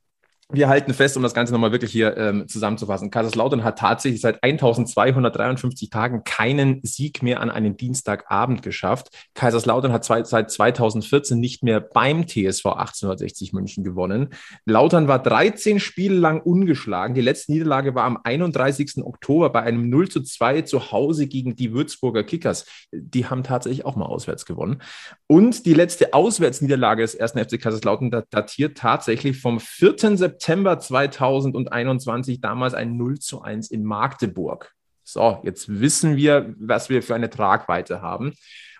wir 0.51 0.69
halten 0.69 0.93
fest, 0.93 1.17
um 1.17 1.23
das 1.23 1.33
Ganze 1.33 1.53
nochmal 1.53 1.71
wirklich 1.71 1.91
hier 1.91 2.17
ähm, 2.17 2.47
zusammenzufassen. 2.47 3.09
Kaiserslautern 3.09 3.63
hat 3.63 3.79
tatsächlich 3.79 4.21
seit 4.21 4.43
1253 4.43 5.89
Tagen 5.89 6.23
keinen 6.23 6.81
Sieg 6.83 7.23
mehr 7.23 7.41
an 7.41 7.49
einem 7.49 7.77
Dienstagabend 7.77 8.61
geschafft. 8.61 9.07
Kaiserslautern 9.33 9.91
hat 9.91 10.05
zwei, 10.05 10.23
seit 10.23 10.51
2014 10.51 11.39
nicht 11.39 11.63
mehr 11.63 11.79
beim 11.79 12.27
TSV 12.27 12.65
1860 12.65 13.53
München 13.53 13.83
gewonnen. 13.83 14.29
Lautern 14.65 15.07
war 15.07 15.17
13 15.17 15.79
Spiele 15.79 16.15
lang 16.15 16.41
ungeschlagen. 16.41 17.15
Die 17.15 17.21
letzte 17.21 17.51
Niederlage 17.51 17.95
war 17.95 18.03
am 18.03 18.19
31. 18.23 19.03
Oktober 19.03 19.49
bei 19.49 19.63
einem 19.63 19.89
0 19.89 20.09
zu 20.09 20.21
2 20.21 20.61
zu 20.61 20.91
Hause 20.91 21.25
gegen 21.25 21.55
die 21.55 21.73
Würzburger 21.73 22.23
Kickers. 22.23 22.67
Die 22.91 23.25
haben 23.25 23.41
tatsächlich 23.41 23.83
auch 23.83 23.95
mal 23.95 24.05
auswärts 24.05 24.45
gewonnen. 24.45 24.83
Und 25.25 25.65
die 25.65 25.73
letzte 25.73 26.13
Auswärtsniederlage 26.13 27.01
des 27.01 27.15
ersten 27.15 27.43
FC 27.43 27.59
Kaiserslautern 27.59 28.11
datiert 28.29 28.77
tatsächlich 28.77 29.41
vom 29.41 29.59
4. 29.59 29.95
September 30.17 30.34
September 30.35 30.79
2021 30.79 32.41
damals 32.41 32.73
ein 32.73 32.97
0 32.97 33.19
zu 33.19 33.41
1 33.41 33.71
in 33.71 33.85
Magdeburg. 33.85 34.73
So, 35.03 35.39
jetzt 35.43 35.79
wissen 35.79 36.17
wir, 36.17 36.53
was 36.59 36.89
wir 36.89 37.01
für 37.01 37.15
eine 37.15 37.29
Tragweite 37.29 38.01
haben. 38.01 38.33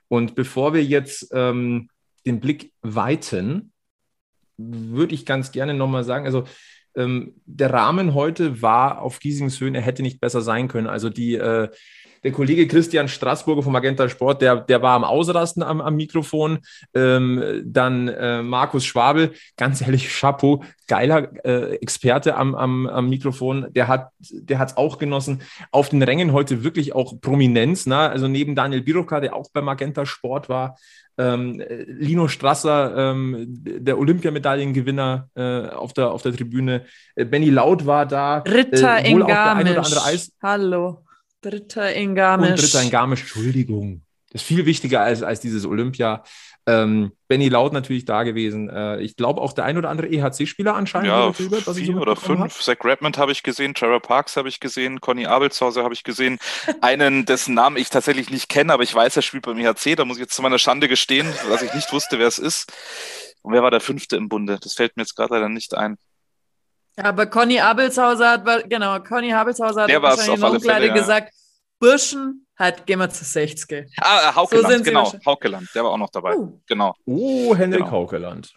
Und 0.09 0.35
bevor 0.35 0.73
wir 0.73 0.83
jetzt 0.83 1.29
ähm, 1.33 1.89
den 2.25 2.39
Blick 2.39 2.73
weiten, 2.81 3.71
würde 4.57 5.15
ich 5.15 5.25
ganz 5.25 5.51
gerne 5.51 5.73
nochmal 5.73 6.03
sagen, 6.03 6.25
also 6.25 6.43
ähm, 6.95 7.35
der 7.45 7.71
Rahmen 7.71 8.13
heute 8.13 8.61
war 8.61 9.01
auf 9.01 9.19
Giesingshöhen, 9.19 9.75
er 9.75 9.81
hätte 9.81 10.01
nicht 10.01 10.19
besser 10.19 10.41
sein 10.41 10.67
können. 10.67 10.87
Also 10.87 11.09
die 11.09 11.35
äh, 11.35 11.69
der 12.25 12.31
Kollege 12.31 12.67
Christian 12.67 13.07
Straßburger 13.07 13.61
vom 13.61 13.71
Magenta 13.71 14.09
Sport, 14.09 14.41
der, 14.41 14.55
der 14.55 14.81
war 14.81 14.95
am 14.95 15.03
Ausrasten 15.03 15.61
am, 15.61 15.79
am 15.79 15.95
Mikrofon. 15.95 16.57
Ähm, 16.95 17.61
dann 17.63 18.07
äh, 18.07 18.41
Markus 18.41 18.83
Schwabel, 18.83 19.33
ganz 19.57 19.79
ehrlich, 19.81 20.09
Chapeau, 20.09 20.63
geiler 20.87 21.29
äh, 21.45 21.75
Experte 21.75 22.35
am, 22.35 22.55
am, 22.55 22.87
am 22.87 23.09
Mikrofon. 23.09 23.67
Der 23.75 23.87
hat 23.87 24.09
der 24.17 24.59
es 24.59 24.75
auch 24.75 24.97
genossen. 24.97 25.43
Auf 25.69 25.89
den 25.89 26.01
Rängen 26.01 26.33
heute 26.33 26.63
wirklich 26.63 26.95
auch 26.95 27.21
Prominenz. 27.21 27.85
Ne? 27.85 27.95
Also 27.95 28.27
neben 28.27 28.55
Daniel 28.55 28.81
Biroka, 28.81 29.19
der 29.19 29.35
auch 29.35 29.51
bei 29.53 29.61
Magenta 29.61 30.07
Sport 30.07 30.49
war, 30.49 30.77
ähm, 31.19 31.61
Lino 31.85 32.27
Strasser, 32.27 33.11
ähm, 33.13 33.45
der 33.47 33.99
Olympiamedaillengewinner 33.99 35.29
äh, 35.35 35.67
auf, 35.69 35.93
der, 35.93 36.09
auf 36.09 36.23
der 36.23 36.33
Tribüne. 36.33 36.85
Äh, 37.13 37.25
Benny 37.25 37.51
Laut 37.51 37.85
war 37.85 38.07
da. 38.07 38.39
Ritter 38.39 38.97
äh, 38.97 39.11
in 39.11 39.19
Garmisch. 39.19 40.31
Hallo. 40.41 41.04
Dritter 41.45 41.93
in 41.93 42.15
Garmisch. 42.15 42.49
Und 42.51 42.61
Dritter 42.61 42.81
in 42.81 42.89
Garmisch, 42.89 43.21
Entschuldigung. 43.21 44.01
Das 44.31 44.41
ist 44.41 44.47
viel 44.47 44.65
wichtiger 44.65 45.01
als, 45.01 45.23
als 45.23 45.39
dieses 45.39 45.65
Olympia. 45.65 46.23
Ähm, 46.67 47.11
Benny 47.27 47.47
Laut 47.47 47.73
natürlich 47.73 48.05
da 48.05 48.23
gewesen. 48.23 48.69
Äh, 48.69 48.99
ich 49.01 49.15
glaube 49.15 49.39
auch 49.39 49.53
der 49.53 49.65
ein 49.65 49.77
oder 49.77 49.89
andere 49.89 50.07
EHC-Spieler 50.07 50.75
anscheinend. 50.75 51.07
Ja, 51.07 51.31
vier 51.31 51.49
so 51.63 51.93
oder 51.93 52.15
fünf. 52.15 52.39
Hab. 52.39 52.51
Zach 52.51 52.83
Redmond 52.83 53.19
habe 53.19 53.31
ich 53.31 53.43
gesehen, 53.43 53.75
Trevor 53.75 53.99
Parks 53.99 54.35
habe 54.35 54.49
ich 54.49 54.59
gesehen, 54.59 54.99
Conny 54.99 55.27
Abelshauser 55.27 55.83
habe 55.83 55.93
ich 55.93 56.03
gesehen. 56.03 56.39
Einen, 56.81 57.25
dessen 57.25 57.53
Namen 57.53 57.77
ich 57.77 57.89
tatsächlich 57.89 58.31
nicht 58.31 58.49
kenne, 58.49 58.73
aber 58.73 58.83
ich 58.83 58.95
weiß, 58.95 59.15
er 59.15 59.21
spielt 59.21 59.45
beim 59.45 59.59
EHC. 59.59 59.95
Da 59.95 60.05
muss 60.05 60.17
ich 60.17 60.21
jetzt 60.21 60.35
zu 60.35 60.41
meiner 60.41 60.59
Schande 60.59 60.87
gestehen, 60.87 61.31
dass 61.47 61.61
ich 61.61 61.73
nicht 61.73 61.93
wusste, 61.93 62.17
wer 62.17 62.27
es 62.27 62.39
ist. 62.39 62.73
Und 63.43 63.53
wer 63.53 63.61
war 63.61 63.69
der 63.69 63.79
Fünfte 63.81 64.15
im 64.15 64.27
Bunde? 64.27 64.57
Das 64.59 64.73
fällt 64.73 64.97
mir 64.97 65.03
jetzt 65.03 65.15
gerade 65.15 65.35
leider 65.35 65.49
nicht 65.49 65.75
ein. 65.75 65.97
Ja, 66.97 67.05
aber 67.05 67.25
Conny 67.25 67.59
Abelshauser 67.59 68.31
hat, 68.31 68.69
genau, 68.69 68.99
Conny 68.99 69.33
Abelshauser 69.33 69.83
hat 69.83 70.01
wahrscheinlich 70.01 70.39
noch 70.39 70.61
Fälle, 70.61 70.87
ja. 70.87 70.93
gesagt, 70.93 71.33
Burschen 71.79 72.47
hat, 72.55 72.85
gehen 72.85 72.99
wir 72.99 73.09
zu 73.09 73.25
60. 73.25 73.91
Ah, 73.99 74.29
äh, 74.29 74.35
Haukeland, 74.35 74.77
so 74.77 74.83
genau, 74.83 75.13
Haukeland, 75.25 75.67
der 75.75 75.83
war 75.83 75.91
auch 75.91 75.97
noch 75.97 76.09
dabei, 76.09 76.35
uh. 76.35 76.59
genau. 76.65 76.95
Oh, 77.05 77.53
Henrik 77.55 77.79
genau. 77.79 77.91
Haukeland. 77.91 78.55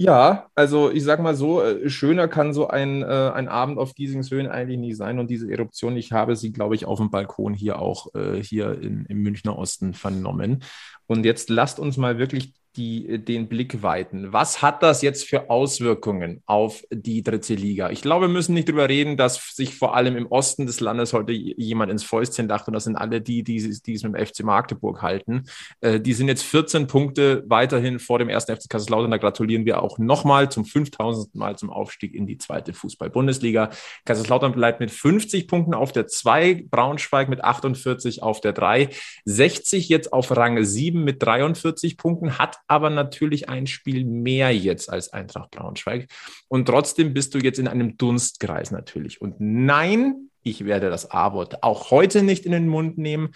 Ja, 0.00 0.48
also 0.54 0.90
ich 0.90 1.04
sag 1.04 1.20
mal 1.20 1.34
so, 1.34 1.62
äh, 1.62 1.90
schöner 1.90 2.26
kann 2.26 2.54
so 2.54 2.68
ein, 2.68 3.02
äh, 3.02 3.32
ein 3.34 3.48
Abend 3.48 3.76
auf 3.76 3.94
Giesingshöhen 3.94 4.46
eigentlich 4.46 4.78
nicht 4.78 4.96
sein. 4.96 5.18
Und 5.18 5.28
diese 5.28 5.50
Eruption, 5.50 5.94
ich 5.94 6.12
habe 6.12 6.36
sie, 6.36 6.54
glaube 6.54 6.74
ich, 6.74 6.86
auf 6.86 6.98
dem 6.98 7.10
Balkon 7.10 7.52
hier 7.52 7.78
auch 7.78 8.06
äh, 8.14 8.42
hier 8.42 8.80
in, 8.80 9.04
im 9.10 9.22
Münchner 9.22 9.58
Osten 9.58 9.92
vernommen. 9.92 10.64
Und 11.06 11.26
jetzt 11.26 11.50
lasst 11.50 11.78
uns 11.78 11.98
mal 11.98 12.16
wirklich 12.16 12.54
die, 12.80 13.08
äh, 13.08 13.18
den 13.18 13.48
Blick 13.48 13.82
weiten. 13.82 14.32
Was 14.32 14.62
hat 14.62 14.82
das 14.82 15.02
jetzt 15.02 15.28
für 15.28 15.50
Auswirkungen 15.50 16.42
auf 16.46 16.82
die 16.90 17.22
dritte 17.22 17.54
Liga? 17.54 17.90
Ich 17.90 18.00
glaube, 18.00 18.26
wir 18.26 18.32
müssen 18.32 18.54
nicht 18.54 18.68
darüber 18.68 18.88
reden, 18.88 19.16
dass 19.16 19.54
sich 19.54 19.74
vor 19.74 19.94
allem 19.94 20.16
im 20.16 20.26
Osten 20.26 20.66
des 20.66 20.80
Landes 20.80 21.12
heute 21.12 21.32
jemand 21.32 21.92
ins 21.92 22.04
Fäustchen 22.04 22.48
dacht 22.48 22.66
und 22.66 22.74
das 22.74 22.84
sind 22.84 22.96
alle 22.96 23.20
die, 23.20 23.44
die, 23.44 23.58
die 23.58 23.94
es 23.94 24.02
mit 24.02 24.14
dem 24.14 24.26
FC 24.26 24.42
Magdeburg 24.42 25.02
halten. 25.02 25.44
Äh, 25.80 26.00
die 26.00 26.14
sind 26.14 26.28
jetzt 26.28 26.42
14 26.42 26.86
Punkte 26.86 27.44
weiterhin 27.46 27.98
vor 27.98 28.18
dem 28.18 28.30
ersten 28.30 28.56
FC 28.56 28.70
Kaiserslautern. 28.70 29.10
Da 29.10 29.18
gratulieren 29.18 29.66
wir 29.66 29.82
auch 29.82 29.98
nochmal 29.98 30.50
zum 30.50 30.64
5000. 30.64 31.34
Mal 31.34 31.56
zum 31.56 31.70
Aufstieg 31.70 32.14
in 32.14 32.26
die 32.26 32.38
zweite 32.38 32.72
Fußball-Bundesliga. 32.72 33.70
Kaiserslautern 34.06 34.52
bleibt 34.52 34.80
mit 34.80 34.90
50 34.90 35.46
Punkten 35.46 35.74
auf 35.74 35.92
der 35.92 36.06
2, 36.06 36.64
Braunschweig 36.70 37.28
mit 37.28 37.44
48 37.44 38.22
auf 38.22 38.40
der 38.40 38.52
3, 38.52 38.88
60 39.26 39.88
jetzt 39.88 40.12
auf 40.12 40.34
Rang 40.34 40.62
7 40.64 41.04
mit 41.04 41.22
43 41.22 41.98
Punkten, 41.98 42.38
hat 42.38 42.56
aber 42.70 42.88
natürlich 42.88 43.48
ein 43.48 43.66
Spiel 43.66 44.04
mehr 44.04 44.54
jetzt 44.54 44.92
als 44.92 45.12
Eintracht 45.12 45.50
Braunschweig. 45.50 46.06
Und 46.46 46.66
trotzdem 46.66 47.12
bist 47.12 47.34
du 47.34 47.38
jetzt 47.38 47.58
in 47.58 47.66
einem 47.66 47.96
Dunstkreis 47.96 48.70
natürlich. 48.70 49.20
Und 49.20 49.36
nein, 49.40 50.30
ich 50.44 50.64
werde 50.64 50.88
das 50.88 51.10
A-Wort 51.10 51.64
auch 51.64 51.90
heute 51.90 52.22
nicht 52.22 52.46
in 52.46 52.52
den 52.52 52.68
Mund 52.68 52.96
nehmen. 52.96 53.34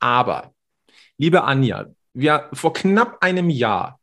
Aber, 0.00 0.52
liebe 1.16 1.44
Anja, 1.44 1.86
wir 2.12 2.48
vor 2.52 2.72
knapp 2.72 3.18
einem 3.22 3.50
Jahr 3.50 4.00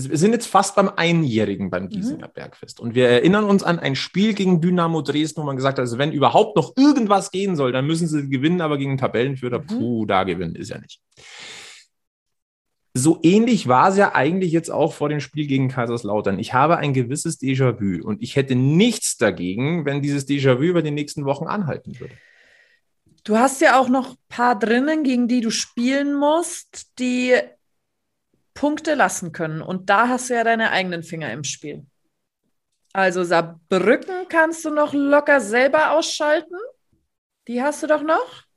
wir 0.00 0.16
sind 0.16 0.30
jetzt 0.30 0.46
fast 0.46 0.76
beim 0.76 0.90
Einjährigen 0.94 1.70
beim 1.70 1.84
mhm. 1.84 1.88
Giesinger. 1.88 2.28
Bergfest. 2.28 2.78
Und 2.78 2.94
wir 2.94 3.08
erinnern 3.08 3.42
uns 3.42 3.64
an 3.64 3.80
ein 3.80 3.96
Spiel 3.96 4.32
gegen 4.32 4.60
Dynamo 4.60 5.02
Dresden, 5.02 5.40
wo 5.40 5.44
man 5.44 5.56
gesagt 5.56 5.78
hat, 5.78 5.80
also 5.82 5.98
wenn 5.98 6.12
überhaupt 6.12 6.54
noch 6.54 6.76
irgendwas 6.76 7.32
gehen 7.32 7.56
soll, 7.56 7.72
dann 7.72 7.84
müssen 7.84 8.06
sie 8.06 8.28
gewinnen, 8.28 8.60
aber 8.60 8.78
gegen 8.78 8.96
Tabellenführer, 8.96 9.58
mhm. 9.58 9.66
puh, 9.66 10.06
da 10.06 10.22
gewinnen 10.22 10.54
ist 10.54 10.68
ja 10.68 10.78
nicht 10.78 11.00
so 12.98 13.18
ähnlich 13.22 13.68
war 13.68 13.88
es 13.88 13.96
ja 13.96 14.14
eigentlich 14.14 14.52
jetzt 14.52 14.70
auch 14.70 14.92
vor 14.92 15.08
dem 15.08 15.20
Spiel 15.20 15.46
gegen 15.46 15.68
Kaiserslautern. 15.68 16.38
Ich 16.38 16.54
habe 16.54 16.76
ein 16.76 16.92
gewisses 16.92 17.40
Déjà-vu 17.40 18.06
und 18.06 18.22
ich 18.22 18.36
hätte 18.36 18.54
nichts 18.54 19.16
dagegen, 19.16 19.84
wenn 19.84 20.02
dieses 20.02 20.28
Déjà-vu 20.28 20.62
über 20.62 20.82
die 20.82 20.90
nächsten 20.90 21.24
Wochen 21.24 21.46
anhalten 21.46 21.98
würde. 21.98 22.14
Du 23.24 23.36
hast 23.36 23.60
ja 23.60 23.78
auch 23.78 23.88
noch 23.88 24.10
ein 24.10 24.16
paar 24.28 24.58
drinnen, 24.58 25.02
gegen 25.04 25.28
die 25.28 25.40
du 25.40 25.50
spielen 25.50 26.14
musst, 26.14 26.98
die 26.98 27.34
Punkte 28.54 28.94
lassen 28.94 29.32
können. 29.32 29.62
Und 29.62 29.90
da 29.90 30.08
hast 30.08 30.30
du 30.30 30.34
ja 30.34 30.44
deine 30.44 30.70
eigenen 30.70 31.02
Finger 31.02 31.32
im 31.32 31.44
Spiel. 31.44 31.86
Also 32.92 33.22
Saarbrücken 33.22 34.28
kannst 34.28 34.64
du 34.64 34.70
noch 34.70 34.94
locker 34.94 35.40
selber 35.40 35.92
ausschalten. 35.92 36.56
Die 37.46 37.62
hast 37.62 37.82
du 37.82 37.86
doch 37.86 38.02
noch. 38.02 38.47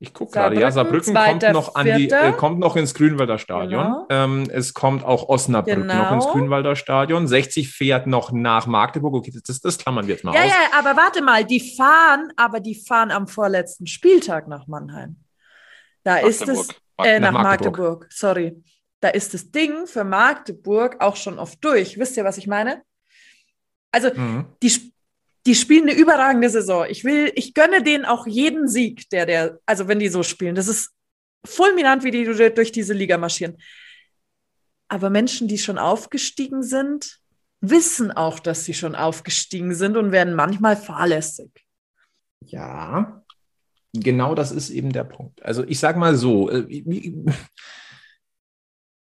Ich 0.00 0.14
gucke 0.14 0.32
gerade, 0.32 0.60
ja, 0.60 0.70
Saarbrücken 0.70 1.12
kommt 1.12 1.42
noch, 1.52 1.74
an 1.74 1.86
die, 1.86 2.08
äh, 2.08 2.32
kommt 2.32 2.60
noch 2.60 2.76
ins 2.76 2.94
Grünwalder 2.94 3.36
Stadion. 3.38 3.82
Genau. 3.82 4.06
Ähm, 4.10 4.48
es 4.48 4.72
kommt 4.72 5.04
auch 5.04 5.28
Osnabrück 5.28 5.74
genau. 5.74 5.94
noch 5.94 6.12
ins 6.12 6.26
Grünwalder 6.28 6.76
Stadion. 6.76 7.26
60 7.26 7.68
fährt 7.68 8.06
noch 8.06 8.30
nach 8.30 8.68
Magdeburg. 8.68 9.14
Okay, 9.14 9.36
das, 9.44 9.60
das 9.60 9.76
klammern 9.76 10.06
wir 10.06 10.14
jetzt 10.14 10.22
mal 10.22 10.34
ja, 10.34 10.42
aus. 10.42 10.50
Ja, 10.50 10.78
aber 10.78 10.96
warte 10.96 11.20
mal, 11.20 11.44
die 11.44 11.58
fahren, 11.58 12.32
aber 12.36 12.60
die 12.60 12.76
fahren 12.76 13.10
am 13.10 13.26
vorletzten 13.26 13.88
Spieltag 13.88 14.46
nach 14.46 14.68
Mannheim. 14.68 15.16
Da 16.04 16.12
Magdeburg. 16.12 16.30
ist 16.30 16.48
es, 16.48 16.68
äh, 16.98 17.18
nach, 17.18 17.32
nach 17.32 17.42
Magdeburg. 17.42 17.78
Magdeburg, 17.78 18.06
sorry. 18.10 18.62
Da 19.00 19.08
ist 19.08 19.34
das 19.34 19.50
Ding 19.50 19.88
für 19.88 20.04
Magdeburg 20.04 21.00
auch 21.00 21.16
schon 21.16 21.40
oft 21.40 21.64
durch. 21.64 21.98
Wisst 21.98 22.16
ihr, 22.16 22.24
was 22.24 22.38
ich 22.38 22.46
meine? 22.46 22.82
Also 23.90 24.10
mhm. 24.14 24.46
die, 24.62 24.92
die 25.48 25.54
spielen 25.54 25.88
eine 25.88 25.98
überragende 25.98 26.50
Saison. 26.50 26.84
Ich 26.90 27.04
will, 27.04 27.32
ich 27.34 27.54
gönne 27.54 27.82
denen 27.82 28.04
auch 28.04 28.26
jeden 28.26 28.68
Sieg, 28.68 29.08
der, 29.08 29.24
der, 29.24 29.58
also 29.64 29.88
wenn 29.88 29.98
die 29.98 30.10
so 30.10 30.22
spielen. 30.22 30.54
Das 30.54 30.68
ist 30.68 30.90
fulminant, 31.42 32.04
wie 32.04 32.10
die 32.10 32.24
durch 32.26 32.70
diese 32.70 32.92
Liga 32.92 33.16
marschieren. 33.16 33.56
Aber 34.88 35.08
Menschen, 35.08 35.48
die 35.48 35.56
schon 35.56 35.78
aufgestiegen 35.78 36.62
sind, 36.62 37.20
wissen 37.62 38.12
auch, 38.12 38.40
dass 38.40 38.66
sie 38.66 38.74
schon 38.74 38.94
aufgestiegen 38.94 39.74
sind 39.74 39.96
und 39.96 40.12
werden 40.12 40.34
manchmal 40.34 40.76
fahrlässig. 40.76 41.50
Ja, 42.44 43.24
genau 43.94 44.34
das 44.34 44.52
ist 44.52 44.68
eben 44.68 44.92
der 44.92 45.04
Punkt. 45.04 45.42
Also 45.42 45.64
ich 45.64 45.78
sage 45.78 45.98
mal 45.98 46.14
so, 46.14 46.50
äh, 46.50 46.66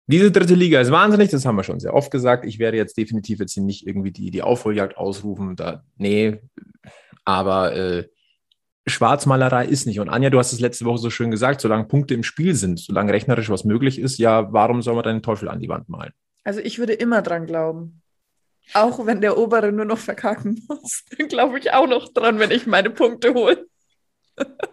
diese 0.08 0.32
dritte 0.32 0.56
Liga 0.56 0.82
ist 0.82 0.92
wahnsinnig, 0.92 1.32
das 1.32 1.46
haben 1.46 1.56
wir 1.56 1.64
schon 1.64 1.80
sehr 1.80 1.94
oft 1.94 2.12
gesagt. 2.12 2.46
Ich 2.46 2.60
werde 2.60 2.78
jetzt 2.78 2.98
definitiv 2.98 3.40
jetzt 3.40 3.54
hier 3.54 3.64
nicht 3.64 3.88
irgendwie 3.88 4.12
die, 4.12 4.32
die 4.32 4.42
Aufholjagd 4.42 4.98
ausrufen. 4.98 5.56
Da, 5.56 5.84
nee, 5.98 6.40
aber 7.24 7.74
äh, 7.76 8.08
Schwarzmalerei 8.86 9.66
ist 9.66 9.86
nicht. 9.86 10.00
Und 10.00 10.10
Anja, 10.10 10.30
du 10.30 10.40
hast 10.40 10.52
es 10.52 10.60
letzte 10.60 10.86
Woche 10.86 10.98
so 10.98 11.10
schön 11.10 11.32
gesagt, 11.32 11.62
solange 11.62 11.86
Punkte 11.86 12.14
im 12.14 12.24
Spiel 12.24 12.54
sind, 12.54 12.80
solange 12.80 13.14
rechnerisch 13.14 13.50
was 13.50 13.64
möglich 13.64 13.98
ist, 13.98 14.18
ja, 14.18 14.52
warum 14.52 14.82
soll 14.82 14.96
man 14.96 15.04
deinen 15.04 15.24
Teufel 15.24 15.48
an 15.48 15.60
die 15.60 15.70
Wand 15.70 15.88
malen? 15.88 16.12
Also 16.44 16.60
ich 16.60 16.80
würde 16.80 16.94
immer 16.94 17.22
dran 17.22 17.46
glauben. 17.46 18.02
Auch 18.74 19.06
wenn 19.06 19.22
der 19.22 19.38
Obere 19.38 19.72
nur 19.72 19.86
noch 19.86 19.98
verkacken 19.98 20.66
muss, 20.68 21.04
dann 21.18 21.28
glaube 21.28 21.60
ich 21.60 21.72
auch 21.74 21.88
noch 21.88 22.12
dran, 22.12 22.40
wenn 22.40 22.52
ich 22.52 22.66
meine 22.68 22.90
Punkte 22.90 23.34
hole. 23.34 23.66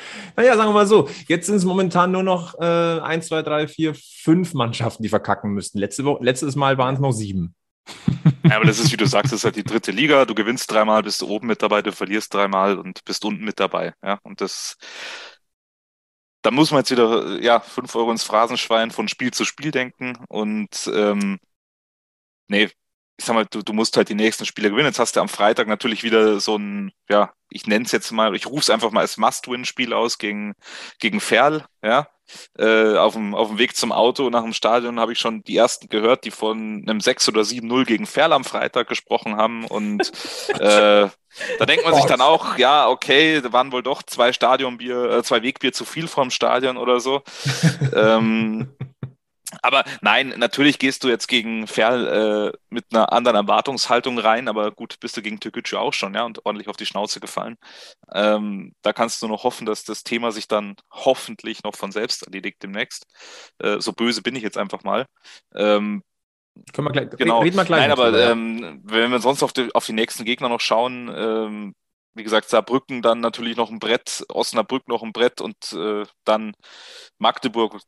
Naja, 0.36 0.56
sagen 0.56 0.70
wir 0.70 0.74
mal 0.74 0.86
so, 0.86 1.08
jetzt 1.26 1.46
sind 1.46 1.56
es 1.56 1.64
momentan 1.64 2.12
nur 2.12 2.22
noch 2.22 2.58
äh, 2.58 3.00
1, 3.00 3.26
2, 3.26 3.42
3, 3.42 3.68
4, 3.68 3.94
5 3.94 4.54
Mannschaften, 4.54 5.02
die 5.02 5.08
verkacken 5.08 5.52
müssten. 5.52 5.78
Letzte 5.78 6.02
letztes 6.20 6.56
Mal 6.56 6.78
waren 6.78 6.94
es 6.94 7.00
noch 7.00 7.12
sieben. 7.12 7.54
Ja, 8.44 8.56
aber 8.56 8.66
das 8.66 8.78
ist, 8.78 8.92
wie 8.92 8.96
du 8.96 9.06
sagst, 9.06 9.32
das 9.32 9.40
ist 9.40 9.44
halt 9.44 9.56
die 9.56 9.64
dritte 9.64 9.90
Liga. 9.90 10.24
Du 10.24 10.34
gewinnst 10.34 10.70
dreimal, 10.70 11.02
bist 11.02 11.20
du 11.20 11.28
oben 11.28 11.46
mit 11.46 11.62
dabei, 11.62 11.82
du 11.82 11.92
verlierst 11.92 12.32
dreimal 12.32 12.78
und 12.78 13.04
bist 13.04 13.24
unten 13.24 13.44
mit 13.44 13.60
dabei. 13.60 13.94
Ja, 14.02 14.18
und 14.22 14.40
das, 14.40 14.76
da 16.42 16.50
muss 16.50 16.70
man 16.70 16.80
jetzt 16.80 16.90
wieder, 16.90 17.40
ja, 17.42 17.60
5 17.60 17.94
Euro 17.96 18.10
ins 18.10 18.24
Phrasenschwein 18.24 18.90
von 18.90 19.08
Spiel 19.08 19.32
zu 19.32 19.44
Spiel 19.44 19.70
denken 19.70 20.16
und, 20.28 20.90
ähm, 20.94 21.38
nee, 22.48 22.70
ich 23.18 23.24
sag 23.24 23.34
mal, 23.34 23.46
du, 23.50 23.62
du 23.62 23.72
musst 23.72 23.96
halt 23.96 24.08
die 24.08 24.14
nächsten 24.14 24.46
Spiele 24.46 24.70
gewinnen. 24.70 24.86
Jetzt 24.86 25.00
hast 25.00 25.16
du 25.16 25.20
am 25.20 25.28
Freitag 25.28 25.66
natürlich 25.66 26.04
wieder 26.04 26.38
so 26.38 26.56
ein, 26.56 26.92
ja, 27.10 27.32
ich 27.50 27.66
nenne 27.66 27.84
es 27.84 27.92
jetzt 27.92 28.12
mal, 28.12 28.34
ich 28.36 28.46
rufe 28.46 28.62
es 28.62 28.70
einfach 28.70 28.92
mal 28.92 29.00
als 29.00 29.16
Must-Win-Spiel 29.16 29.92
aus 29.92 30.18
gegen, 30.18 30.54
gegen 31.00 31.20
Ferl, 31.20 31.66
ja. 31.82 32.08
Äh, 32.58 32.96
auf, 32.96 33.14
dem, 33.14 33.34
auf 33.34 33.48
dem 33.48 33.58
Weg 33.58 33.74
zum 33.74 33.90
Auto 33.90 34.28
nach 34.28 34.42
dem 34.42 34.52
Stadion 34.52 35.00
habe 35.00 35.12
ich 35.12 35.18
schon 35.18 35.42
die 35.44 35.56
ersten 35.56 35.88
gehört, 35.88 36.24
die 36.24 36.30
von 36.30 36.84
einem 36.86 37.00
6 37.00 37.26
oder 37.30 37.40
7-0 37.40 37.86
gegen 37.86 38.06
Ferl 38.06 38.34
am 38.34 38.44
Freitag 38.44 38.86
gesprochen 38.86 39.36
haben. 39.36 39.64
Und 39.64 40.12
äh, 40.60 41.08
da 41.58 41.66
denkt 41.66 41.84
man 41.86 41.94
sich 41.94 42.04
dann 42.04 42.20
auch, 42.20 42.58
ja, 42.58 42.88
okay, 42.88 43.40
da 43.40 43.52
waren 43.52 43.72
wohl 43.72 43.82
doch 43.82 44.02
zwei 44.02 44.32
Stadionbier, 44.32 45.10
äh, 45.10 45.22
zwei 45.22 45.42
Wegbier 45.42 45.72
zu 45.72 45.86
viel 45.86 46.06
vom 46.06 46.30
Stadion 46.30 46.76
oder 46.76 47.00
so. 47.00 47.22
ähm, 47.94 48.68
aber 49.62 49.84
nein, 50.02 50.34
natürlich 50.36 50.78
gehst 50.78 51.04
du 51.04 51.08
jetzt 51.08 51.26
gegen 51.26 51.66
Ferl 51.66 52.52
äh, 52.52 52.58
mit 52.68 52.86
einer 52.92 53.12
anderen 53.12 53.36
Erwartungshaltung 53.36 54.18
rein, 54.18 54.48
aber 54.48 54.72
gut, 54.72 55.00
bist 55.00 55.16
du 55.16 55.22
gegen 55.22 55.40
Türkgücü 55.40 55.76
auch 55.76 55.92
schon, 55.92 56.14
ja, 56.14 56.24
und 56.24 56.44
ordentlich 56.44 56.68
auf 56.68 56.76
die 56.76 56.86
Schnauze 56.86 57.20
gefallen. 57.20 57.56
Ähm, 58.12 58.74
da 58.82 58.92
kannst 58.92 59.22
du 59.22 59.28
noch 59.28 59.44
hoffen, 59.44 59.66
dass 59.66 59.84
das 59.84 60.04
Thema 60.04 60.32
sich 60.32 60.48
dann 60.48 60.76
hoffentlich 60.90 61.62
noch 61.62 61.76
von 61.76 61.92
selbst 61.92 62.24
erledigt 62.24 62.62
demnächst. 62.62 63.06
Äh, 63.58 63.80
so 63.80 63.92
böse 63.92 64.22
bin 64.22 64.36
ich 64.36 64.42
jetzt 64.42 64.58
einfach 64.58 64.82
mal. 64.82 65.06
Ähm, 65.54 66.02
Können 66.74 66.88
wir 66.88 66.92
gleich, 66.92 67.10
genau. 67.10 67.40
reden 67.40 67.56
wir 67.56 67.64
gleich. 67.64 67.80
Nein, 67.80 67.92
aber 67.92 68.18
ähm, 68.18 68.80
wenn 68.84 69.10
wir 69.10 69.20
sonst 69.20 69.42
auf 69.42 69.52
die, 69.52 69.74
auf 69.74 69.86
die 69.86 69.92
nächsten 69.94 70.24
Gegner 70.24 70.48
noch 70.48 70.60
schauen, 70.60 71.10
ähm, 71.14 71.74
wie 72.14 72.24
gesagt, 72.24 72.48
Saarbrücken 72.50 73.00
dann 73.00 73.20
natürlich 73.20 73.56
noch 73.56 73.70
ein 73.70 73.78
Brett, 73.78 74.24
Osnabrück 74.28 74.88
noch 74.88 75.02
ein 75.02 75.12
Brett 75.12 75.40
und 75.40 75.72
äh, 75.72 76.04
dann 76.24 76.52
Magdeburg 77.18 77.80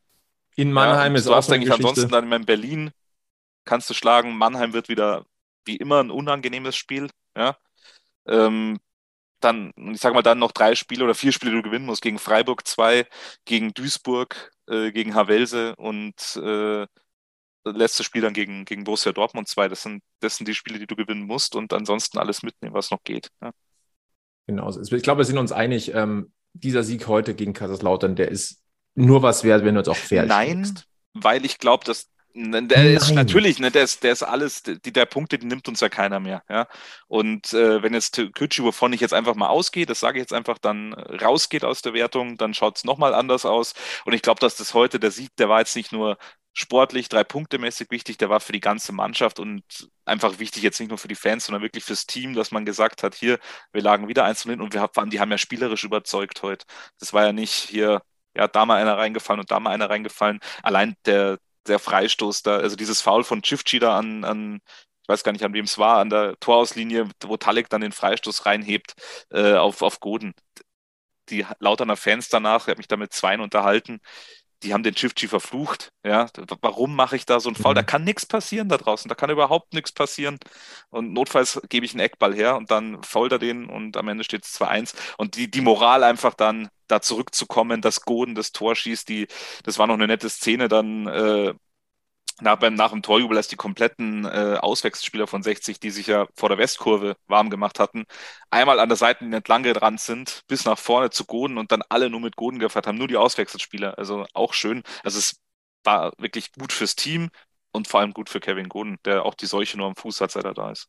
in 0.60 0.72
Mannheim 0.72 1.12
ja, 1.12 1.18
ist 1.18 1.26
auch 1.28 1.36
hast 1.36 1.52
eigentlich 1.52 1.72
ansonsten 1.72 2.08
dann 2.08 2.30
in 2.30 2.44
Berlin 2.44 2.90
kannst 3.64 3.88
du 3.90 3.94
schlagen. 3.94 4.36
Mannheim 4.36 4.72
wird 4.72 4.88
wieder 4.88 5.26
wie 5.64 5.76
immer 5.76 6.02
ein 6.02 6.10
unangenehmes 6.10 6.76
Spiel. 6.76 7.08
Ja. 7.36 7.56
Ähm, 8.26 8.78
dann, 9.40 9.72
ich 9.92 10.00
sag 10.00 10.12
mal, 10.12 10.22
dann 10.22 10.38
noch 10.38 10.52
drei 10.52 10.74
Spiele 10.74 11.04
oder 11.04 11.14
vier 11.14 11.32
Spiele, 11.32 11.52
die 11.52 11.58
du 11.58 11.62
gewinnen 11.62 11.86
musst. 11.86 12.02
Gegen 12.02 12.18
Freiburg 12.18 12.66
zwei, 12.66 13.06
gegen 13.44 13.72
Duisburg, 13.72 14.52
äh, 14.68 14.92
gegen 14.92 15.14
Havelse 15.14 15.76
und 15.76 16.14
äh, 16.36 16.86
das 17.62 17.76
letzte 17.76 18.04
Spiel 18.04 18.22
dann 18.22 18.32
gegen, 18.34 18.64
gegen 18.64 18.84
Borussia 18.84 19.12
Dortmund 19.12 19.48
zwei. 19.48 19.68
Das 19.68 19.82
sind, 19.82 20.02
das 20.20 20.36
sind 20.36 20.46
die 20.48 20.54
Spiele, 20.54 20.78
die 20.78 20.86
du 20.86 20.96
gewinnen 20.96 21.26
musst 21.26 21.54
und 21.54 21.72
ansonsten 21.72 22.18
alles 22.18 22.42
mitnehmen, 22.42 22.74
was 22.74 22.90
noch 22.90 23.02
geht. 23.04 23.30
Ja. 23.42 23.52
Genau. 24.46 24.68
Ich 24.68 25.02
glaube, 25.02 25.18
wir 25.20 25.24
sind 25.24 25.38
uns 25.38 25.52
einig, 25.52 25.94
ähm, 25.94 26.32
dieser 26.52 26.82
Sieg 26.82 27.06
heute 27.06 27.34
gegen 27.34 27.52
Kaiserslautern, 27.52 28.16
der 28.16 28.30
ist 28.30 28.60
nur 28.94 29.22
was 29.22 29.44
wert, 29.44 29.64
wenn 29.64 29.74
du 29.74 29.80
jetzt 29.80 29.88
auch 29.88 29.96
fair 29.96 30.26
Nein, 30.26 30.64
spielst. 30.64 30.86
weil 31.14 31.44
ich 31.44 31.58
glaube, 31.58 31.84
dass 31.84 32.10
ne, 32.34 32.66
der 32.66 32.78
Nein. 32.78 32.96
ist 32.96 33.12
natürlich, 33.12 33.58
ne, 33.58 33.70
der 33.70 33.84
ist, 33.84 34.02
der 34.02 34.12
ist 34.12 34.22
alles, 34.22 34.62
die, 34.62 34.92
der 34.92 35.06
Punkte, 35.06 35.38
die 35.38 35.46
nimmt 35.46 35.68
uns 35.68 35.80
ja 35.80 35.88
keiner 35.88 36.20
mehr. 36.20 36.42
Ja? 36.48 36.66
Und 37.08 37.52
äh, 37.52 37.82
wenn 37.82 37.94
jetzt 37.94 38.20
Kütschi, 38.34 38.62
wovon 38.62 38.92
ich 38.92 39.00
jetzt 39.00 39.14
einfach 39.14 39.34
mal 39.34 39.48
ausgehe, 39.48 39.86
das 39.86 40.00
sage 40.00 40.18
ich 40.18 40.22
jetzt 40.22 40.32
einfach, 40.32 40.58
dann 40.58 40.94
rausgeht 40.94 41.64
aus 41.64 41.82
der 41.82 41.94
Wertung, 41.94 42.36
dann 42.36 42.54
schaut 42.54 42.78
es 42.78 42.84
nochmal 42.84 43.14
anders 43.14 43.44
aus. 43.44 43.74
Und 44.04 44.12
ich 44.12 44.22
glaube, 44.22 44.40
dass 44.40 44.56
das 44.56 44.74
heute 44.74 45.00
der 45.00 45.10
Sieg, 45.10 45.30
der 45.36 45.48
war 45.48 45.60
jetzt 45.60 45.76
nicht 45.76 45.92
nur 45.92 46.18
sportlich, 46.52 47.08
drei 47.08 47.24
Punkte 47.24 47.58
mäßig 47.58 47.90
wichtig, 47.90 48.18
der 48.18 48.28
war 48.28 48.40
für 48.40 48.52
die 48.52 48.60
ganze 48.60 48.92
Mannschaft 48.92 49.38
und 49.38 49.62
einfach 50.04 50.38
wichtig 50.40 50.62
jetzt 50.62 50.80
nicht 50.80 50.88
nur 50.88 50.98
für 50.98 51.08
die 51.08 51.14
Fans, 51.14 51.46
sondern 51.46 51.62
wirklich 51.62 51.84
fürs 51.84 52.06
Team, 52.06 52.34
dass 52.34 52.50
man 52.50 52.64
gesagt 52.64 53.02
hat, 53.02 53.14
hier, 53.14 53.38
wir 53.72 53.82
lagen 53.82 54.08
wieder 54.08 54.24
eins 54.24 54.42
hin 54.42 54.60
und 54.60 54.74
wir 54.74 54.80
haben, 54.82 55.10
die 55.10 55.20
haben 55.20 55.30
ja 55.30 55.38
spielerisch 55.38 55.84
überzeugt 55.84 56.42
heute. 56.42 56.66
Das 56.98 57.12
war 57.12 57.24
ja 57.24 57.32
nicht 57.32 57.52
hier, 57.52 58.02
ja, 58.34 58.48
da 58.48 58.66
mal 58.66 58.80
einer 58.80 58.96
reingefallen 58.98 59.40
und 59.40 59.50
da 59.50 59.60
mal 59.60 59.70
einer 59.70 59.90
reingefallen. 59.90 60.40
Allein 60.62 60.96
der, 61.06 61.38
der 61.66 61.78
Freistoß 61.78 62.42
da, 62.42 62.58
also 62.58 62.76
dieses 62.76 63.00
Foul 63.00 63.24
von 63.24 63.42
Chifchi 63.42 63.78
da 63.78 63.98
an, 63.98 64.24
an, 64.24 64.60
ich 65.02 65.08
weiß 65.08 65.24
gar 65.24 65.32
nicht, 65.32 65.44
an 65.44 65.52
wem 65.54 65.64
es 65.64 65.78
war, 65.78 65.98
an 65.98 66.10
der 66.10 66.36
Torauslinie, 66.40 67.08
wo 67.24 67.36
Talek 67.36 67.68
dann 67.68 67.80
den 67.80 67.92
Freistoß 67.92 68.46
reinhebt 68.46 68.94
äh, 69.30 69.54
auf, 69.54 69.82
auf 69.82 70.00
Goden. 70.00 70.34
Die 71.28 71.46
Lauterner 71.60 71.96
Fans 71.96 72.28
danach, 72.28 72.62
ich 72.62 72.68
habe 72.68 72.78
mich 72.78 72.88
da 72.88 72.96
mit 72.96 73.12
Zweien 73.12 73.40
unterhalten, 73.40 74.00
die 74.62 74.74
haben 74.74 74.82
den 74.82 74.94
Chifchi 74.94 75.28
verflucht. 75.28 75.92
Ja, 76.04 76.26
warum 76.60 76.94
mache 76.94 77.16
ich 77.16 77.26
da 77.26 77.40
so 77.40 77.48
einen 77.48 77.56
Foul? 77.56 77.72
Mhm. 77.72 77.76
Da 77.76 77.82
kann 77.82 78.04
nichts 78.04 78.26
passieren 78.26 78.68
da 78.68 78.76
draußen. 78.76 79.08
Da 79.08 79.14
kann 79.14 79.30
überhaupt 79.30 79.72
nichts 79.72 79.92
passieren. 79.92 80.38
Und 80.90 81.12
notfalls 81.12 81.60
gebe 81.68 81.86
ich 81.86 81.92
einen 81.92 82.00
Eckball 82.00 82.34
her 82.34 82.56
und 82.56 82.70
dann 82.70 83.02
fault 83.02 83.32
er 83.32 83.38
den 83.38 83.66
und 83.66 83.96
am 83.96 84.08
Ende 84.08 84.24
steht 84.24 84.44
es 84.44 84.60
2-1. 84.60 84.94
Und 85.16 85.36
die, 85.36 85.50
die 85.50 85.60
Moral 85.60 86.04
einfach 86.04 86.34
dann 86.34 86.68
da 86.88 87.00
zurückzukommen, 87.00 87.80
dass 87.80 88.02
Goden 88.02 88.34
das 88.34 88.52
Tor 88.52 88.74
schießt, 88.76 89.08
die, 89.08 89.28
das 89.64 89.78
war 89.78 89.86
noch 89.86 89.94
eine 89.94 90.06
nette 90.06 90.28
Szene 90.28 90.68
dann. 90.68 91.06
Äh, 91.06 91.54
nach, 92.40 92.56
beim, 92.56 92.74
nach 92.74 92.90
dem 92.90 93.02
Torjubel, 93.02 93.36
als 93.36 93.48
die 93.48 93.56
kompletten 93.56 94.24
äh, 94.24 94.56
Auswechselspieler 94.60 95.26
von 95.26 95.42
60, 95.42 95.80
die 95.80 95.90
sich 95.90 96.06
ja 96.06 96.26
vor 96.34 96.48
der 96.48 96.58
Westkurve 96.58 97.16
warm 97.26 97.50
gemacht 97.50 97.78
hatten, 97.78 98.04
einmal 98.50 98.80
an 98.80 98.88
der 98.88 98.96
Seite 98.96 99.24
entlang 99.24 99.62
gerannt 99.62 100.00
sind, 100.00 100.42
bis 100.48 100.64
nach 100.64 100.78
vorne 100.78 101.10
zu 101.10 101.24
Goden 101.24 101.58
und 101.58 101.72
dann 101.72 101.82
alle 101.88 102.10
nur 102.10 102.20
mit 102.20 102.36
Goden 102.36 102.58
gefeiert 102.58 102.86
haben, 102.86 102.98
nur 102.98 103.08
die 103.08 103.16
Auswechselspieler. 103.16 103.98
Also 103.98 104.26
auch 104.34 104.54
schön. 104.54 104.82
Also 105.02 105.18
es 105.18 105.40
war 105.84 106.12
wirklich 106.18 106.52
gut 106.52 106.72
fürs 106.72 106.96
Team 106.96 107.30
und 107.72 107.88
vor 107.88 108.00
allem 108.00 108.12
gut 108.12 108.28
für 108.28 108.40
Kevin 108.40 108.68
Goden, 108.68 108.98
der 109.04 109.24
auch 109.24 109.34
die 109.34 109.46
Seuche 109.46 109.76
nur 109.76 109.86
am 109.86 109.96
Fuß 109.96 110.20
hat, 110.20 110.30
seit 110.30 110.44
er 110.44 110.54
da 110.54 110.70
ist. 110.70 110.88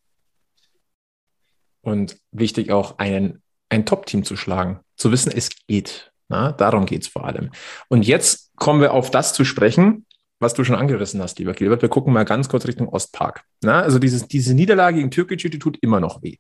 Und 1.82 2.18
wichtig 2.32 2.72
auch, 2.72 3.00
einen, 3.00 3.42
ein 3.70 3.86
Top-Team 3.86 4.24
zu 4.24 4.36
schlagen, 4.36 4.80
zu 4.96 5.12
wissen, 5.12 5.32
es 5.32 5.50
geht. 5.68 6.12
Na, 6.28 6.52
darum 6.52 6.86
geht 6.86 7.02
es 7.02 7.08
vor 7.08 7.26
allem. 7.26 7.52
Und 7.90 8.08
jetzt 8.08 8.56
kommen 8.56 8.80
wir 8.80 8.94
auf 8.94 9.12
das 9.12 9.34
zu 9.34 9.44
sprechen, 9.44 10.06
was 10.42 10.54
du 10.54 10.64
schon 10.64 10.76
angerissen 10.76 11.22
hast, 11.22 11.40
lieber 11.40 11.54
Gilbert. 11.54 11.82
Wir 11.82 11.90
gucken 11.90 12.14
mal 12.14 12.26
ganz 12.26 12.50
kurz 12.50 12.68
Richtung 12.68 12.90
Ostpark. 12.90 13.44
Na, 13.62 13.82
also 13.82 14.00
dieses, 14.00 14.28
diese 14.28 14.54
Niederlage 14.54 14.98
gegen 14.98 15.12
Türkgücü, 15.12 15.50
die 15.50 15.60
tut 15.60 15.78
immer 15.82 16.00
noch 16.00 16.24
weh. 16.24 16.38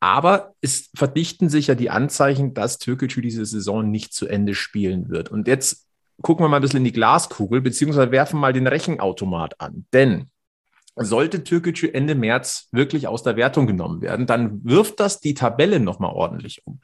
Aber 0.00 0.54
es 0.60 0.90
verdichten 0.96 1.48
sich 1.48 1.68
ja 1.68 1.74
die 1.74 1.90
Anzeichen, 1.90 2.54
dass 2.54 2.78
Türkgücü 2.78 3.20
diese 3.20 3.44
Saison 3.44 3.90
nicht 3.90 4.12
zu 4.12 4.26
Ende 4.26 4.54
spielen 4.54 5.10
wird. 5.10 5.30
Und 5.30 5.46
jetzt 5.46 5.86
gucken 6.22 6.44
wir 6.44 6.48
mal 6.48 6.56
ein 6.56 6.62
bisschen 6.62 6.78
in 6.78 6.84
die 6.84 6.92
Glaskugel, 6.92 7.60
beziehungsweise 7.60 8.10
werfen 8.10 8.40
mal 8.40 8.52
den 8.52 8.66
Rechenautomat 8.66 9.60
an. 9.60 9.86
Denn 9.92 10.30
sollte 10.96 11.44
Türkgücü 11.44 11.88
Ende 11.88 12.14
März 12.14 12.68
wirklich 12.72 13.08
aus 13.08 13.22
der 13.22 13.36
Wertung 13.36 13.66
genommen 13.66 14.02
werden, 14.02 14.26
dann 14.26 14.62
wirft 14.64 15.00
das 15.00 15.20
die 15.20 15.34
Tabelle 15.34 15.80
nochmal 15.80 16.12
ordentlich 16.12 16.62
um. 16.66 16.80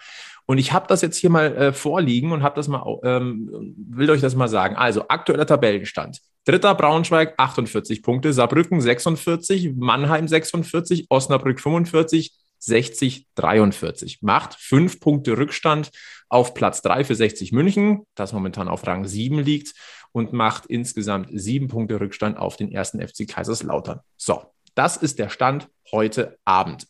Und 0.46 0.58
ich 0.58 0.72
habe 0.72 0.86
das 0.88 1.02
jetzt 1.02 1.18
hier 1.18 1.30
mal 1.30 1.54
äh, 1.56 1.72
vorliegen 1.72 2.32
und 2.32 2.42
habe 2.42 2.56
das 2.56 2.68
mal, 2.68 2.82
ähm, 3.02 3.74
will 3.76 4.10
euch 4.10 4.22
das 4.22 4.34
mal 4.34 4.48
sagen. 4.48 4.76
Also 4.76 5.08
aktueller 5.08 5.46
Tabellenstand. 5.46 6.20
Dritter 6.48 6.74
Braunschweig 6.74 7.34
48 7.36 8.02
Punkte, 8.02 8.32
Saarbrücken 8.32 8.80
46, 8.80 9.74
Mannheim 9.76 10.26
46, 10.26 11.04
Osnabrück 11.10 11.60
45, 11.60 12.32
60, 12.58 13.26
43. 13.34 14.22
Macht 14.22 14.54
fünf 14.54 14.98
Punkte 14.98 15.36
Rückstand 15.36 15.90
auf 16.30 16.54
Platz 16.54 16.80
drei 16.80 17.04
für 17.04 17.14
60 17.14 17.52
München, 17.52 18.06
das 18.14 18.32
momentan 18.32 18.68
auf 18.68 18.86
Rang 18.86 19.04
7 19.04 19.38
liegt, 19.40 19.74
und 20.12 20.32
macht 20.32 20.64
insgesamt 20.64 21.28
sieben 21.38 21.68
Punkte 21.68 22.00
Rückstand 22.00 22.38
auf 22.38 22.56
den 22.56 22.72
ersten 22.72 23.06
FC 23.06 23.28
Kaiserslautern. 23.28 24.00
So, 24.16 24.42
das 24.74 24.96
ist 24.96 25.18
der 25.18 25.28
Stand 25.28 25.68
heute 25.92 26.38
Abend. 26.46 26.86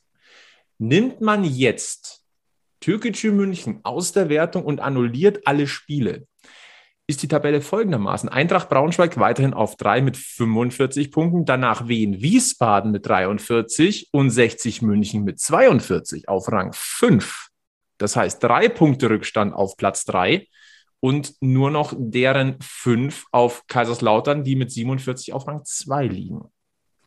Nimmt 0.79 1.21
man 1.21 1.43
jetzt 1.43 2.23
Türkgücü 2.79 3.33
München 3.33 3.81
aus 3.83 4.13
der 4.13 4.29
Wertung 4.29 4.65
und 4.65 4.79
annulliert 4.79 5.49
alle 5.49 5.67
Spiele, 5.67 6.28
ist 7.09 7.23
die 7.23 7.29
Tabelle 7.29 7.63
folgendermaßen. 7.63 8.29
Eintracht 8.29 8.69
Braunschweig 8.69 9.19
weiterhin 9.19 9.55
auf 9.55 9.77
drei 9.77 10.03
mit 10.03 10.17
45 10.17 11.11
Punkten, 11.11 11.47
danach 11.47 11.89
Wien 11.89 12.21
Wiesbaden 12.21 12.93
mit 12.93 13.07
43 13.07 14.11
und 14.13 14.31
60 14.31 14.83
München 14.83 15.25
mit 15.25 15.41
42 15.41 16.29
auf 16.29 16.53
Rang 16.53 16.73
5. 16.75 17.49
Das 17.97 18.15
heißt, 18.15 18.45
drei 18.45 18.69
Punkte 18.69 19.09
Rückstand 19.09 19.55
auf 19.55 19.79
Platz 19.79 20.05
drei 20.05 20.47
und 21.01 21.35
nur 21.41 21.71
noch 21.71 21.95
deren 21.97 22.57
fünf 22.61 23.25
auf 23.33 23.67
Kaiserslautern, 23.69 24.45
die 24.45 24.55
mit 24.55 24.71
47 24.71 25.33
auf 25.33 25.49
Rang 25.49 25.65
2 25.65 26.07
liegen. 26.07 26.43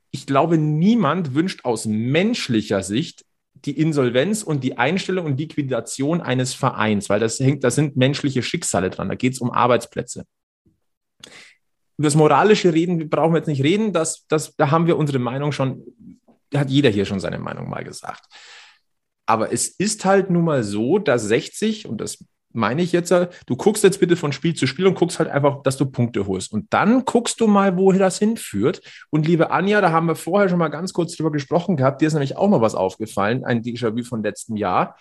Ich 0.09 0.25
glaube, 0.25 0.57
niemand 0.57 1.35
wünscht 1.35 1.63
aus 1.63 1.85
menschlicher 1.85 2.81
Sicht 2.81 3.23
die 3.53 3.79
Insolvenz 3.79 4.43
und 4.43 4.63
die 4.63 4.77
Einstellung 4.77 5.25
und 5.25 5.39
Liquidation 5.39 6.21
eines 6.21 6.53
Vereins, 6.53 7.09
weil 7.09 7.19
das 7.19 7.39
hängt, 7.39 7.63
das 7.63 7.75
sind 7.75 7.95
menschliche 7.95 8.41
Schicksale 8.41 8.89
dran. 8.89 9.09
Da 9.09 9.15
geht 9.15 9.33
es 9.33 9.39
um 9.39 9.51
Arbeitsplätze. 9.51 10.25
Über 11.97 12.07
das 12.07 12.15
moralische 12.15 12.73
Reden 12.73 13.09
brauchen 13.09 13.33
wir 13.33 13.39
jetzt 13.39 13.47
nicht 13.47 13.63
reden. 13.63 13.93
Das, 13.93 14.25
das, 14.27 14.55
da 14.55 14.71
haben 14.71 14.87
wir 14.87 14.97
unsere 14.97 15.19
Meinung 15.19 15.51
schon, 15.51 15.83
hat 16.55 16.69
jeder 16.69 16.89
hier 16.89 17.05
schon 17.05 17.19
seine 17.19 17.37
Meinung 17.37 17.69
mal 17.69 17.83
gesagt. 17.83 18.23
Aber 19.27 19.53
es 19.53 19.67
ist 19.67 20.03
halt 20.05 20.29
nun 20.29 20.43
mal 20.43 20.63
so, 20.63 20.97
dass 20.97 21.23
60, 21.23 21.87
und 21.87 22.01
das 22.01 22.25
meine 22.53 22.81
ich 22.81 22.91
jetzt, 22.91 23.11
du 23.11 23.55
guckst 23.55 23.83
jetzt 23.83 23.99
bitte 23.99 24.15
von 24.15 24.31
Spiel 24.31 24.53
zu 24.53 24.67
Spiel 24.67 24.87
und 24.87 24.95
guckst 24.95 25.19
halt 25.19 25.29
einfach, 25.29 25.63
dass 25.63 25.77
du 25.77 25.85
Punkte 25.85 26.27
holst. 26.27 26.53
Und 26.53 26.73
dann 26.73 27.05
guckst 27.05 27.39
du 27.41 27.47
mal, 27.47 27.77
wohin 27.77 27.99
das 27.99 28.19
hinführt. 28.19 28.81
Und 29.09 29.27
liebe 29.27 29.51
Anja, 29.51 29.81
da 29.81 29.91
haben 29.91 30.07
wir 30.07 30.15
vorher 30.15 30.49
schon 30.49 30.59
mal 30.59 30.69
ganz 30.69 30.93
kurz 30.93 31.15
drüber 31.15 31.31
gesprochen 31.31 31.77
gehabt. 31.77 32.01
Dir 32.01 32.07
ist 32.07 32.13
nämlich 32.13 32.37
auch 32.37 32.49
mal 32.49 32.61
was 32.61 32.75
aufgefallen, 32.75 33.43
ein 33.43 33.61
Déjà-vu 33.61 34.03
von 34.03 34.23
letztem 34.23 34.55
Jahr. 34.55 34.95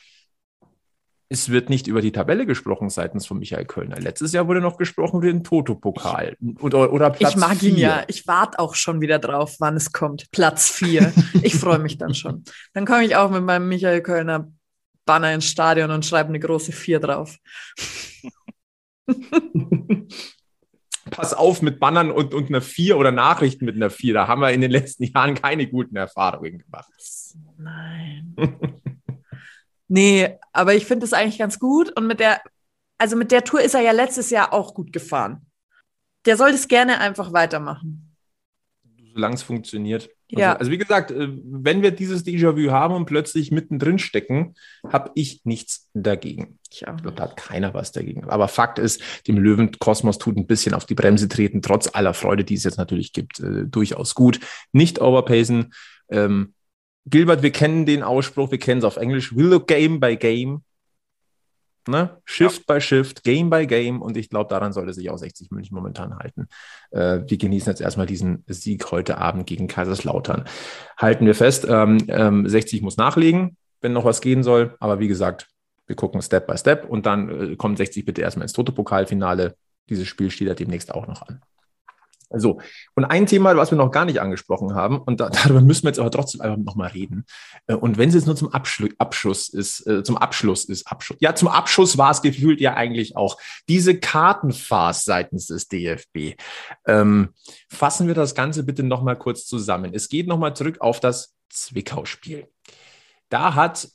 Es 1.32 1.48
wird 1.48 1.70
nicht 1.70 1.86
über 1.86 2.00
die 2.00 2.10
Tabelle 2.10 2.44
gesprochen 2.44 2.90
seitens 2.90 3.24
von 3.24 3.38
Michael 3.38 3.64
Kölner. 3.64 4.00
Letztes 4.00 4.32
Jahr 4.32 4.48
wurde 4.48 4.60
noch 4.60 4.76
gesprochen 4.76 5.18
über 5.18 5.28
den 5.28 5.44
Toto-Pokal 5.44 6.36
oder, 6.60 6.92
oder 6.92 7.10
Platz 7.10 7.30
Ich 7.30 7.36
mag 7.36 7.56
vier. 7.58 7.68
ihn 7.70 7.76
ja. 7.76 8.02
Ich 8.08 8.26
warte 8.26 8.58
auch 8.58 8.74
schon 8.74 9.00
wieder 9.00 9.20
drauf, 9.20 9.54
wann 9.60 9.76
es 9.76 9.92
kommt. 9.92 10.28
Platz 10.32 10.68
4. 10.70 11.12
ich 11.42 11.54
freue 11.54 11.78
mich 11.78 11.98
dann 11.98 12.14
schon. 12.14 12.42
Dann 12.72 12.84
komme 12.84 13.04
ich 13.04 13.14
auch 13.14 13.30
mit 13.30 13.44
meinem 13.44 13.68
Michael 13.68 14.02
Kölner 14.02 14.48
Banner 15.10 15.34
ins 15.34 15.46
Stadion 15.46 15.90
und 15.90 16.06
schreibe 16.06 16.28
eine 16.28 16.38
große 16.38 16.70
4 16.70 17.00
drauf. 17.00 17.36
Pass 21.10 21.34
auf 21.34 21.62
mit 21.62 21.80
Bannern 21.80 22.12
und, 22.12 22.32
und 22.32 22.46
einer 22.48 22.60
4 22.60 22.96
oder 22.96 23.10
Nachrichten 23.10 23.64
mit 23.64 23.74
einer 23.74 23.90
4. 23.90 24.14
Da 24.14 24.28
haben 24.28 24.40
wir 24.40 24.52
in 24.52 24.60
den 24.60 24.70
letzten 24.70 25.02
Jahren 25.12 25.34
keine 25.34 25.66
guten 25.66 25.96
Erfahrungen 25.96 26.58
gemacht. 26.60 26.92
Nein. 27.58 28.36
nee, 29.88 30.38
aber 30.52 30.76
ich 30.76 30.86
finde 30.86 31.06
es 31.06 31.12
eigentlich 31.12 31.40
ganz 31.40 31.58
gut. 31.58 31.90
Und 31.96 32.06
mit 32.06 32.20
der, 32.20 32.40
also 32.96 33.16
mit 33.16 33.32
der 33.32 33.42
Tour 33.42 33.62
ist 33.62 33.74
er 33.74 33.80
ja 33.80 33.90
letztes 33.90 34.30
Jahr 34.30 34.52
auch 34.52 34.74
gut 34.74 34.92
gefahren. 34.92 35.44
Der 36.24 36.36
soll 36.36 36.52
das 36.52 36.68
gerne 36.68 37.00
einfach 37.00 37.32
weitermachen. 37.32 38.09
Solange 39.12 39.34
es 39.34 39.42
funktioniert. 39.42 40.10
Also, 40.32 40.40
ja. 40.40 40.52
Also 40.54 40.70
wie 40.70 40.78
gesagt, 40.78 41.10
äh, 41.10 41.28
wenn 41.44 41.82
wir 41.82 41.90
dieses 41.90 42.24
Déjà-vu 42.24 42.70
haben 42.70 42.94
und 42.94 43.06
plötzlich 43.06 43.50
mittendrin 43.50 43.98
stecken, 43.98 44.54
habe 44.88 45.10
ich 45.14 45.40
nichts 45.44 45.88
dagegen. 45.94 46.58
Ich 46.70 46.80
glaube, 46.80 47.12
da 47.12 47.24
hat 47.24 47.36
keiner 47.36 47.74
was 47.74 47.92
dagegen. 47.92 48.28
Aber 48.28 48.48
Fakt 48.48 48.78
ist, 48.78 49.02
dem 49.26 49.38
Löwenkosmos 49.38 50.18
tut 50.18 50.36
ein 50.36 50.46
bisschen 50.46 50.74
auf 50.74 50.86
die 50.86 50.94
Bremse 50.94 51.28
treten, 51.28 51.62
trotz 51.62 51.92
aller 51.92 52.14
Freude, 52.14 52.44
die 52.44 52.54
es 52.54 52.64
jetzt 52.64 52.78
natürlich 52.78 53.12
gibt, 53.12 53.40
äh, 53.40 53.64
durchaus 53.66 54.14
gut. 54.14 54.40
Nicht 54.72 55.00
overpacen. 55.00 55.72
Ähm, 56.10 56.54
Gilbert, 57.06 57.42
wir 57.42 57.50
kennen 57.50 57.86
den 57.86 58.02
Ausspruch, 58.02 58.50
wir 58.50 58.58
kennen 58.58 58.78
es 58.78 58.84
auf 58.84 58.96
Englisch, 58.96 59.34
we 59.34 59.42
look 59.42 59.66
game 59.66 59.98
by 59.98 60.16
game. 60.16 60.62
Ne? 61.88 62.18
Shift 62.24 62.64
ja. 62.68 62.74
by 62.74 62.80
Shift, 62.80 63.24
Game 63.24 63.50
by 63.50 63.66
Game 63.66 64.02
und 64.02 64.16
ich 64.16 64.28
glaube, 64.28 64.48
daran 64.50 64.72
sollte 64.72 64.92
sich 64.92 65.10
auch 65.10 65.18
60 65.18 65.50
München 65.50 65.74
momentan 65.74 66.16
halten. 66.16 66.48
Äh, 66.90 67.20
wir 67.26 67.38
genießen 67.38 67.70
jetzt 67.70 67.80
erstmal 67.80 68.06
diesen 68.06 68.44
Sieg 68.46 68.90
heute 68.90 69.18
Abend 69.18 69.46
gegen 69.46 69.66
Kaiserslautern. 69.66 70.44
Halten 70.96 71.26
wir 71.26 71.34
fest, 71.34 71.66
ähm, 71.68 71.98
ähm, 72.08 72.48
60 72.48 72.82
muss 72.82 72.96
nachlegen, 72.96 73.56
wenn 73.80 73.92
noch 73.92 74.04
was 74.04 74.20
gehen 74.20 74.42
soll, 74.42 74.76
aber 74.78 75.00
wie 75.00 75.08
gesagt, 75.08 75.48
wir 75.86 75.96
gucken 75.96 76.22
Step 76.22 76.46
by 76.46 76.56
Step 76.56 76.88
und 76.88 77.06
dann 77.06 77.52
äh, 77.52 77.56
kommt 77.56 77.78
60 77.78 78.04
bitte 78.04 78.20
erstmal 78.20 78.44
ins 78.44 78.52
Toto-Pokalfinale. 78.52 79.56
Dieses 79.88 80.06
Spiel 80.06 80.30
steht 80.30 80.48
ja 80.48 80.54
demnächst 80.54 80.94
auch 80.94 81.06
noch 81.06 81.22
an. 81.22 81.40
So, 82.32 82.60
und 82.94 83.04
ein 83.04 83.26
Thema, 83.26 83.56
was 83.56 83.72
wir 83.72 83.78
noch 83.78 83.90
gar 83.90 84.04
nicht 84.04 84.20
angesprochen 84.20 84.74
haben, 84.74 84.98
und 84.98 85.20
da, 85.20 85.30
darüber 85.30 85.60
müssen 85.60 85.84
wir 85.84 85.90
jetzt 85.90 85.98
aber 85.98 86.10
trotzdem 86.10 86.40
einfach 86.40 86.58
nochmal 86.58 86.90
reden. 86.90 87.24
Äh, 87.66 87.74
und 87.74 87.98
wenn 87.98 88.08
es 88.08 88.14
jetzt 88.14 88.26
nur 88.26 88.36
zum 88.36 88.52
Abschlu 88.52 88.88
Abschluss 88.98 89.48
ist, 89.48 89.86
äh, 89.86 90.02
zum 90.04 90.16
Abschluss 90.16 90.64
ist, 90.64 90.86
Abschluss, 90.86 91.18
ja, 91.20 91.34
zum 91.34 91.48
Abschluss 91.48 91.98
war 91.98 92.12
es 92.12 92.22
gefühlt 92.22 92.60
ja 92.60 92.74
eigentlich 92.74 93.16
auch 93.16 93.38
diese 93.68 93.98
Kartenfarce 93.98 95.04
seitens 95.04 95.46
des 95.46 95.68
DFB. 95.68 96.36
Ähm, 96.86 97.30
fassen 97.68 98.06
wir 98.06 98.14
das 98.14 98.34
Ganze 98.34 98.62
bitte 98.64 98.82
nochmal 98.82 99.18
kurz 99.18 99.46
zusammen. 99.46 99.92
Es 99.92 100.08
geht 100.08 100.28
nochmal 100.28 100.54
zurück 100.54 100.80
auf 100.80 101.00
das 101.00 101.34
Zwickau-Spiel. 101.48 102.48
Da 103.28 103.54
hat 103.54 103.88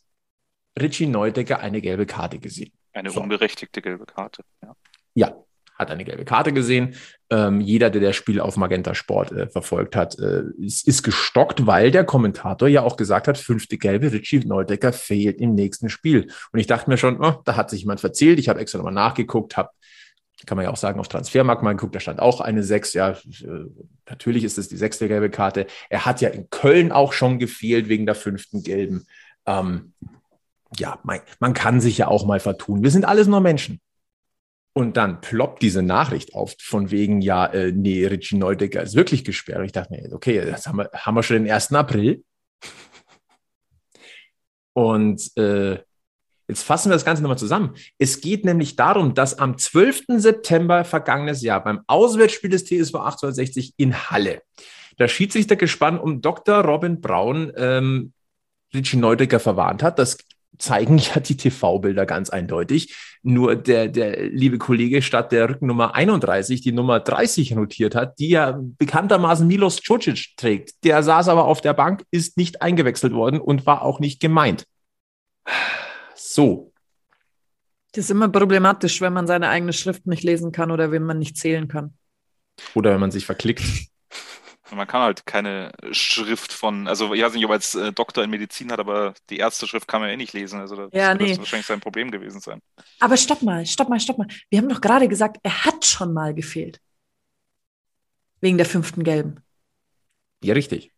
Richie 0.80 1.08
Neudecker 1.08 1.60
eine 1.60 1.82
gelbe 1.82 2.06
Karte 2.06 2.40
gesehen. 2.40 2.74
Eine 2.92 3.12
so. 3.12 3.22
unberechtigte 3.22 3.82
gelbe 3.82 4.06
Karte, 4.06 4.44
ja. 4.62 4.76
Ja, 5.18 5.46
hat 5.76 5.92
eine 5.92 6.06
gelbe 6.06 6.26
Karte 6.26 6.54
gesehen. 6.54 6.96
Ähm, 7.30 7.60
jeder, 7.60 7.90
der 7.90 8.02
das 8.02 8.16
Spiel 8.16 8.40
auf 8.40 8.58
Magenta 8.58 8.96
Sport 8.96 9.32
äh, 9.32 9.48
verfolgt 9.48 9.96
hat, 9.96 10.18
äh, 10.20 10.44
ist, 10.58 10.88
ist, 10.88 11.04
gestockt, 11.04 11.66
weil 11.66 11.92
der 11.92 12.04
Kommentator 12.04 12.68
ja 12.68 12.84
auch 12.84 12.98
gesagt 12.98 13.28
hat, 13.28 13.38
fünfte 13.38 13.78
gelbe, 13.78 14.12
Richie 14.12 14.40
Neudecker 14.46 14.94
fehlt 14.94 15.42
im 15.42 15.56
nächsten 15.56 15.90
Spiel. 15.90 16.28
Und 16.52 16.60
ich 16.60 16.68
dachte 16.68 16.90
mir 16.90 16.98
schon, 16.98 17.20
oh, 17.24 17.42
da 17.44 17.56
hat 17.56 17.70
sich 17.70 17.82
jemand 17.82 18.00
verzählt. 18.00 18.40
Ich 18.40 18.48
habe 18.50 18.60
extra 18.60 18.78
nochmal 18.78 18.94
nachgeguckt, 18.94 19.58
habe 19.58 19.70
kann 20.46 20.58
man 20.58 20.66
ja 20.66 20.72
auch 20.72 20.78
sagen, 20.78 21.00
auf 21.00 21.08
Transfermarkt 21.08 21.64
mal 21.64 21.74
geguckt, 21.74 21.96
da 21.96 22.00
stand 22.00 22.20
auch 22.20 22.42
eine 22.42 22.62
sechs. 22.64 22.94
Ja, 22.94 23.12
äh, 23.12 23.16
natürlich 24.08 24.44
ist 24.44 24.58
es 24.58 24.68
die 24.68 24.78
sechste 24.78 25.08
gelbe 25.08 25.30
Karte. 25.30 25.66
Er 25.90 26.06
hat 26.06 26.22
ja 26.22 26.30
in 26.30 26.50
Köln 26.50 26.92
auch 26.92 27.14
schon 27.14 27.40
gefehlt 27.40 27.90
wegen 27.90 28.06
der 28.06 28.16
fünften 28.16 28.62
gelben. 28.62 29.08
Ähm, 29.46 29.94
ja, 30.78 31.00
man, 31.04 31.22
man 31.40 31.54
kann 31.54 31.80
sich 31.82 31.98
ja 31.98 32.08
auch 32.08 32.26
mal 32.26 32.40
vertun. 32.40 32.84
Wir 32.84 32.92
sind 32.92 33.06
alles 33.06 33.28
nur 33.28 33.40
Menschen. 33.40 33.80
Und 34.78 34.98
dann 34.98 35.22
ploppt 35.22 35.62
diese 35.62 35.82
Nachricht 35.82 36.34
auf, 36.34 36.56
von 36.60 36.92
wegen, 36.92 37.22
ja, 37.22 37.46
äh, 37.46 37.72
nee, 37.72 38.06
Richie 38.06 38.36
Neudecker 38.36 38.84
ist 38.84 38.96
wirklich 38.96 39.24
gesperrt. 39.24 39.60
Und 39.60 39.66
ich 39.66 39.72
dachte 39.72 39.94
mir, 39.94 40.14
okay, 40.14 40.44
das 40.46 40.68
haben 40.68 40.80
wir, 40.80 40.90
haben 40.94 41.16
wir 41.16 41.24
schon 41.24 41.44
den 41.44 41.52
1. 41.52 41.72
April. 41.72 42.24
Und 44.74 45.32
äh, 45.38 45.80
jetzt 46.50 46.64
fassen 46.64 46.90
wir 46.90 46.96
das 46.96 47.06
Ganze 47.06 47.24
nochmal 47.24 47.38
zusammen. 47.38 47.76
Es 47.98 48.20
geht 48.20 48.44
nämlich 48.44 48.76
darum, 48.76 49.14
dass 49.14 49.40
am 49.40 49.58
12. 49.58 50.06
September 50.18 50.84
vergangenes 50.84 51.42
Jahr 51.42 51.64
beim 51.64 51.80
Auswärtsspiel 51.88 52.50
des 52.50 52.66
TSV 52.66 52.96
1860 52.96 53.76
in 53.78 54.10
Halle 54.10 54.42
der 55.00 55.08
Schiedsrichtergespann 55.08 56.00
um 56.00 56.22
Dr. 56.22 56.64
Robin 56.64 57.02
Braun 57.02 57.52
ähm, 57.56 58.14
Richie 58.74 58.98
Neudecker 58.98 59.40
verwarnt 59.40 59.84
hat. 59.84 60.00
Das 60.00 60.18
zeigen 60.58 60.98
ja 60.98 61.20
die 61.20 61.38
TV-Bilder 61.38 62.06
ganz 62.06 62.30
eindeutig. 62.30 62.96
Nur 63.24 63.56
der, 63.56 63.88
der 63.88 64.28
liebe 64.30 64.58
Kollege 64.58 65.02
statt 65.02 65.32
der 65.32 65.50
Rückennummer 65.50 65.96
31 65.96 66.62
die 66.62 66.72
Nummer 66.72 67.00
30 67.00 67.52
notiert 67.52 67.96
hat, 67.96 68.20
die 68.20 68.30
ja 68.30 68.60
bekanntermaßen 68.62 69.48
Milos 69.48 69.84
Cocic 69.84 70.36
trägt. 70.38 70.84
Der 70.84 71.02
saß 71.04 71.28
aber 71.30 71.46
auf 71.46 71.62
der 71.62 71.74
Bank, 71.74 72.04
ist 72.12 72.38
nicht 72.38 72.62
eingewechselt 72.62 73.14
worden 73.14 73.40
und 73.40 73.66
war 73.66 73.82
auch 73.82 74.00
nicht 74.00 74.20
gemeint. 74.20 74.66
So. 76.16 76.72
Das 77.94 78.06
ist 78.06 78.12
immer 78.12 78.28
problematisch, 78.30 79.00
wenn 79.02 79.14
man 79.14 79.26
seine 79.26 79.50
eigene 79.50 79.74
Schrift 79.74 80.06
nicht 80.06 80.24
lesen 80.24 80.52
kann 80.52 80.70
oder 80.70 80.92
wenn 80.92 81.04
man 81.04 81.18
nicht 81.18 81.38
zählen 81.38 81.68
kann. 81.68 81.94
Oder 82.74 82.92
wenn 82.92 83.00
man 83.00 83.12
sich 83.12 83.26
verklickt. 83.26 83.64
Man 84.72 84.88
kann 84.88 85.02
halt 85.02 85.26
keine 85.26 85.72
Schrift 85.92 86.52
von, 86.52 86.88
also 86.88 87.14
ich 87.14 87.22
weiß 87.22 87.34
nicht, 87.34 87.46
ob 87.46 87.52
er 87.52 87.56
jetzt 87.56 87.76
äh, 87.76 87.94
Doktor 87.94 88.24
in 88.24 88.32
Medizin 88.32 88.72
hat, 88.72 88.80
aber 88.80 89.14
die 89.30 89.38
erste 89.38 89.68
Schrift 89.68 89.88
kann 89.88 90.02
man 90.02 90.10
eh 90.10 90.18
nicht 90.18 90.34
lesen. 90.34 90.60
Also 90.60 90.76
das 90.76 90.90
ja, 90.92 91.14
nee. 91.14 91.38
wahrscheinlich 91.38 91.68
sein 91.68 91.80
Problem 91.80 92.10
gewesen 92.10 92.42
sein. 92.42 92.62
Aber 93.00 93.16
stopp 93.16 93.44
mal, 93.44 93.66
stopp 93.66 93.90
mal, 93.90 94.00
stopp 94.00 94.18
mal. 94.18 94.28
Wir 94.50 94.60
haben 94.60 94.70
doch 94.70 94.82
gerade 94.82 95.08
gesagt, 95.08 95.38
er 95.44 95.66
hat 95.66 95.86
schon 95.86 96.14
mal 96.14 96.34
gefehlt. 96.34 96.82
Wegen 98.42 98.58
der 98.58 98.66
fünften 98.66 99.04
Gelben. 99.04 99.40
Ja, 100.44 100.54
richtig. 100.56 100.92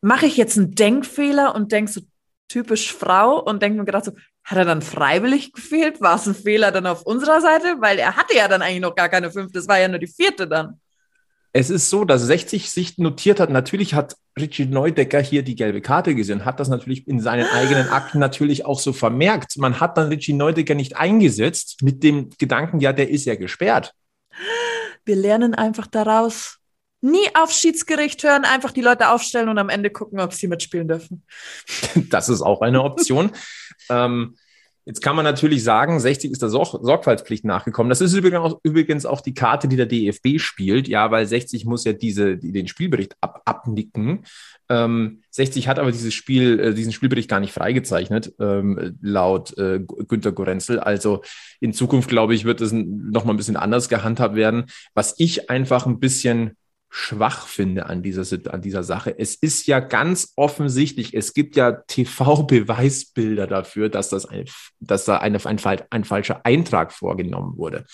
Mache 0.00 0.26
ich 0.26 0.36
jetzt 0.36 0.58
einen 0.58 0.74
Denkfehler 0.74 1.54
und 1.54 1.70
denke 1.70 1.92
so 1.92 2.00
typisch 2.48 2.92
Frau 2.92 3.40
und 3.40 3.62
denke 3.62 3.78
mir 3.78 3.84
gerade 3.84 4.04
so, 4.04 4.12
Hat 4.44 4.58
er 4.58 4.64
dann 4.64 4.82
freiwillig 4.82 5.52
gefehlt? 5.52 6.00
War 6.00 6.16
es 6.16 6.26
ein 6.26 6.34
Fehler 6.34 6.72
dann 6.72 6.86
auf 6.86 7.02
unserer 7.02 7.40
Seite? 7.40 7.76
Weil 7.80 7.98
er 7.98 8.16
hatte 8.16 8.36
ja 8.36 8.48
dann 8.48 8.62
eigentlich 8.62 8.80
noch 8.80 8.96
gar 8.96 9.08
keine 9.08 9.30
fünfte, 9.30 9.58
das 9.58 9.68
war 9.68 9.78
ja 9.78 9.88
nur 9.88 10.00
die 10.00 10.08
vierte 10.08 10.48
dann. 10.48 10.80
Es 11.54 11.68
ist 11.68 11.90
so, 11.90 12.04
dass 12.04 12.22
60 12.22 12.70
sich 12.70 12.96
notiert 12.98 13.38
hat. 13.38 13.50
Natürlich 13.50 13.92
hat 13.94 14.16
Richie 14.38 14.64
Neudecker 14.64 15.20
hier 15.20 15.42
die 15.42 15.54
gelbe 15.54 15.82
Karte 15.82 16.14
gesehen, 16.14 16.46
hat 16.46 16.58
das 16.60 16.68
natürlich 16.68 17.06
in 17.06 17.20
seinen 17.20 17.46
eigenen 17.46 17.90
Akten 17.90 18.18
natürlich 18.18 18.64
auch 18.64 18.80
so 18.80 18.94
vermerkt. 18.94 19.58
Man 19.58 19.78
hat 19.78 19.98
dann 19.98 20.08
Richie 20.08 20.32
Neudecker 20.32 20.74
nicht 20.74 20.96
eingesetzt 20.96 21.82
mit 21.82 22.02
dem 22.02 22.30
Gedanken, 22.38 22.80
ja, 22.80 22.94
der 22.94 23.10
ist 23.10 23.26
ja 23.26 23.34
gesperrt. 23.34 23.92
Wir 25.04 25.16
lernen 25.16 25.54
einfach 25.54 25.86
daraus. 25.86 26.58
Nie 27.04 27.28
aufs 27.34 27.58
Schiedsgericht 27.58 28.22
hören, 28.22 28.44
einfach 28.44 28.70
die 28.70 28.80
Leute 28.80 29.10
aufstellen 29.10 29.48
und 29.48 29.58
am 29.58 29.68
Ende 29.68 29.90
gucken, 29.90 30.20
ob 30.20 30.32
sie 30.32 30.46
mitspielen 30.48 30.88
dürfen. 30.88 31.24
Das 32.08 32.28
ist 32.28 32.42
auch 32.42 32.62
eine 32.62 32.82
Option. 32.82 33.32
ähm, 33.90 34.36
Jetzt 34.84 35.00
kann 35.00 35.14
man 35.14 35.24
natürlich 35.24 35.62
sagen, 35.62 36.00
60 36.00 36.32
ist 36.32 36.42
der 36.42 36.48
Sorg 36.48 36.76
Sorgfaltspflicht 36.82 37.44
nachgekommen. 37.44 37.88
Das 37.88 38.00
ist 38.00 38.14
übrigens 38.14 39.06
auch 39.06 39.20
die 39.20 39.34
Karte, 39.34 39.68
die 39.68 39.76
der 39.76 39.86
DFB 39.86 40.40
spielt, 40.40 40.88
ja, 40.88 41.10
weil 41.12 41.24
60 41.24 41.64
muss 41.66 41.84
ja 41.84 41.92
diese, 41.92 42.36
die, 42.36 42.50
den 42.50 42.66
Spielbericht 42.66 43.16
ab, 43.20 43.42
abnicken. 43.44 44.24
Ähm, 44.68 45.22
60 45.30 45.68
hat 45.68 45.78
aber 45.78 45.92
dieses 45.92 46.12
Spiel, 46.14 46.58
äh, 46.58 46.74
diesen 46.74 46.92
Spielbericht 46.92 47.28
gar 47.28 47.38
nicht 47.38 47.52
freigezeichnet, 47.52 48.34
ähm, 48.40 48.98
laut 49.00 49.56
äh, 49.56 49.80
Günter 49.80 50.32
Gorenzel. 50.32 50.80
Also 50.80 51.22
in 51.60 51.72
Zukunft, 51.72 52.08
glaube 52.08 52.34
ich, 52.34 52.44
wird 52.44 52.60
das 52.60 52.72
noch 52.72 53.24
mal 53.24 53.34
ein 53.34 53.36
bisschen 53.36 53.56
anders 53.56 53.88
gehandhabt 53.88 54.34
werden. 54.34 54.64
Was 54.94 55.14
ich 55.18 55.48
einfach 55.48 55.86
ein 55.86 56.00
bisschen 56.00 56.56
schwach 56.94 57.46
finde 57.46 57.86
an 57.86 58.02
dieser, 58.02 58.22
an 58.52 58.60
dieser 58.60 58.82
Sache. 58.82 59.18
Es 59.18 59.34
ist 59.34 59.66
ja 59.66 59.80
ganz 59.80 60.34
offensichtlich, 60.36 61.14
es 61.14 61.32
gibt 61.32 61.56
ja 61.56 61.72
TV-Beweisbilder 61.72 63.46
dafür, 63.46 63.88
dass, 63.88 64.10
das 64.10 64.26
ein, 64.26 64.44
dass 64.78 65.06
da 65.06 65.16
eine, 65.16 65.42
ein, 65.46 65.58
ein 65.88 66.04
falscher 66.04 66.44
Eintrag 66.44 66.92
vorgenommen 66.92 67.56
wurde. 67.56 67.86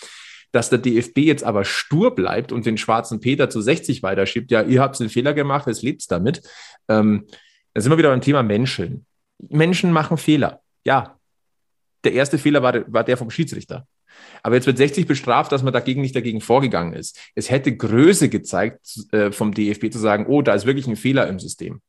Dass 0.51 0.69
der 0.69 0.81
DFB 0.81 1.19
jetzt 1.19 1.45
aber 1.45 1.65
stur 1.65 2.17
bleibt 2.17 2.51
und 2.51 2.67
den 2.67 2.77
schwarzen 2.77 3.21
Peter 3.21 3.49
zu 3.49 3.61
60 3.61 4.03
weiterschiebt, 4.03 4.51
ja, 4.51 4.63
ihr 4.63 4.83
habt 4.83 5.01
einen 5.01 5.11
Fehler 5.11 5.33
gemacht, 5.33 5.69
es 5.69 5.83
lebt 5.83 6.11
damit. 6.11 6.43
Ähm, 6.89 7.29
da 7.75 7.81
sind 7.81 7.93
wir 7.93 7.99
wieder 7.99 8.11
beim 8.11 8.21
Thema 8.21 8.43
Menschen. 8.43 9.07
Menschen 9.39 9.93
machen 9.93 10.17
Fehler. 10.17 10.61
Ja, 10.85 11.17
der 12.03 12.15
erste 12.15 12.37
Fehler 12.37 12.65
war, 12.65 12.93
war 12.93 13.05
der 13.05 13.17
vom 13.17 13.31
Schiedsrichter. 13.31 13.87
Aber 14.43 14.55
jetzt 14.55 14.67
wird 14.67 14.79
60 14.79 15.07
bestraft, 15.07 15.53
dass 15.53 15.63
man 15.63 15.73
dagegen 15.73 16.01
nicht 16.01 16.17
dagegen 16.17 16.41
vorgegangen 16.41 16.93
ist. 16.93 17.19
Es 17.35 17.51
hätte 17.51 17.77
Größe 17.77 18.29
gezeigt, 18.29 18.81
äh, 19.13 19.33
vom 19.33 19.53
DFB 19.53 19.91
zu 19.91 19.99
sagen, 19.99 20.27
oh, 20.27 20.43
da 20.43 20.55
ist 20.55 20.67
wirklich 20.67 20.87
ein 20.87 20.97
Fehler 20.97 21.27
im 21.29 21.39
System. 21.39 21.81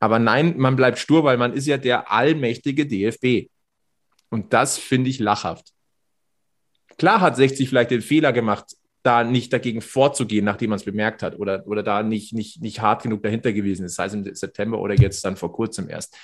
Aber 0.00 0.18
nein, 0.18 0.54
man 0.56 0.76
bleibt 0.76 0.98
stur, 0.98 1.24
weil 1.24 1.38
man 1.38 1.52
ist 1.52 1.66
ja 1.66 1.76
der 1.76 2.12
allmächtige 2.12 2.86
DFB. 2.86 3.50
Und 4.30 4.52
das 4.52 4.78
finde 4.78 5.10
ich 5.10 5.18
lachhaft. 5.18 5.72
Klar 6.98 7.20
hat 7.20 7.36
60 7.36 7.68
vielleicht 7.68 7.90
den 7.90 8.02
Fehler 8.02 8.32
gemacht, 8.32 8.76
da 9.02 9.24
nicht 9.24 9.52
dagegen 9.52 9.80
vorzugehen, 9.80 10.44
nachdem 10.44 10.70
man 10.70 10.76
es 10.76 10.84
bemerkt 10.84 11.22
hat 11.22 11.38
oder, 11.38 11.66
oder 11.66 11.82
da 11.82 12.02
nicht, 12.02 12.32
nicht, 12.32 12.60
nicht 12.60 12.80
hart 12.80 13.02
genug 13.02 13.22
dahinter 13.22 13.52
gewesen 13.52 13.86
ist, 13.86 13.94
sei 13.94 14.06
es 14.06 14.14
im 14.14 14.34
September 14.34 14.78
oder 14.80 14.94
jetzt 14.94 15.24
dann 15.24 15.36
vor 15.36 15.52
kurzem 15.52 15.88
erst. 15.88 16.16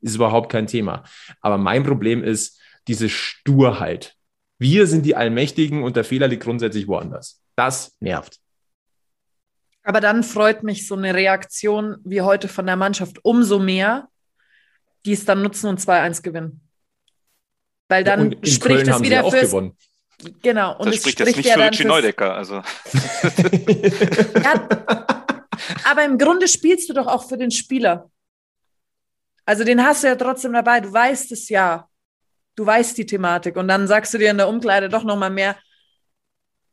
Ist 0.00 0.16
überhaupt 0.16 0.50
kein 0.50 0.66
Thema. 0.66 1.04
Aber 1.40 1.58
mein 1.58 1.84
Problem 1.84 2.24
ist 2.24 2.60
diese 2.88 3.08
Sturheit. 3.08 4.16
Wir 4.62 4.86
sind 4.86 5.04
die 5.04 5.16
Allmächtigen 5.16 5.82
und 5.82 5.96
der 5.96 6.04
Fehler 6.04 6.28
liegt 6.28 6.44
grundsätzlich 6.44 6.86
woanders. 6.86 7.42
Das 7.56 7.96
nervt. 7.98 8.38
Aber 9.82 10.00
dann 10.00 10.22
freut 10.22 10.62
mich 10.62 10.86
so 10.86 10.94
eine 10.94 11.14
Reaktion 11.14 11.96
wie 12.04 12.20
heute 12.20 12.46
von 12.46 12.64
der 12.66 12.76
Mannschaft 12.76 13.18
umso 13.24 13.58
mehr, 13.58 14.08
die 15.04 15.14
es 15.14 15.24
dann 15.24 15.42
nutzen 15.42 15.66
und 15.66 15.80
2-1 15.80 16.22
gewinnen. 16.22 16.60
Weil 17.88 18.04
dann 18.04 18.30
ja, 18.30 18.38
spricht 18.52 18.86
es 18.86 19.02
wieder 19.02 19.28
für. 19.28 19.40
Gewonnen. 19.40 19.76
Genau. 20.42 20.78
Und 20.78 20.86
das 20.86 20.98
spricht 20.98 21.18
jetzt 21.18 21.36
nicht 21.36 21.50
für 21.50 21.58
Richie 21.60 21.84
Neudecker. 21.84 22.32
Also. 22.32 22.54
ja, 24.44 24.68
aber 25.90 26.04
im 26.04 26.18
Grunde 26.18 26.46
spielst 26.46 26.88
du 26.88 26.94
doch 26.94 27.08
auch 27.08 27.28
für 27.28 27.36
den 27.36 27.50
Spieler. 27.50 28.08
Also 29.44 29.64
den 29.64 29.84
hast 29.84 30.04
du 30.04 30.06
ja 30.06 30.14
trotzdem 30.14 30.52
dabei. 30.52 30.80
Du 30.80 30.92
weißt 30.92 31.32
es 31.32 31.48
ja 31.48 31.88
du 32.56 32.66
weißt 32.66 32.96
die 32.98 33.06
Thematik 33.06 33.56
und 33.56 33.68
dann 33.68 33.86
sagst 33.86 34.12
du 34.14 34.18
dir 34.18 34.30
in 34.30 34.38
der 34.38 34.48
Umkleide 34.48 34.88
doch 34.88 35.04
nochmal 35.04 35.30
mehr, 35.30 35.56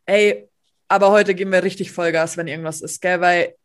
ey, 0.05 0.49
aber 0.88 1.11
heute 1.11 1.36
geben 1.36 1.51
wir 1.51 1.63
richtig 1.63 1.91
Vollgas, 1.91 2.36
wenn 2.36 2.47
irgendwas 2.47 2.82
ist, 2.82 3.01
gell? 3.01 3.21
Weil 3.21 3.55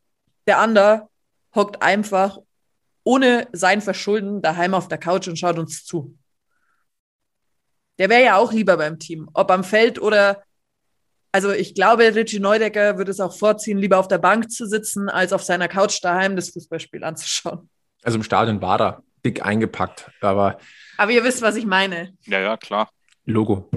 der 0.47 0.59
andere 0.59 1.09
hockt 1.55 1.83
einfach 1.83 2.39
ohne 3.03 3.49
sein 3.53 3.81
Verschulden 3.81 4.43
daheim 4.43 4.75
auf 4.75 4.89
der 4.89 4.99
Couch 4.99 5.29
und 5.29 5.39
schaut 5.39 5.59
uns 5.59 5.85
zu. 5.85 6.17
Der 7.99 8.09
wäre 8.09 8.25
ja 8.25 8.37
auch 8.37 8.53
lieber 8.53 8.77
beim 8.77 8.99
Team, 8.99 9.29
ob 9.35 9.51
am 9.51 9.65
Feld 9.65 10.01
oder. 10.01 10.43
Also 11.33 11.51
ich 11.51 11.75
glaube, 11.75 12.15
Richie 12.15 12.39
Neudecker 12.39 12.97
würde 12.97 13.11
es 13.11 13.19
auch 13.21 13.37
vorziehen, 13.37 13.79
lieber 13.79 13.99
auf 13.99 14.07
der 14.07 14.19
Bank 14.19 14.53
zu 14.53 14.67
sitzen, 14.67 15.09
als 15.09 15.33
auf 15.33 15.43
seiner 15.43 15.67
Couch 15.67 15.99
daheim 16.03 16.37
das 16.37 16.51
Fußballspiel 16.51 17.03
anzuschauen. 17.03 17.69
Also 18.05 18.19
im 18.19 18.23
Stadion 18.23 18.63
war 18.63 18.81
er 18.81 19.03
dick 19.25 19.45
eingepackt, 19.45 20.11
aber 20.21 20.59
aber 20.97 21.13
ihr 21.13 21.25
wisst, 21.25 21.43
was 21.43 21.57
ich 21.57 21.67
meine. 21.67 22.17
Ja, 22.25 22.41
ja, 22.41 22.57
klar. 22.57 22.91
Logo. 23.25 23.71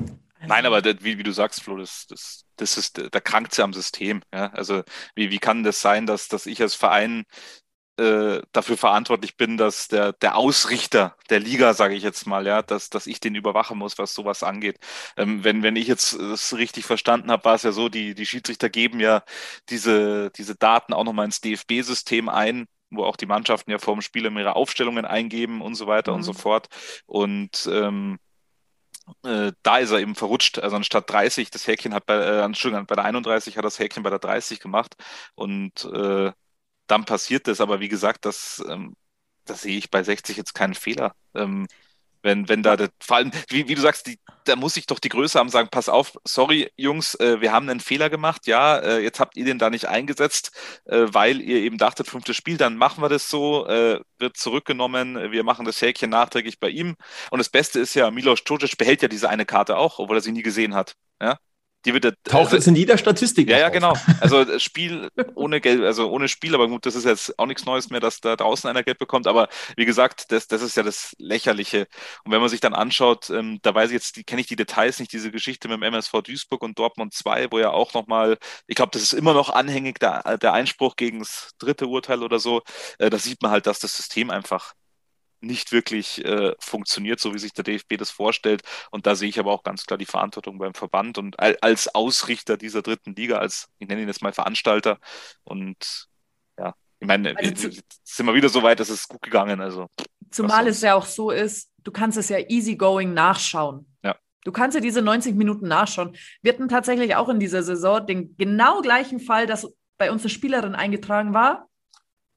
Nein, 0.46 0.66
aber 0.66 0.82
das, 0.82 0.96
wie, 1.02 1.18
wie, 1.18 1.24
du 1.24 1.32
sagst, 1.32 1.64
Flo, 1.64 1.78
das, 1.78 2.06
das, 2.08 2.46
das 2.58 2.78
ist, 2.78 3.02
da 3.12 3.20
krankt 3.20 3.54
sie 3.54 3.64
am 3.64 3.74
System. 3.74 4.22
Ja? 4.34 4.48
Also 4.54 4.84
wie, 5.16 5.32
wie 5.32 5.40
kann 5.40 5.64
das 5.64 5.82
sein, 5.82 6.06
dass, 6.06 6.28
dass 6.28 6.46
ich 6.46 6.62
als 6.62 6.76
Verein 6.76 7.26
äh, 7.98 8.42
dafür 8.52 8.78
verantwortlich 8.78 9.38
bin, 9.38 9.58
dass 9.58 9.88
der, 9.88 10.14
der 10.14 10.36
Ausrichter 10.38 11.16
der 11.30 11.40
Liga, 11.40 11.74
sage 11.74 11.96
ich 11.96 12.04
jetzt 12.04 12.28
mal, 12.28 12.46
ja, 12.46 12.62
dass, 12.62 12.90
dass 12.90 13.08
ich 13.08 13.20
den 13.20 13.36
überwachen 13.36 13.78
muss, 13.78 13.98
was 13.98 14.14
sowas 14.14 14.44
angeht. 14.44 14.78
Ähm, 15.18 15.44
wenn, 15.44 15.64
wenn 15.64 15.76
ich 15.76 15.88
jetzt 15.88 16.14
das 16.14 16.56
richtig 16.56 16.86
verstanden 16.86 17.32
habe, 17.32 17.46
war 17.46 17.56
es 17.56 17.64
ja 17.64 17.72
so, 17.72 17.90
die, 17.90 18.14
die 18.14 18.26
Schiedsrichter 18.28 18.70
geben 18.70 19.00
ja 19.00 19.24
diese, 19.70 20.30
diese 20.32 20.56
Daten 20.56 20.94
auch 20.94 21.04
nochmal 21.04 21.26
ins 21.26 21.42
DFB-System 21.42 22.30
ein 22.30 22.68
wo 22.90 23.04
auch 23.04 23.16
die 23.16 23.26
Mannschaften 23.26 23.72
ja 23.72 23.80
vor 23.80 23.94
dem 23.96 24.02
Spiel 24.02 24.26
ihre 24.26 24.56
Aufstellungen 24.56 25.06
eingeben 25.06 25.62
und 25.62 25.76
so 25.76 25.88
weiter 25.88 26.12
mhm. 26.12 26.18
und 26.18 26.24
so 26.24 26.34
mhm. 26.34 26.38
fort. 26.38 26.68
Und 27.06 27.70
ähm, 27.72 28.20
äh, 29.24 29.52
da 29.64 29.78
ist 29.78 29.92
er 29.92 30.00
eben 30.00 30.16
verrutscht. 30.16 30.60
Also 30.60 30.76
anstatt 30.76 31.10
30, 31.10 31.50
das 31.52 31.68
Häkchen 31.68 31.94
hat 31.94 32.06
bei, 32.06 32.16
äh, 32.16 32.42
Entschuldigung, 32.42 32.86
bei 32.86 32.96
der 32.96 33.06
31 33.06 33.58
hat 33.58 33.66
das 33.66 33.80
Häkchen 33.80 34.04
bei 34.04 34.10
der 34.10 34.20
30 34.20 34.60
gemacht. 34.60 34.96
Und 35.36 35.86
äh, 35.86 36.32
dann 36.88 37.06
passiert 37.06 37.48
das. 37.48 37.62
Aber 37.62 37.80
wie 37.80 37.90
gesagt, 37.90 38.26
das, 38.26 38.64
ähm, 38.68 38.96
das 39.46 39.62
sehe 39.62 39.78
ich 39.78 39.92
bei 39.92 40.04
60 40.04 40.38
jetzt 40.38 40.54
keinen 40.54 40.74
Fehler. 40.74 41.14
Ähm, 41.36 41.68
wenn, 42.22 42.50
wenn 42.50 42.64
da, 42.64 42.76
das, 42.76 42.90
vor 43.00 43.18
allem, 43.18 43.32
wie, 43.50 43.68
wie 43.68 43.76
du 43.76 43.82
sagst, 43.82 44.08
die, 44.08 44.20
da 44.46 44.56
muss 44.56 44.78
ich 44.78 44.86
doch 44.86 45.00
die 45.00 45.10
Größe 45.10 45.38
haben, 45.40 45.50
sagen, 45.50 45.70
pass 45.72 45.90
auf, 45.90 46.18
sorry 46.24 46.72
Jungs, 46.78 47.16
äh, 47.16 47.42
wir 47.42 47.52
haben 47.52 47.70
einen 47.70 47.80
Fehler 47.80 48.10
gemacht, 48.10 48.48
ja, 48.48 48.78
äh, 48.78 49.00
jetzt 49.00 49.20
habt 49.20 49.38
ihr 49.38 49.46
den 49.46 49.60
da 49.60 49.70
nicht 49.70 49.86
eingesetzt, 49.86 50.52
äh, 50.86 51.06
weil 51.10 51.42
ihr 51.42 51.58
eben 51.58 51.78
dachtet, 51.78 52.08
fünftes 52.08 52.36
Spiel, 52.36 52.58
dann 52.58 52.78
machen 52.78 53.02
wir 53.04 53.10
das 53.10 53.30
so, 53.30 53.68
äh, 53.68 54.00
wird 54.20 54.38
zurückgenommen, 54.38 55.32
wir 55.32 55.44
machen 55.44 55.66
das 55.66 55.82
Häkchen 55.82 56.10
nachträglich 56.10 56.60
bei 56.60 56.70
ihm. 56.70 56.96
Und 57.32 57.40
das 57.40 57.50
Beste 57.50 57.80
ist 57.80 57.94
ja, 57.94 58.10
Milos 58.12 58.44
Djordjic 58.44 58.78
behält 58.78 59.02
ja 59.02 59.08
diese 59.08 59.30
eine 59.30 59.46
Karte 59.46 59.78
auch, 59.78 60.00
obwohl 60.00 60.18
er 60.18 60.22
sie 60.22 60.32
nie 60.32 60.44
gesehen 60.44 60.74
hat. 60.76 60.96
Ja? 61.22 61.38
Die 61.88 61.94
wird 61.94 62.04
Taucht 62.26 62.54
also, 62.54 62.70
in 62.70 62.76
jeder 62.76 62.98
Statistik. 62.98 63.50
Ja, 63.50 63.60
ja, 63.60 63.70
genau. 63.70 63.94
Also 64.20 64.60
Spiel 64.60 65.10
ohne 65.36 65.62
Geld, 65.62 65.82
also 65.84 66.10
ohne 66.10 66.28
Spiel, 66.28 66.54
aber 66.54 66.68
gut, 66.68 66.86
das 66.86 66.96
ist 66.96 67.06
jetzt 67.06 67.40
auch 67.40 67.46
nichts 67.46 67.66
Neues 67.66 67.90
mehr, 67.90 68.02
dass 68.02 68.20
da 68.20 68.36
draußen 68.36 68.70
einer 68.70 68.84
Geld 68.84 68.98
bekommt. 68.98 69.26
Aber 69.26 69.48
wie 69.78 69.86
gesagt, 69.86 70.34
das, 70.34 70.48
das 70.48 70.62
ist 70.62 70.76
ja 70.76 70.84
das 70.84 71.16
Lächerliche. 71.18 71.88
Und 72.26 72.34
wenn 72.34 72.42
man 72.42 72.50
sich 72.50 72.60
dann 72.60 72.74
anschaut, 72.74 73.30
ähm, 73.30 73.60
da 73.62 73.74
weiß 73.74 73.92
ich 73.92 73.94
jetzt, 73.94 74.28
kenne 74.28 74.42
ich 74.42 74.48
die 74.48 74.58
Details 74.58 75.00
nicht, 75.00 75.14
diese 75.14 75.32
Geschichte 75.32 75.70
mit 75.70 75.78
dem 75.78 75.84
MSV 75.84 76.22
Duisburg 76.24 76.62
und 76.62 76.78
Dortmund 76.78 77.14
2, 77.14 77.48
wo 77.52 77.60
ja 77.60 77.70
auch 77.70 77.94
nochmal, 77.94 78.38
ich 78.68 78.76
glaube, 78.76 78.92
das 78.92 79.04
ist 79.04 79.14
immer 79.14 79.34
noch 79.34 79.50
anhängig, 79.50 80.00
der, 80.00 80.38
der 80.40 80.52
Einspruch 80.52 80.98
gegen 80.98 81.20
das 81.20 81.52
dritte 81.58 81.88
Urteil 81.88 82.22
oder 82.22 82.40
so. 82.40 82.64
Äh, 83.00 83.10
da 83.10 83.18
sieht 83.18 83.42
man 83.42 83.52
halt, 83.52 83.66
dass 83.66 83.80
das 83.80 83.96
System 83.96 84.30
einfach 84.30 84.74
nicht 85.42 85.72
wirklich 85.72 86.24
äh, 86.26 86.54
funktioniert, 86.60 87.20
so 87.20 87.34
wie 87.34 87.40
sich 87.40 87.54
der 87.54 87.64
DFB 87.64 87.98
das 87.98 88.12
vorstellt. 88.12 88.64
Und 88.92 89.06
da 89.06 89.16
sehe 89.16 89.30
ich 89.30 89.40
aber 89.40 89.52
auch 89.52 89.64
ganz 89.64 89.86
klar 89.86 89.98
die 89.98 90.06
Verantwortung 90.06 90.58
beim 90.58 90.74
Verband 90.74 91.18
und 91.18 91.40
als 91.40 91.94
Ausrichter 91.94 92.58
dieser 92.58 92.82
dritten 92.82 93.16
Liga, 93.16 93.38
als, 93.38 93.70
ich 93.80 93.88
nenne 93.88 94.02
ihn 94.02 94.08
jetzt 94.08 94.22
mal 94.22 94.34
Veranstalter. 94.34 95.00
Und 95.44 96.08
ja, 96.58 96.74
ich 97.00 97.08
meine, 97.08 97.36
also 97.38 97.70
sind 98.04 98.26
wir 98.26 98.34
wieder 98.34 98.50
so 98.50 98.64
weit, 98.64 98.80
dass 98.80 98.90
es 98.90 99.08
gut 99.08 99.22
gegangen. 99.22 99.62
Also, 99.62 99.88
zumal 100.32 100.68
es 100.68 100.82
ja 100.82 100.96
auch 100.96 101.06
so 101.06 101.32
ist, 101.32 101.70
du 101.84 101.92
kannst 101.92 102.18
es 102.18 102.30
ja 102.30 102.40
easygoing 102.40 103.14
nachschauen. 103.14 103.86
Ja. 104.04 104.16
Du 104.44 104.52
kannst 104.52 104.76
ja 104.76 104.82
diese 104.82 105.02
90 105.02 105.36
Minuten 105.36 105.68
nachschauen. 105.68 106.16
Wir 106.42 106.54
hatten 106.54 106.70
tatsächlich 106.70 107.16
auch 107.16 107.30
in 107.30 107.40
dieser 107.40 107.64
Saison 107.64 108.06
den 108.06 108.36
genau 108.38 108.82
gleichen 108.82 109.20
Fall, 109.20 109.46
dass 109.46 109.68
bei 109.98 110.12
uns 110.12 110.24
eine 110.24 110.30
Spielerin 110.30 110.76
eingetragen 110.76 111.34
war 111.34 111.68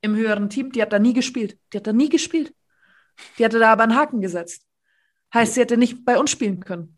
im 0.03 0.17
höheren 0.17 0.49
Team, 0.49 0.73
die 0.73 0.83
hat 0.83 0.93
da 0.93 0.99
nie 0.99 1.13
gespielt. 1.13 1.59
Die 1.73 1.79
hat 1.79 1.87
da 1.87 1.93
nie 1.93 2.09
gespielt. 2.09 2.55
Die 3.39 3.45
hatte 3.45 3.59
da 3.59 3.73
aber 3.73 3.85
einen 3.85 3.97
Haken 3.97 4.21
gesetzt. 4.21 4.67
Heißt, 5.33 5.55
sie 5.55 5.61
hätte 5.61 5.77
nicht 5.77 6.05
bei 6.05 6.19
uns 6.19 6.31
spielen 6.31 6.61
können. 6.61 6.97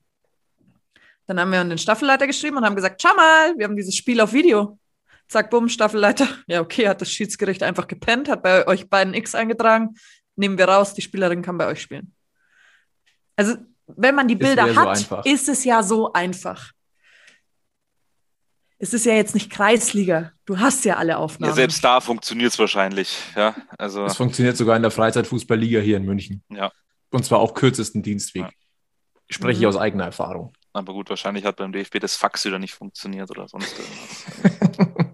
Dann 1.27 1.39
haben 1.39 1.53
wir 1.53 1.61
an 1.61 1.69
den 1.69 1.79
Staffelleiter 1.79 2.27
geschrieben 2.27 2.57
und 2.57 2.65
haben 2.65 2.77
gesagt, 2.77 3.01
schau 3.01 3.15
mal, 3.15 3.57
wir 3.57 3.65
haben 3.65 3.77
dieses 3.77 3.95
Spiel 3.97 4.21
auf 4.21 4.33
Video. 4.33 4.79
Zack, 5.29 5.51
bumm, 5.51 5.69
Staffelleiter. 5.69 6.29
Ja, 6.47 6.61
okay, 6.61 6.89
hat 6.89 7.01
das 7.01 7.11
Schiedsgericht 7.11 7.63
einfach 7.63 7.87
gepennt, 7.87 8.29
hat 8.29 8.43
bei 8.43 8.67
euch 8.67 8.89
beiden 8.89 9.15
X 9.15 9.35
eingetragen. 9.35 9.95
Nehmen 10.37 10.59
wir 10.59 10.67
raus, 10.67 10.95
die 10.95 11.03
Spielerin 11.03 11.43
kann 11.43 11.59
bei 11.59 11.67
euch 11.67 11.81
spielen. 11.81 12.15
Also 13.37 13.57
wenn 13.87 14.15
man 14.15 14.29
die 14.29 14.37
Bilder 14.37 14.69
so 14.69 14.77
hat, 14.77 14.89
einfach. 14.89 15.25
ist 15.25 15.49
es 15.49 15.65
ja 15.65 15.83
so 15.83 16.13
einfach. 16.13 16.73
Es 18.83 18.93
ist 18.93 19.07
ja 19.07 19.13
jetzt 19.15 19.35
nicht 19.35 19.49
Kreisliga. 19.49 20.33
Du 20.45 20.59
hast 20.59 20.85
ja 20.85 20.97
alle 20.97 21.17
Aufnahmen. 21.17 21.51
Ja, 21.51 21.55
selbst 21.55 21.85
da 21.85 22.01
funktioniert 22.01 22.51
es 22.53 22.59
wahrscheinlich. 22.59 23.17
Ja, 23.37 23.55
also 23.79 24.05
Es 24.07 24.17
funktioniert 24.17 24.57
sogar 24.57 24.75
in 24.75 24.83
der 24.83 24.91
Freizeitfußballliga 24.91 25.79
hier 25.79 25.99
in 25.99 26.05
München. 26.05 26.43
Ja. 26.51 26.73
Und 27.11 27.25
zwar 27.25 27.39
auch 27.39 27.55
kürzesten 27.55 28.03
Dienstweg. 28.03 28.43
Ja. 28.43 28.51
Spreche 29.31 29.59
ich 29.59 29.61
Mhm. 29.61 29.69
aus 29.69 29.77
eigener 29.77 30.05
Erfahrung. 30.07 30.53
aber 30.73 30.95
gut, 30.95 31.09
wahrscheinlich 31.11 31.45
hat 31.45 31.57
beim 31.57 31.71
DFB 31.71 32.01
das 32.01 32.17
Fax 32.17 32.45
wieder 32.45 32.59
nicht 32.59 32.75
funktioniert 32.75 33.31
oder 33.31 33.47
sonst 33.47 33.73
irgendwas. 33.79 34.87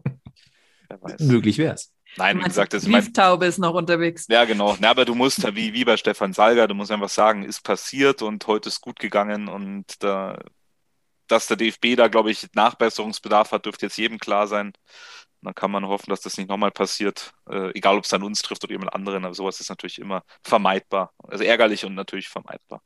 Wer 0.88 1.02
weiß. 1.02 1.20
Möglich 1.20 1.58
wäre 1.58 1.74
es. 1.74 1.92
Nein, 2.16 2.38
wie 2.38 2.44
gesagt, 2.44 2.72
das 2.72 2.84
ist 2.84 2.88
mein, 2.88 3.02
Brieftaube 3.02 3.44
ist 3.44 3.58
noch 3.58 3.74
unterwegs. 3.74 4.26
Ja, 4.30 4.44
genau. 4.46 4.76
Na, 4.80 4.88
aber 4.90 5.04
du 5.04 5.14
musst, 5.14 5.44
wie, 5.54 5.74
wie 5.74 5.84
bei 5.84 5.96
Stefan 5.98 6.32
Salger, 6.32 6.66
du 6.66 6.74
musst 6.74 6.90
einfach 6.90 7.10
sagen, 7.10 7.44
ist 7.44 7.62
passiert 7.62 8.22
und 8.22 8.46
heute 8.46 8.70
ist 8.70 8.80
gut 8.80 8.98
gegangen 8.98 9.46
und 9.48 9.84
da, 10.02 10.38
dass 11.28 11.46
der 11.46 11.56
DFB 11.56 11.96
da, 11.96 12.08
glaube 12.08 12.30
ich, 12.30 12.48
Nachbesserungsbedarf 12.54 13.52
hat, 13.52 13.66
dürfte 13.66 13.86
jetzt 13.86 13.98
jedem 13.98 14.18
klar 14.18 14.46
sein. 14.46 14.68
Und 14.68 15.46
dann 15.46 15.54
kann 15.54 15.70
man 15.70 15.86
hoffen, 15.86 16.10
dass 16.10 16.20
das 16.20 16.36
nicht 16.36 16.48
nochmal 16.48 16.72
passiert, 16.72 17.32
äh, 17.48 17.70
egal 17.76 17.96
ob 17.96 18.04
es 18.04 18.10
dann 18.10 18.24
uns 18.24 18.42
trifft 18.42 18.64
oder 18.64 18.72
jemand 18.72 18.92
anderen, 18.92 19.24
aber 19.24 19.34
sowas 19.34 19.60
ist 19.60 19.68
natürlich 19.68 20.00
immer 20.00 20.24
vermeidbar. 20.42 21.12
Also 21.22 21.44
ärgerlich 21.44 21.84
und 21.84 21.94
natürlich 21.94 22.28
vermeidbar. 22.28 22.82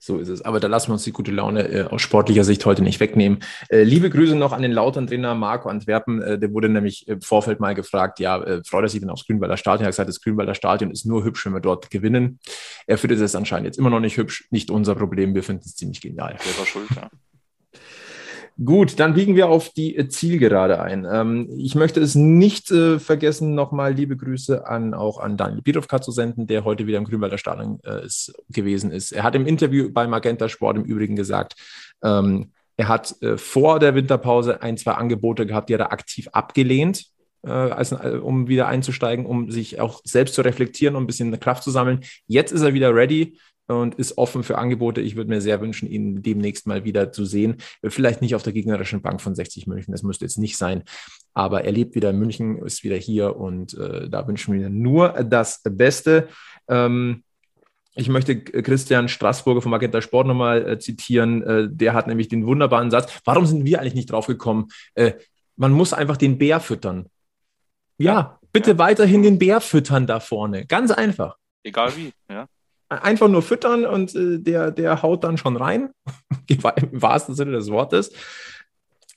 So 0.00 0.18
ist 0.18 0.28
es. 0.28 0.42
Aber 0.42 0.60
da 0.60 0.68
lassen 0.68 0.88
wir 0.88 0.92
uns 0.92 1.02
die 1.02 1.12
gute 1.12 1.32
Laune 1.32 1.68
äh, 1.68 1.82
aus 1.82 2.00
sportlicher 2.02 2.44
Sicht 2.44 2.64
heute 2.64 2.82
nicht 2.82 3.00
wegnehmen. 3.00 3.40
Äh, 3.68 3.82
liebe 3.82 4.10
Grüße 4.10 4.36
noch 4.36 4.52
an 4.52 4.62
den 4.62 4.70
Lautern-Trainer 4.70 5.34
Marco 5.34 5.68
Antwerpen. 5.68 6.22
Äh, 6.22 6.38
der 6.38 6.52
wurde 6.52 6.68
nämlich 6.68 7.08
im 7.08 7.20
Vorfeld 7.20 7.58
mal 7.58 7.74
gefragt, 7.74 8.20
ja, 8.20 8.40
äh, 8.40 8.62
freut 8.64 8.84
er 8.84 8.88
sich 8.88 9.00
denn 9.00 9.10
aufs 9.10 9.26
Grünwalder 9.26 9.56
Stadion? 9.56 9.84
Er 9.84 9.86
hat 9.86 9.92
gesagt, 9.92 10.08
das 10.08 10.20
Grünwalder 10.20 10.54
Stadion 10.54 10.92
ist 10.92 11.04
nur 11.04 11.24
hübsch, 11.24 11.44
wenn 11.46 11.52
wir 11.52 11.60
dort 11.60 11.90
gewinnen. 11.90 12.38
Er 12.86 12.96
findet 12.96 13.20
es 13.20 13.34
anscheinend 13.34 13.66
jetzt 13.66 13.78
immer 13.78 13.90
noch 13.90 14.00
nicht 14.00 14.16
hübsch. 14.16 14.46
Nicht 14.50 14.70
unser 14.70 14.94
Problem. 14.94 15.34
Wir 15.34 15.42
finden 15.42 15.64
es 15.64 15.74
ziemlich 15.74 16.00
genial. 16.00 16.36
Selber 16.40 16.64
schuld, 16.64 16.88
ja. 16.94 17.10
Gut, 18.64 18.98
dann 18.98 19.14
biegen 19.14 19.36
wir 19.36 19.48
auf 19.48 19.70
die 19.70 20.08
Zielgerade 20.08 20.80
ein. 20.80 21.06
Ähm, 21.08 21.48
ich 21.56 21.76
möchte 21.76 22.00
es 22.00 22.16
nicht 22.16 22.72
äh, 22.72 22.98
vergessen, 22.98 23.54
nochmal 23.54 23.94
liebe 23.94 24.16
Grüße 24.16 24.66
an 24.66 24.94
auch 24.94 25.20
an 25.20 25.36
Daniel 25.36 25.62
Birovka 25.62 26.00
zu 26.00 26.10
senden, 26.10 26.48
der 26.48 26.64
heute 26.64 26.88
wieder 26.88 26.98
im 26.98 27.04
Grünwalder 27.04 27.38
Stadion 27.38 27.78
äh, 27.84 28.04
ist, 28.04 28.34
gewesen 28.48 28.90
ist. 28.90 29.12
Er 29.12 29.22
hat 29.22 29.36
im 29.36 29.46
Interview 29.46 29.90
bei 29.92 30.08
Magenta 30.08 30.48
Sport 30.48 30.76
im 30.76 30.82
Übrigen 30.82 31.14
gesagt, 31.14 31.54
ähm, 32.02 32.50
er 32.76 32.88
hat 32.88 33.14
äh, 33.22 33.38
vor 33.38 33.78
der 33.78 33.94
Winterpause 33.94 34.60
ein, 34.60 34.76
zwei 34.76 34.92
Angebote 34.92 35.46
gehabt, 35.46 35.68
die 35.68 35.74
er 35.74 35.92
aktiv 35.92 36.28
abgelehnt, 36.32 37.06
als, 37.42 37.92
äh, 37.92 38.18
um 38.20 38.48
wieder 38.48 38.66
einzusteigen, 38.66 39.24
um 39.24 39.52
sich 39.52 39.80
auch 39.80 40.00
selbst 40.02 40.34
zu 40.34 40.42
reflektieren 40.42 40.96
und 40.96 41.04
ein 41.04 41.06
bisschen 41.06 41.38
Kraft 41.38 41.62
zu 41.62 41.70
sammeln. 41.70 42.00
Jetzt 42.26 42.50
ist 42.50 42.62
er 42.62 42.74
wieder 42.74 42.92
ready 42.92 43.38
und 43.68 43.94
ist 43.96 44.18
offen 44.18 44.42
für 44.42 44.58
Angebote. 44.58 45.00
Ich 45.00 45.16
würde 45.16 45.30
mir 45.30 45.40
sehr 45.40 45.60
wünschen, 45.60 45.88
ihn 45.88 46.22
demnächst 46.22 46.66
mal 46.66 46.84
wieder 46.84 47.12
zu 47.12 47.24
sehen. 47.24 47.56
Vielleicht 47.84 48.22
nicht 48.22 48.34
auf 48.34 48.42
der 48.42 48.52
gegnerischen 48.52 49.02
Bank 49.02 49.20
von 49.20 49.34
60 49.34 49.66
München, 49.66 49.92
das 49.92 50.02
müsste 50.02 50.24
jetzt 50.24 50.38
nicht 50.38 50.56
sein. 50.56 50.84
Aber 51.34 51.64
er 51.64 51.72
lebt 51.72 51.94
wieder 51.94 52.10
in 52.10 52.18
München, 52.18 52.58
ist 52.58 52.84
wieder 52.84 52.96
hier 52.96 53.36
und 53.36 53.74
äh, 53.74 54.08
da 54.08 54.26
wünschen 54.26 54.54
wir 54.54 54.70
nur 54.70 55.10
das 55.10 55.62
Beste. 55.64 56.28
Ähm, 56.68 57.22
ich 57.94 58.08
möchte 58.08 58.40
Christian 58.40 59.08
Straßburger 59.08 59.60
vom 59.60 59.70
Magenta 59.70 60.00
Sport 60.00 60.26
nochmal 60.26 60.68
äh, 60.68 60.78
zitieren. 60.78 61.42
Äh, 61.42 61.68
der 61.70 61.94
hat 61.94 62.06
nämlich 62.06 62.28
den 62.28 62.46
wunderbaren 62.46 62.90
Satz: 62.90 63.20
Warum 63.24 63.44
sind 63.46 63.64
wir 63.64 63.80
eigentlich 63.80 63.94
nicht 63.94 64.10
drauf 64.10 64.26
gekommen? 64.26 64.68
Äh, 64.94 65.12
man 65.56 65.72
muss 65.72 65.92
einfach 65.92 66.16
den 66.16 66.38
Bär 66.38 66.60
füttern. 66.60 67.06
Ja, 67.98 68.38
bitte 68.52 68.78
weiterhin 68.78 69.22
den 69.22 69.38
Bär 69.38 69.60
füttern 69.60 70.06
da 70.06 70.20
vorne. 70.20 70.66
Ganz 70.66 70.92
einfach 70.92 71.36
Egal 71.68 71.94
wie, 71.96 72.12
ja. 72.30 72.46
Einfach 72.88 73.28
nur 73.28 73.42
füttern 73.42 73.84
und 73.84 74.14
äh, 74.14 74.38
der, 74.38 74.70
der 74.70 75.02
haut 75.02 75.24
dann 75.24 75.38
schon 75.38 75.56
rein, 75.56 75.90
im 76.48 76.62
wahrsten 77.02 77.34
Sinne 77.34 77.52
des 77.52 77.70
Wortes. 77.70 78.12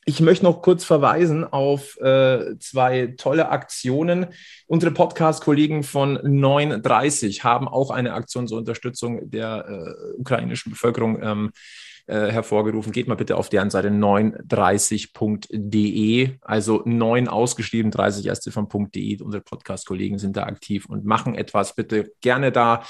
Ich 0.06 0.20
möchte 0.20 0.46
noch 0.46 0.64
kurz 0.64 0.84
verweisen 0.84 1.44
auf 1.44 1.96
äh, 2.02 2.58
zwei 2.58 3.14
tolle 3.18 3.50
Aktionen. 3.50 4.28
Unsere 4.66 4.92
Podcast-Kollegen 4.92 5.84
von 5.84 6.20
930 6.24 7.44
haben 7.44 7.68
auch 7.68 7.92
eine 7.92 8.14
Aktion 8.14 8.48
zur 8.48 8.58
Unterstützung 8.58 9.30
der 9.30 9.66
äh, 9.68 10.20
ukrainischen 10.20 10.72
Bevölkerung 10.72 11.22
ähm, 11.22 11.52
äh, 12.08 12.32
hervorgerufen. 12.32 12.92
Geht 12.92 13.08
mal 13.08 13.16
bitte 13.16 13.38
auf 13.38 13.50
deren 13.50 13.70
Seite 13.70 13.90
930.de, 13.90 16.30
also 16.42 16.82
9 16.86 17.28
ausgeschrieben, 17.28 17.92
30 17.92 18.26
erste 18.26 18.52
von.de. 18.52 19.22
Unsere 19.22 19.44
Podcast-Kollegen 19.44 20.18
sind 20.20 20.38
da 20.38 20.44
aktiv 20.44 20.86
und 20.88 21.06
machen 21.06 21.36
etwas. 21.36 21.76
Bitte 21.76 22.14
gerne 22.22 22.52
da 22.52 22.84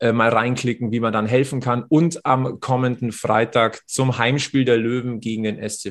äh, 0.00 0.12
mal 0.12 0.30
reinklicken, 0.30 0.92
wie 0.92 1.00
man 1.00 1.12
dann 1.12 1.26
helfen 1.26 1.60
kann. 1.60 1.84
Und 1.88 2.24
am 2.24 2.60
kommenden 2.60 3.12
Freitag 3.12 3.82
zum 3.86 4.18
Heimspiel 4.18 4.64
der 4.64 4.76
Löwen 4.76 5.20
gegen 5.20 5.42
den 5.42 5.68
SC 5.68 5.88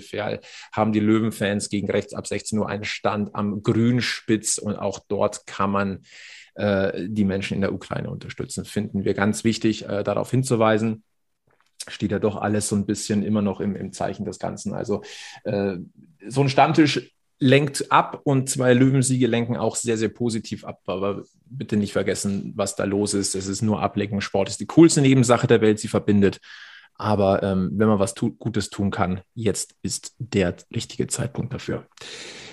haben 0.71 0.93
die 0.93 0.99
Löwenfans 0.99 1.69
gegen 1.69 1.89
rechts 1.89 2.13
ab 2.13 2.27
16 2.27 2.59
Uhr 2.59 2.69
einen 2.69 2.83
Stand 2.83 3.35
am 3.35 3.63
Grünspitz 3.63 4.57
und 4.57 4.75
auch 4.75 4.99
dort 5.07 5.45
kann 5.45 5.71
man 5.71 5.99
äh, 6.55 7.07
die 7.07 7.25
Menschen 7.25 7.55
in 7.55 7.61
der 7.61 7.73
Ukraine 7.73 8.09
unterstützen. 8.09 8.65
Finden 8.65 9.03
wir 9.03 9.13
ganz 9.13 9.43
wichtig, 9.43 9.87
äh, 9.87 10.03
darauf 10.03 10.31
hinzuweisen 10.31 11.03
steht 11.87 12.11
ja 12.11 12.19
doch 12.19 12.35
alles 12.35 12.67
so 12.69 12.75
ein 12.75 12.85
bisschen 12.85 13.23
immer 13.23 13.41
noch 13.41 13.59
im, 13.59 13.75
im 13.75 13.93
Zeichen 13.93 14.25
des 14.25 14.39
Ganzen. 14.39 14.73
Also 14.73 15.01
äh, 15.43 15.77
so 16.27 16.41
ein 16.41 16.49
Stammtisch 16.49 17.13
lenkt 17.39 17.91
ab 17.91 18.21
und 18.23 18.49
zwei 18.49 18.73
Löwensiege 18.73 19.27
lenken 19.27 19.57
auch 19.57 19.75
sehr, 19.75 19.97
sehr 19.97 20.09
positiv 20.09 20.65
ab. 20.65 20.81
Aber 20.87 21.23
bitte 21.45 21.77
nicht 21.77 21.93
vergessen, 21.93 22.53
was 22.55 22.75
da 22.75 22.83
los 22.83 23.13
ist. 23.13 23.35
Es 23.35 23.47
ist 23.47 23.61
nur 23.61 23.81
Ablecken. 23.81 24.21
Sport 24.21 24.49
ist 24.49 24.59
die 24.59 24.65
coolste 24.65 25.01
Nebensache 25.01 25.47
der 25.47 25.61
Welt. 25.61 25.79
Sie 25.79 25.87
verbindet. 25.87 26.39
Aber 26.95 27.43
ähm, 27.43 27.71
wenn 27.73 27.87
man 27.87 27.99
was 27.99 28.15
tu 28.15 28.31
Gutes 28.31 28.71
tun 28.71 28.89
kann, 28.89 29.21
jetzt 29.35 29.75
ist 29.83 30.15
der 30.17 30.55
richtige 30.73 31.05
Zeitpunkt 31.07 31.53
dafür. 31.53 31.87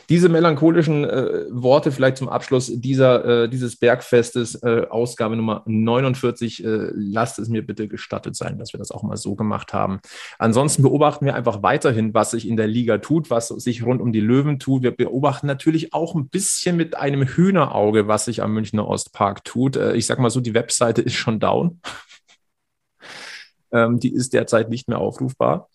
Diese 0.09 0.29
melancholischen 0.29 1.05
äh, 1.05 1.47
Worte 1.51 1.93
vielleicht 1.93 2.19
zum 2.19 2.29
Abschluss 2.29 2.71
dieser, 2.73 3.45
äh, 3.45 3.49
dieses 3.49 3.77
Bergfestes, 3.77 4.57
äh, 4.63 4.87
Ausgabe 4.89 5.37
Nummer 5.37 5.63
49. 5.67 6.65
Äh, 6.65 6.91
lasst 6.95 7.39
es 7.39 7.49
mir 7.49 7.67
bitte 7.67 7.89
gestattet 7.89 8.37
sein, 8.37 8.59
dass 8.59 8.73
wir 8.73 8.79
das 8.79 8.91
auch 8.91 9.03
mal 9.03 9.17
so 9.17 9.35
gemacht 9.35 9.73
haben. 9.73 10.01
Ansonsten 10.39 10.83
beobachten 10.83 11.25
wir 11.25 11.35
einfach 11.35 11.63
weiterhin, 11.63 12.15
was 12.15 12.33
sich 12.33 12.49
in 12.49 12.57
der 12.57 12.67
Liga 12.67 12.99
tut, 12.99 13.31
was 13.31 13.49
sich 13.49 13.85
rund 13.85 14.01
um 14.01 14.13
die 14.13 14.21
Löwen 14.21 14.59
tut. 14.59 14.83
Wir 14.83 14.91
beobachten 14.91 15.47
natürlich 15.47 15.95
auch 15.95 16.15
ein 16.15 16.29
bisschen 16.29 16.77
mit 16.77 16.97
einem 16.97 17.27
Hühnerauge, 17.27 18.09
was 18.09 18.27
sich 18.27 18.43
am 18.43 18.53
Münchner 18.53 18.87
Ostpark 18.87 19.45
tut. 19.45 19.77
Äh, 19.77 19.95
ich 19.95 20.07
sag 20.07 20.19
mal 20.19 20.31
so, 20.31 20.41
die 20.41 20.55
Webseite 20.55 21.03
ist 21.03 21.15
schon 21.15 21.41
down. 21.41 21.81
ähm, 23.73 23.99
die 24.01 24.13
ist 24.13 24.33
derzeit 24.33 24.69
nicht 24.69 24.89
mehr 24.89 24.99
aufrufbar. 24.99 25.69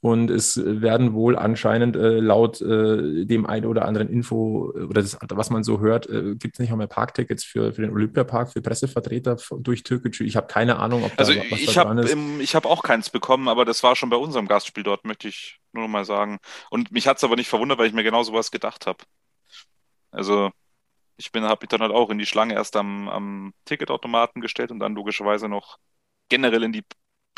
Und 0.00 0.30
es 0.30 0.60
werden 0.64 1.12
wohl 1.12 1.36
anscheinend 1.36 1.96
äh, 1.96 2.20
laut 2.20 2.60
äh, 2.60 3.24
dem 3.24 3.46
einen 3.46 3.66
oder 3.66 3.84
anderen 3.84 4.08
Info 4.08 4.72
äh, 4.76 4.82
oder 4.84 5.02
das, 5.02 5.18
was 5.20 5.50
man 5.50 5.64
so 5.64 5.80
hört, 5.80 6.08
äh, 6.08 6.36
gibt 6.36 6.54
es 6.54 6.60
nicht 6.60 6.72
auch 6.72 6.76
mehr 6.76 6.86
Parktickets 6.86 7.42
für, 7.44 7.72
für 7.72 7.82
den 7.82 7.90
Olympiapark, 7.90 8.52
für 8.52 8.62
Pressevertreter 8.62 9.36
durch 9.58 9.82
Türkei. 9.82 10.10
Ich 10.20 10.36
habe 10.36 10.46
keine 10.46 10.78
Ahnung, 10.78 11.02
ob 11.02 11.16
da 11.16 11.24
Also 11.24 11.34
was 11.50 11.58
ich 11.58 11.74
da 11.74 11.82
dran 11.82 11.98
habe 11.98 12.08
ist. 12.08 12.16
ich 12.40 12.54
hab 12.54 12.64
auch 12.64 12.82
keins 12.84 13.10
bekommen, 13.10 13.48
aber 13.48 13.64
das 13.64 13.82
war 13.82 13.96
schon 13.96 14.08
bei 14.08 14.16
unserem 14.16 14.46
Gastspiel 14.46 14.84
dort, 14.84 15.04
möchte 15.04 15.26
ich 15.26 15.58
nur 15.72 15.82
noch 15.84 15.90
mal 15.90 16.04
sagen. 16.04 16.38
Und 16.70 16.92
mich 16.92 17.08
hat 17.08 17.16
es 17.16 17.24
aber 17.24 17.34
nicht 17.34 17.48
verwundert, 17.48 17.78
weil 17.78 17.88
ich 17.88 17.92
mir 17.92 18.04
genau 18.04 18.22
sowas 18.22 18.52
gedacht 18.52 18.86
habe. 18.86 19.02
Also 20.12 20.50
ich 21.16 21.32
bin, 21.32 21.44
habe 21.44 21.58
mich 21.62 21.68
dann 21.68 21.80
halt 21.80 21.92
auch 21.92 22.10
in 22.10 22.18
die 22.18 22.26
Schlange 22.26 22.54
erst 22.54 22.76
am, 22.76 23.08
am 23.08 23.52
Ticketautomaten 23.64 24.40
gestellt 24.40 24.70
und 24.70 24.78
dann 24.78 24.94
logischerweise 24.94 25.48
noch 25.48 25.78
generell 26.28 26.62
in 26.62 26.72
die 26.72 26.84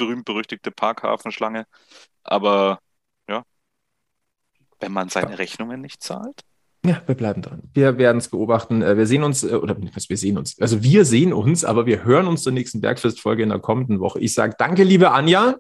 berühmt-berüchtigte 0.01 0.71
Parkhafenschlange. 0.71 1.67
Aber 2.25 2.81
ja, 3.29 3.45
wenn 4.81 4.93
man 4.93 5.09
seine 5.11 5.39
Rechnungen 5.39 5.81
nicht 5.81 6.03
zahlt. 6.03 6.41
Ja, 6.85 7.03
wir 7.07 7.15
bleiben 7.15 7.43
dran. 7.43 7.63
Wir 7.75 7.99
werden 7.99 8.19
es 8.19 8.29
beobachten. 8.29 8.81
Äh, 8.81 8.97
Wir 8.97 9.07
sehen 9.07 9.23
uns, 9.23 9.45
äh, 9.45 9.55
oder 9.55 9.77
was 9.95 10.09
wir 10.09 10.17
sehen 10.17 10.39
uns. 10.39 10.59
Also 10.61 10.83
wir 10.83 11.05
sehen 11.05 11.33
uns, 11.35 11.65
aber 11.65 11.85
wir 11.85 12.05
hören 12.05 12.27
uns 12.27 12.43
zur 12.43 12.53
nächsten 12.53 12.81
Bergfestfolge 12.81 13.43
in 13.43 13.51
der 13.51 13.59
kommenden 13.59 14.01
Woche. 14.01 14.19
Ich 14.21 14.33
sage 14.33 14.55
danke, 14.59 14.83
liebe 14.83 15.11
Anja. 15.11 15.57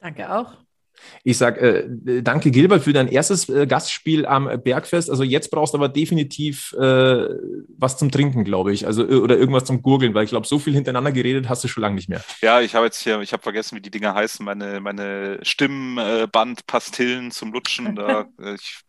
Danke 0.00 0.32
auch. 0.34 0.56
Ich 1.24 1.38
sage 1.38 1.60
äh, 2.06 2.22
danke, 2.22 2.50
Gilbert, 2.50 2.84
für 2.84 2.92
dein 2.92 3.08
erstes 3.08 3.48
äh, 3.48 3.66
Gastspiel 3.66 4.26
am 4.26 4.62
Bergfest. 4.62 5.10
Also 5.10 5.22
jetzt 5.22 5.50
brauchst 5.50 5.74
du 5.74 5.78
aber 5.78 5.88
definitiv 5.88 6.72
äh, 6.74 7.28
was 7.76 7.98
zum 7.98 8.10
Trinken, 8.10 8.44
glaube 8.44 8.72
ich. 8.72 8.86
Also, 8.86 9.08
äh, 9.08 9.16
oder 9.16 9.36
irgendwas 9.36 9.64
zum 9.64 9.82
Gurgeln, 9.82 10.14
weil 10.14 10.24
ich 10.24 10.30
glaube, 10.30 10.46
so 10.46 10.58
viel 10.58 10.74
hintereinander 10.74 11.12
geredet 11.12 11.48
hast 11.48 11.64
du 11.64 11.68
schon 11.68 11.82
lange 11.82 11.96
nicht 11.96 12.08
mehr. 12.08 12.22
Ja, 12.40 12.60
ich 12.60 12.74
habe 12.74 12.86
jetzt 12.86 13.02
hier, 13.02 13.20
ich 13.20 13.32
habe 13.32 13.42
vergessen, 13.42 13.76
wie 13.76 13.80
die 13.80 13.90
Dinger 13.90 14.14
heißen, 14.14 14.44
meine, 14.44 14.80
meine 14.80 15.38
Stimmbandpastillen 15.42 17.30
zum 17.30 17.52
Lutschen. 17.52 17.88
Da, 17.98 18.26
äh, 18.40 18.54
ich, 18.54 18.80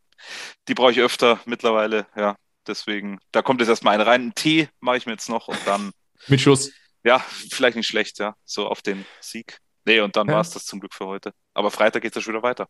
die 0.68 0.76
brauche 0.76 0.92
ich 0.92 1.00
öfter 1.00 1.40
mittlerweile, 1.46 2.06
ja. 2.16 2.36
Deswegen, 2.68 3.18
da 3.32 3.42
kommt 3.42 3.62
jetzt 3.62 3.70
erstmal 3.70 3.96
eine 3.96 4.06
rein. 4.06 4.22
Einen 4.22 4.36
Tee 4.36 4.68
mache 4.80 4.98
ich 4.98 5.06
mir 5.06 5.14
jetzt 5.14 5.30
noch 5.30 5.48
und 5.48 5.58
dann, 5.66 5.92
Mit 6.28 6.42
Schuss. 6.42 6.72
ja, 7.04 7.20
vielleicht 7.50 7.76
nicht 7.76 7.88
schlecht, 7.88 8.20
ja. 8.20 8.36
So 8.46 8.68
auf 8.68 8.82
den 8.82 9.06
Sieg. 9.20 9.58
Nee, 9.90 10.02
und 10.02 10.16
dann 10.16 10.28
Ja. 10.28 10.36
war 10.36 10.42
es 10.42 10.52
das 10.52 10.66
zum 10.66 10.80
Glück 10.80 10.94
für 10.94 11.08
heute. 11.08 11.32
Aber 11.56 11.72
Freitag 11.72 12.04
geht 12.04 12.12
es 12.12 12.16
ja 12.18 12.22
schon 12.22 12.36
wieder 12.36 12.44
weiter. 12.44 12.68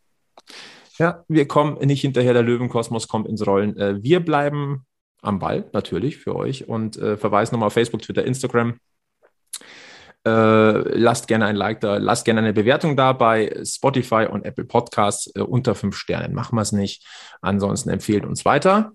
Ja, 0.96 1.22
wir 1.28 1.46
kommen 1.46 1.76
nicht 1.86 2.00
hinterher, 2.00 2.32
der 2.32 2.42
Löwenkosmos 2.42 3.08
kommt 3.08 3.28
ins 3.28 3.46
Rollen. 3.46 3.76
Äh, 3.76 4.02
wir 4.02 4.20
bleiben 4.20 4.86
am 5.20 5.38
Ball, 5.38 5.68
natürlich, 5.74 6.16
für 6.16 6.34
euch 6.34 6.66
und 6.66 6.96
äh, 6.96 7.18
verweisen 7.18 7.54
nochmal 7.54 7.66
auf 7.66 7.74
Facebook, 7.74 8.00
Twitter, 8.00 8.24
Instagram. 8.24 8.78
Äh, 10.26 10.30
lasst 10.30 11.28
gerne 11.28 11.44
ein 11.44 11.56
Like 11.56 11.80
da, 11.80 11.98
lasst 11.98 12.24
gerne 12.24 12.40
eine 12.40 12.54
Bewertung 12.54 12.96
da 12.96 13.12
bei 13.12 13.54
Spotify 13.64 14.26
und 14.30 14.46
Apple 14.46 14.64
Podcasts 14.64 15.30
äh, 15.36 15.40
unter 15.40 15.74
fünf 15.74 15.96
Sternen. 15.96 16.32
Machen 16.34 16.56
wir 16.56 16.62
es 16.62 16.72
nicht. 16.72 17.06
Ansonsten 17.42 17.90
empfehlt 17.90 18.24
uns 18.24 18.46
weiter. 18.46 18.92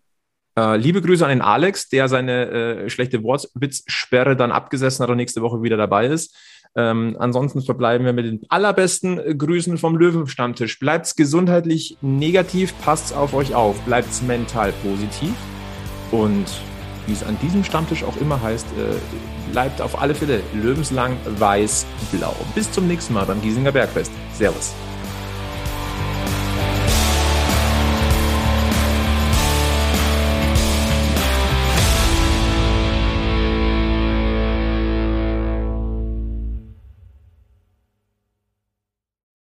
Äh, 0.58 0.78
liebe 0.78 1.02
Grüße 1.02 1.24
an 1.24 1.30
den 1.30 1.42
Alex, 1.42 1.90
der 1.90 2.08
seine 2.08 2.50
äh, 2.50 2.90
schlechte 2.90 3.22
Wortwitzsperre 3.22 4.36
dann 4.36 4.52
abgesessen 4.52 5.04
hat 5.04 5.10
und 5.12 5.18
nächste 5.18 5.44
Woche 5.44 5.62
wieder 5.62 5.78
dabei 5.78 6.08
ist. 6.08 6.36
Ähm, 6.78 7.16
ansonsten 7.20 7.62
verbleiben 7.62 8.06
wir 8.06 8.14
mit 8.14 8.26
den 8.26 8.42
allerbesten 8.50 9.38
Grüßen 9.38 9.78
vom 9.78 9.96
Löwenstammtisch. 9.96 10.78
Bleibt 10.80 11.16
gesundheitlich 11.16 11.98
negativ, 12.02 12.74
passt 12.82 13.16
auf 13.16 13.34
euch 13.34 13.56
auf, 13.56 13.80
bleibt 13.82 14.10
mental 14.24 14.74
positiv 14.84 15.34
und 16.12 16.46
wie 17.08 17.14
es 17.14 17.24
an 17.24 17.38
diesem 17.42 17.64
Stammtisch 17.64 18.04
auch 18.04 18.18
immer 18.18 18.42
heißt, 18.42 18.66
äh, 18.78 19.52
bleibt 19.52 19.82
auf 19.82 20.02
alle 20.02 20.16
Fälle 20.16 20.42
löwenslang 20.54 21.18
weiß-blau. 21.38 22.36
Bis 22.56 22.72
zum 22.72 22.88
nächsten 22.88 23.14
Mal 23.14 23.26
beim 23.26 23.42
Giesinger 23.42 23.72
Bergfest. 23.72 24.12
Servus. 24.34 24.74